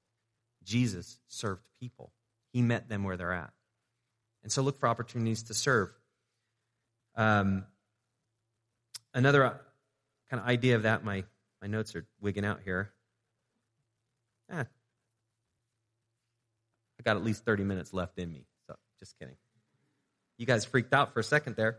Jesus 0.64 1.20
served 1.28 1.62
people, 1.78 2.12
He 2.52 2.60
met 2.60 2.88
them 2.88 3.04
where 3.04 3.16
they're 3.16 3.32
at. 3.32 3.52
And 4.42 4.50
so 4.50 4.62
look 4.62 4.80
for 4.80 4.88
opportunities 4.88 5.44
to 5.44 5.54
serve. 5.54 5.92
Um, 7.16 7.64
another 9.14 9.60
kind 10.30 10.40
of 10.40 10.46
idea 10.48 10.76
of 10.76 10.84
that. 10.84 11.04
My, 11.04 11.24
my 11.60 11.68
notes 11.68 11.94
are 11.94 12.06
wigging 12.20 12.44
out 12.44 12.60
here. 12.64 12.92
Eh, 14.50 14.64
I 16.98 17.02
got 17.04 17.16
at 17.16 17.24
least 17.24 17.44
30 17.44 17.64
minutes 17.64 17.92
left 17.92 18.18
in 18.18 18.32
me. 18.32 18.46
So 18.66 18.74
just 18.98 19.18
kidding. 19.18 19.36
You 20.38 20.46
guys 20.46 20.64
freaked 20.64 20.92
out 20.92 21.12
for 21.12 21.20
a 21.20 21.24
second 21.24 21.56
there. 21.56 21.78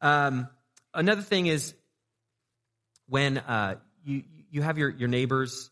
Um, 0.00 0.48
another 0.92 1.22
thing 1.22 1.46
is 1.46 1.74
when 3.08 3.38
uh, 3.38 3.76
you, 4.04 4.24
you 4.50 4.62
have 4.62 4.78
your, 4.78 4.90
your 4.90 5.08
neighbors 5.08 5.70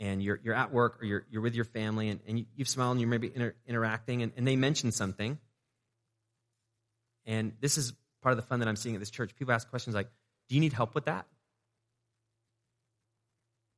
and 0.00 0.22
you're, 0.22 0.40
you're 0.42 0.54
at 0.54 0.72
work 0.72 1.00
or 1.00 1.04
you're, 1.04 1.24
you're 1.30 1.42
with 1.42 1.54
your 1.54 1.64
family 1.64 2.08
and, 2.08 2.20
and 2.26 2.38
you, 2.38 2.46
have 2.58 2.68
smiled 2.68 2.92
and 2.92 3.00
you're 3.00 3.10
maybe 3.10 3.30
inter, 3.32 3.54
interacting 3.66 4.22
and, 4.22 4.32
and 4.36 4.46
they 4.46 4.56
mention 4.56 4.92
something. 4.92 5.38
And 7.24 7.52
this 7.60 7.78
is 7.78 7.92
part 8.22 8.32
of 8.32 8.36
the 8.36 8.46
fun 8.46 8.60
that 8.60 8.68
I'm 8.68 8.76
seeing 8.76 8.94
at 8.94 9.00
this 9.00 9.10
church. 9.10 9.34
People 9.36 9.52
ask 9.52 9.68
questions 9.68 9.94
like, 9.94 10.08
Do 10.48 10.54
you 10.54 10.60
need 10.60 10.72
help 10.72 10.94
with 10.94 11.06
that? 11.06 11.26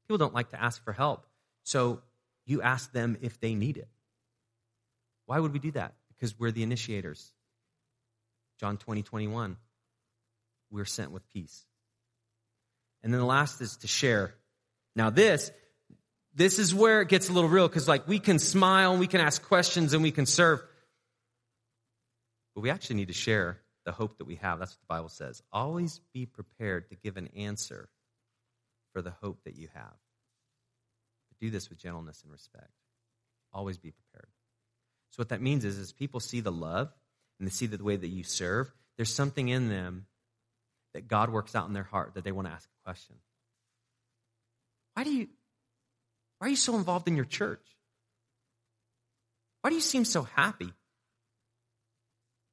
People 0.07 0.19
don't 0.19 0.35
like 0.35 0.51
to 0.51 0.63
ask 0.63 0.85
for 0.85 0.93
help. 0.93 1.27
So 1.63 2.03
you 2.45 2.61
ask 2.63 2.93
them 2.93 3.17
if 3.23 3.41
they 3.41 3.55
need 3.55 3.79
it. 3.79 3.89
Why 5.27 5.39
would 5.39 5.53
we 5.53 5.59
do 5.59 5.71
that? 5.73 5.95
Because 6.09 6.39
we're 6.39 6.51
the 6.51 6.63
initiators. 6.63 7.33
John 8.61 8.77
20, 8.77 9.03
21. 9.03 9.57
We're 10.71 10.85
sent 10.85 11.11
with 11.11 11.27
peace. 11.33 11.65
And 13.03 13.13
then 13.13 13.21
the 13.21 13.27
last 13.27 13.61
is 13.61 13.79
to 13.79 13.87
share. 13.87 14.35
Now, 14.95 15.11
this, 15.11 15.51
this 16.35 16.59
is 16.59 16.75
where 16.75 17.01
it 17.01 17.09
gets 17.09 17.29
a 17.29 17.33
little 17.33 17.49
real 17.49 17.67
because, 17.67 17.89
like, 17.89 18.07
we 18.07 18.19
can 18.19 18.39
smile 18.39 18.93
and 18.93 19.01
we 19.01 19.07
can 19.07 19.21
ask 19.21 19.43
questions 19.43 19.95
and 19.95 20.03
we 20.03 20.11
can 20.11 20.27
serve. 20.27 20.63
But 22.55 22.61
we 22.61 22.71
actually 22.71 22.97
need 22.97 23.09
to 23.09 23.15
share 23.15 23.59
the 23.85 23.93
hope 23.93 24.19
that 24.19 24.27
we 24.27 24.37
have. 24.37 24.59
That's 24.59 24.73
what 24.73 24.81
the 24.81 24.95
Bible 24.95 25.09
says. 25.09 25.43
Always 25.53 26.01
be 26.13 26.27
prepared 26.27 26.89
to 26.89 26.97
give 26.97 27.17
an 27.17 27.29
answer 27.37 27.89
for 28.93 29.03
the 29.03 29.11
hope 29.11 29.45
that 29.45 29.57
you 29.57 29.69
have. 29.75 29.95
But 31.29 31.39
do 31.41 31.51
this 31.51 31.69
with 31.69 31.79
gentleness 31.79 32.23
and 32.23 32.33
respect. 32.33 32.71
Always 33.53 33.79
be 33.79 33.91
prepared. 33.91 34.31
So 35.11 35.21
what 35.21 35.29
that 35.29 35.43
means 35.43 35.65
is, 35.65 35.79
as 35.79 35.93
people 35.93 36.21
see 36.21 36.41
the 36.41 36.53
love 36.53 36.93
and 37.39 37.47
they 37.47 37.53
see 37.53 37.67
the 37.67 37.83
way 37.83 37.97
that 37.97 38.09
you 38.09 38.25
serve, 38.25 38.73
there's 38.97 39.15
something 39.15 39.49
in 39.49 39.69
them 39.69 40.07
that 40.93 41.09
God 41.09 41.31
works 41.31 41.55
out 41.55 41.67
in 41.67 41.75
their 41.75 41.83
heart 41.83 42.15
that 42.15 42.25
they 42.25 42.33
want 42.33 42.49
to 42.49 42.53
ask 42.55 42.69
a 42.69 42.85
question. 42.85 43.17
Why 44.95 45.05
do 45.05 45.13
you 45.13 45.29
why 46.39 46.49
are 46.49 46.51
you 46.51 46.57
so 46.57 46.77
involved 46.77 47.09
in 47.09 47.17
your 47.17 47.25
church? 47.25 47.65
Why 49.61 49.71
do 49.71 49.77
you 49.77 49.83
seem 49.83 50.05
so 50.05 50.23
happy? 50.23 50.73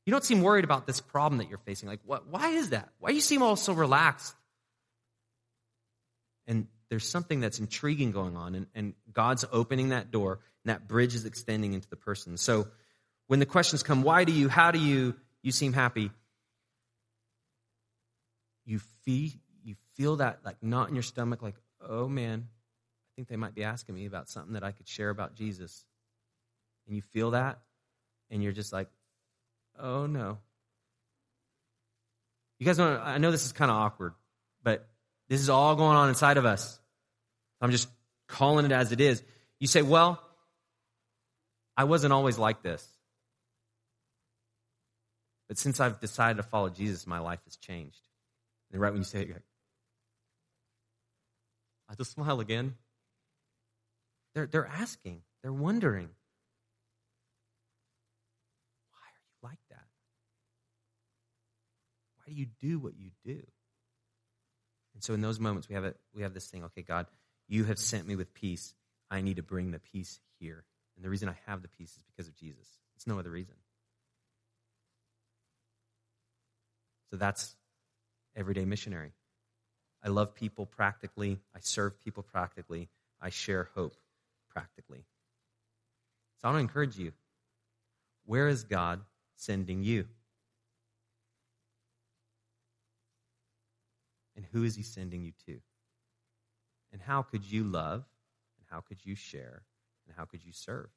You 0.06 0.12
don't 0.12 0.24
seem 0.24 0.42
worried 0.42 0.64
about 0.64 0.88
this 0.88 1.00
problem 1.00 1.38
that 1.40 1.50
you're 1.50 1.60
facing. 1.60 1.88
Like, 1.88 2.00
what, 2.06 2.28
why 2.28 2.50
is 2.50 2.70
that? 2.70 2.90
Why 3.00 3.10
do 3.10 3.16
you 3.16 3.22
seem 3.22 3.44
all 3.44 3.56
so 3.56 3.74
relaxed? 3.74 4.36
And 6.48 6.68
there's 6.90 7.08
something 7.08 7.40
that's 7.40 7.60
intriguing 7.60 8.12
going 8.12 8.36
on, 8.36 8.56
and, 8.56 8.68
and 8.76 8.94
God's 9.14 9.46
opening 9.52 9.90
that 9.90 10.12
door, 10.12 10.40
and 10.64 10.72
that 10.74 10.88
bridge 10.88 11.16
is 11.16 11.26
extending 11.26 11.74
into 11.74 11.88
the 11.90 11.96
person. 11.96 12.36
So 12.38 12.68
when 13.28 13.40
the 13.40 13.46
questions 13.46 13.84
come, 13.84 14.04
why 14.04 14.26
do 14.26 14.34
you, 14.34 14.50
how 14.50 14.72
do 14.72 14.80
you, 14.80 15.16
you 15.42 15.52
seem 15.52 15.72
happy? 15.72 16.12
You 18.66 18.80
feel, 19.04 19.30
you 19.64 19.76
feel 19.96 20.18
that 20.18 20.40
like 20.44 20.62
knot 20.62 20.90
in 20.90 20.96
your 20.96 21.04
stomach, 21.04 21.42
like, 21.42 21.56
oh 21.88 22.10
man, 22.10 22.48
I 22.50 23.10
think 23.16 23.28
they 23.28 23.38
might 23.38 23.56
be 23.56 23.64
asking 23.64 23.96
me 23.96 24.06
about 24.06 24.30
something 24.30 24.54
that 24.54 24.64
I 24.64 24.72
could 24.72 24.88
share 24.88 25.10
about 25.10 25.36
Jesus. 25.36 25.86
And 26.88 26.96
you 26.96 27.02
feel 27.02 27.32
that, 27.32 27.60
and 28.30 28.44
you're 28.44 28.52
just 28.52 28.74
like, 28.74 28.90
oh 29.82 30.06
no. 30.06 30.38
You 32.60 32.66
guys 32.66 32.78
know, 32.78 33.02
I 33.04 33.18
know 33.18 33.32
this 33.32 33.46
is 33.46 33.54
kind 33.54 33.72
of 33.72 33.78
awkward, 33.78 34.14
but 34.64 34.88
this 35.30 35.42
is 35.42 35.50
all 35.50 35.76
going 35.76 35.98
on 35.98 36.10
inside 36.10 36.38
of 36.38 36.46
us. 36.46 36.80
I'm 37.60 37.72
just 37.72 37.90
calling 38.28 38.66
it 38.66 38.72
as 38.72 38.92
it 38.92 39.02
is. 39.02 39.24
You 39.60 39.68
say, 39.68 39.82
well, 39.82 40.22
I 41.76 41.86
wasn't 41.86 42.14
always 42.14 42.38
like 42.38 42.62
this. 42.62 42.88
But 45.48 45.58
since 45.58 45.80
I've 45.80 46.00
decided 46.00 46.38
to 46.38 46.44
follow 46.44 46.70
Jesus, 46.70 47.06
my 47.08 47.20
life 47.20 47.40
has 47.46 47.58
changed. 47.58 48.00
And 48.72 48.82
right 48.82 48.92
when 48.92 49.02
you 49.02 49.06
say 49.06 49.22
it, 49.22 49.30
like, 49.30 49.42
I 51.90 51.96
just 51.96 52.12
smile 52.12 52.40
again. 52.40 52.76
They're, 54.34 54.48
they're 54.48 54.68
asking, 54.68 55.24
they're 55.42 55.52
wondering. 55.52 56.10
Do 62.32 62.40
you 62.40 62.48
do 62.60 62.80
what 62.80 62.94
you 62.98 63.12
do? 63.26 63.42
And 64.94 65.04
so 65.04 65.14
in 65.14 65.22
those 65.22 65.40
moments, 65.40 65.70
we 65.70 65.76
have, 65.76 65.84
a, 65.84 65.94
we 66.14 66.24
have 66.24 66.34
this 66.34 66.48
thing 66.48 66.64
okay, 66.66 66.82
God, 66.82 67.08
you 67.48 67.66
have 67.66 67.80
sent 67.80 68.08
me 68.08 68.16
with 68.16 68.34
peace. 68.34 68.74
I 69.10 69.22
need 69.22 69.38
to 69.38 69.44
bring 69.44 69.72
the 69.72 69.80
peace 69.80 70.20
here. 70.40 70.64
And 70.96 71.06
the 71.06 71.10
reason 71.10 71.30
I 71.30 71.36
have 71.48 71.62
the 71.62 71.68
peace 71.68 71.92
is 71.92 72.04
because 72.04 72.28
of 72.28 72.36
Jesus. 72.36 72.68
It's 72.96 73.08
no 73.08 73.20
other 73.20 73.32
reason. 73.32 73.56
So 77.10 77.18
that's 77.18 77.56
everyday 78.36 78.66
missionary. 78.66 79.12
I 80.04 80.10
love 80.10 80.34
people 80.34 80.66
practically. 80.66 81.40
I 81.56 81.60
serve 81.60 82.00
people 82.00 82.24
practically. 82.24 82.90
I 83.22 83.30
share 83.30 83.70
hope 83.76 83.96
practically. 84.50 85.04
So 86.42 86.48
I 86.48 86.52
want 86.52 86.58
to 86.58 86.62
encourage 86.62 86.98
you. 86.98 87.12
Where 88.26 88.48
is 88.48 88.64
God 88.64 89.02
sending 89.36 89.84
you? 89.84 90.06
And 94.42 94.50
who 94.52 94.64
is 94.64 94.76
he 94.76 94.82
sending 94.82 95.24
you 95.24 95.34
to? 95.46 95.60
And 96.92 97.00
how 97.00 97.22
could 97.22 97.44
you 97.44 97.64
love? 97.64 98.04
And 98.58 98.66
how 98.72 98.82
could 98.82 99.06
you 99.06 99.14
share? 99.14 99.62
And 100.08 100.16
how 100.18 100.26
could 100.26 100.44
you 100.44 100.52
serve? 100.52 100.90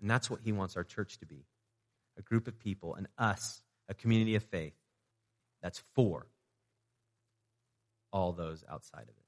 And 0.00 0.08
that's 0.08 0.30
what 0.30 0.42
he 0.44 0.52
wants 0.52 0.76
our 0.76 0.84
church 0.84 1.18
to 1.18 1.26
be 1.26 1.44
a 2.16 2.22
group 2.22 2.46
of 2.46 2.58
people, 2.58 2.94
and 2.94 3.08
us, 3.18 3.62
a 3.88 3.94
community 3.94 4.36
of 4.36 4.44
faith 4.44 4.74
that's 5.60 5.82
for 5.94 6.26
all 8.12 8.32
those 8.32 8.64
outside 8.68 9.02
of 9.02 9.08
it. 9.08 9.24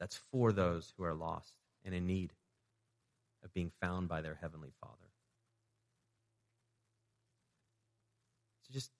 That's 0.00 0.16
for 0.32 0.50
those 0.52 0.92
who 0.96 1.04
are 1.04 1.14
lost 1.14 1.52
and 1.84 1.94
in 1.94 2.06
need 2.06 2.32
of 3.44 3.52
being 3.52 3.70
found 3.80 4.08
by 4.08 4.20
their 4.20 4.36
Heavenly 4.40 4.70
Father. 4.80 5.10
So 8.62 8.72
just 8.72 8.90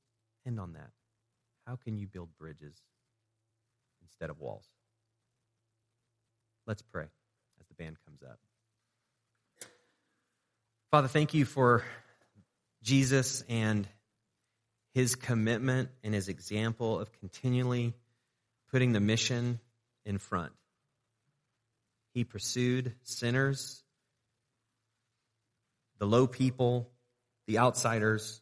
End 0.47 0.59
on 0.59 0.73
that. 0.75 0.91
How 1.67 1.77
can 1.77 1.99
you 1.99 2.07
build 2.07 2.31
bridges 2.39 2.77
instead 4.03 4.31
of 4.31 4.41
walls? 4.41 4.65
Let's 6.67 6.83
pray 6.83 7.07
as 7.61 7.67
the 7.67 7.75
band 7.75 7.97
comes 8.07 8.23
up. 8.23 8.39
Father, 10.91 11.09
thank 11.09 11.35
you 11.35 11.45
for 11.45 11.85
Jesus 12.83 13.43
and 13.49 13.87
his 14.95 15.15
commitment 15.15 15.91
and 16.03 16.15
his 16.15 16.29
example 16.29 16.99
of 16.99 17.13
continually 17.13 17.95
putting 18.71 18.93
the 18.93 19.01
mission 19.01 19.61
in 20.05 20.19
front. 20.19 20.53
He 22.15 22.25
pursued 22.25 22.95
sinners, 23.03 23.83
the 25.99 26.07
low 26.07 26.27
people, 26.27 26.91
the 27.47 27.59
outsiders, 27.59 28.41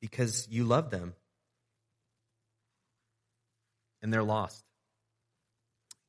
because 0.00 0.46
you 0.50 0.64
love 0.64 0.90
them 0.90 1.14
and 4.02 4.12
they're 4.12 4.22
lost. 4.22 4.64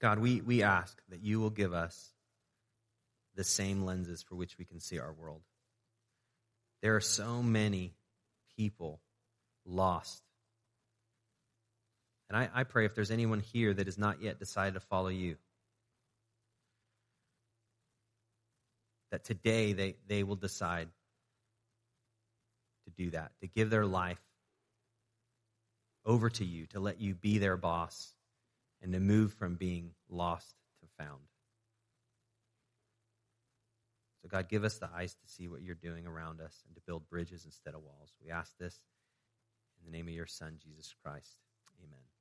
God, 0.01 0.19
we, 0.19 0.41
we 0.41 0.63
ask 0.63 1.01
that 1.09 1.23
you 1.23 1.39
will 1.39 1.49
give 1.49 1.73
us 1.73 2.13
the 3.35 3.43
same 3.43 3.85
lenses 3.85 4.23
for 4.23 4.35
which 4.35 4.57
we 4.57 4.65
can 4.65 4.79
see 4.79 4.99
our 4.99 5.13
world. 5.13 5.41
There 6.81 6.95
are 6.95 7.01
so 7.01 7.41
many 7.41 7.95
people 8.57 8.99
lost. 9.65 10.21
And 12.29 12.37
I, 12.37 12.49
I 12.53 12.63
pray 12.63 12.85
if 12.85 12.93
there's 12.93 13.11
anyone 13.11 13.39
here 13.39 13.73
that 13.73 13.87
has 13.87 13.97
not 13.97 14.21
yet 14.21 14.37
decided 14.37 14.73
to 14.73 14.79
follow 14.79 15.07
you, 15.07 15.37
that 19.11 19.23
today 19.23 19.73
they, 19.73 19.95
they 20.07 20.23
will 20.23 20.35
decide 20.35 20.89
to 22.87 23.03
do 23.03 23.11
that, 23.11 23.31
to 23.41 23.47
give 23.47 23.69
their 23.69 23.85
life 23.85 24.21
over 26.05 26.29
to 26.29 26.45
you, 26.45 26.65
to 26.67 26.79
let 26.79 27.01
you 27.01 27.13
be 27.13 27.37
their 27.37 27.57
boss, 27.57 28.13
and 28.81 28.93
to 28.93 28.99
move 28.99 29.33
from 29.33 29.55
being 29.55 29.91
lost 30.09 30.55
to 30.81 30.87
found. 31.03 31.21
So, 34.21 34.29
God, 34.29 34.49
give 34.49 34.63
us 34.63 34.77
the 34.77 34.89
eyes 34.95 35.13
to 35.13 35.27
see 35.27 35.47
what 35.47 35.61
you're 35.61 35.75
doing 35.75 36.07
around 36.07 36.41
us 36.41 36.63
and 36.65 36.75
to 36.75 36.81
build 36.85 37.09
bridges 37.09 37.45
instead 37.45 37.75
of 37.75 37.81
walls. 37.83 38.13
We 38.23 38.31
ask 38.31 38.53
this 38.57 38.79
in 39.79 39.91
the 39.91 39.95
name 39.95 40.07
of 40.07 40.13
your 40.13 40.25
Son, 40.25 40.57
Jesus 40.63 40.93
Christ. 41.03 41.37
Amen. 41.83 42.16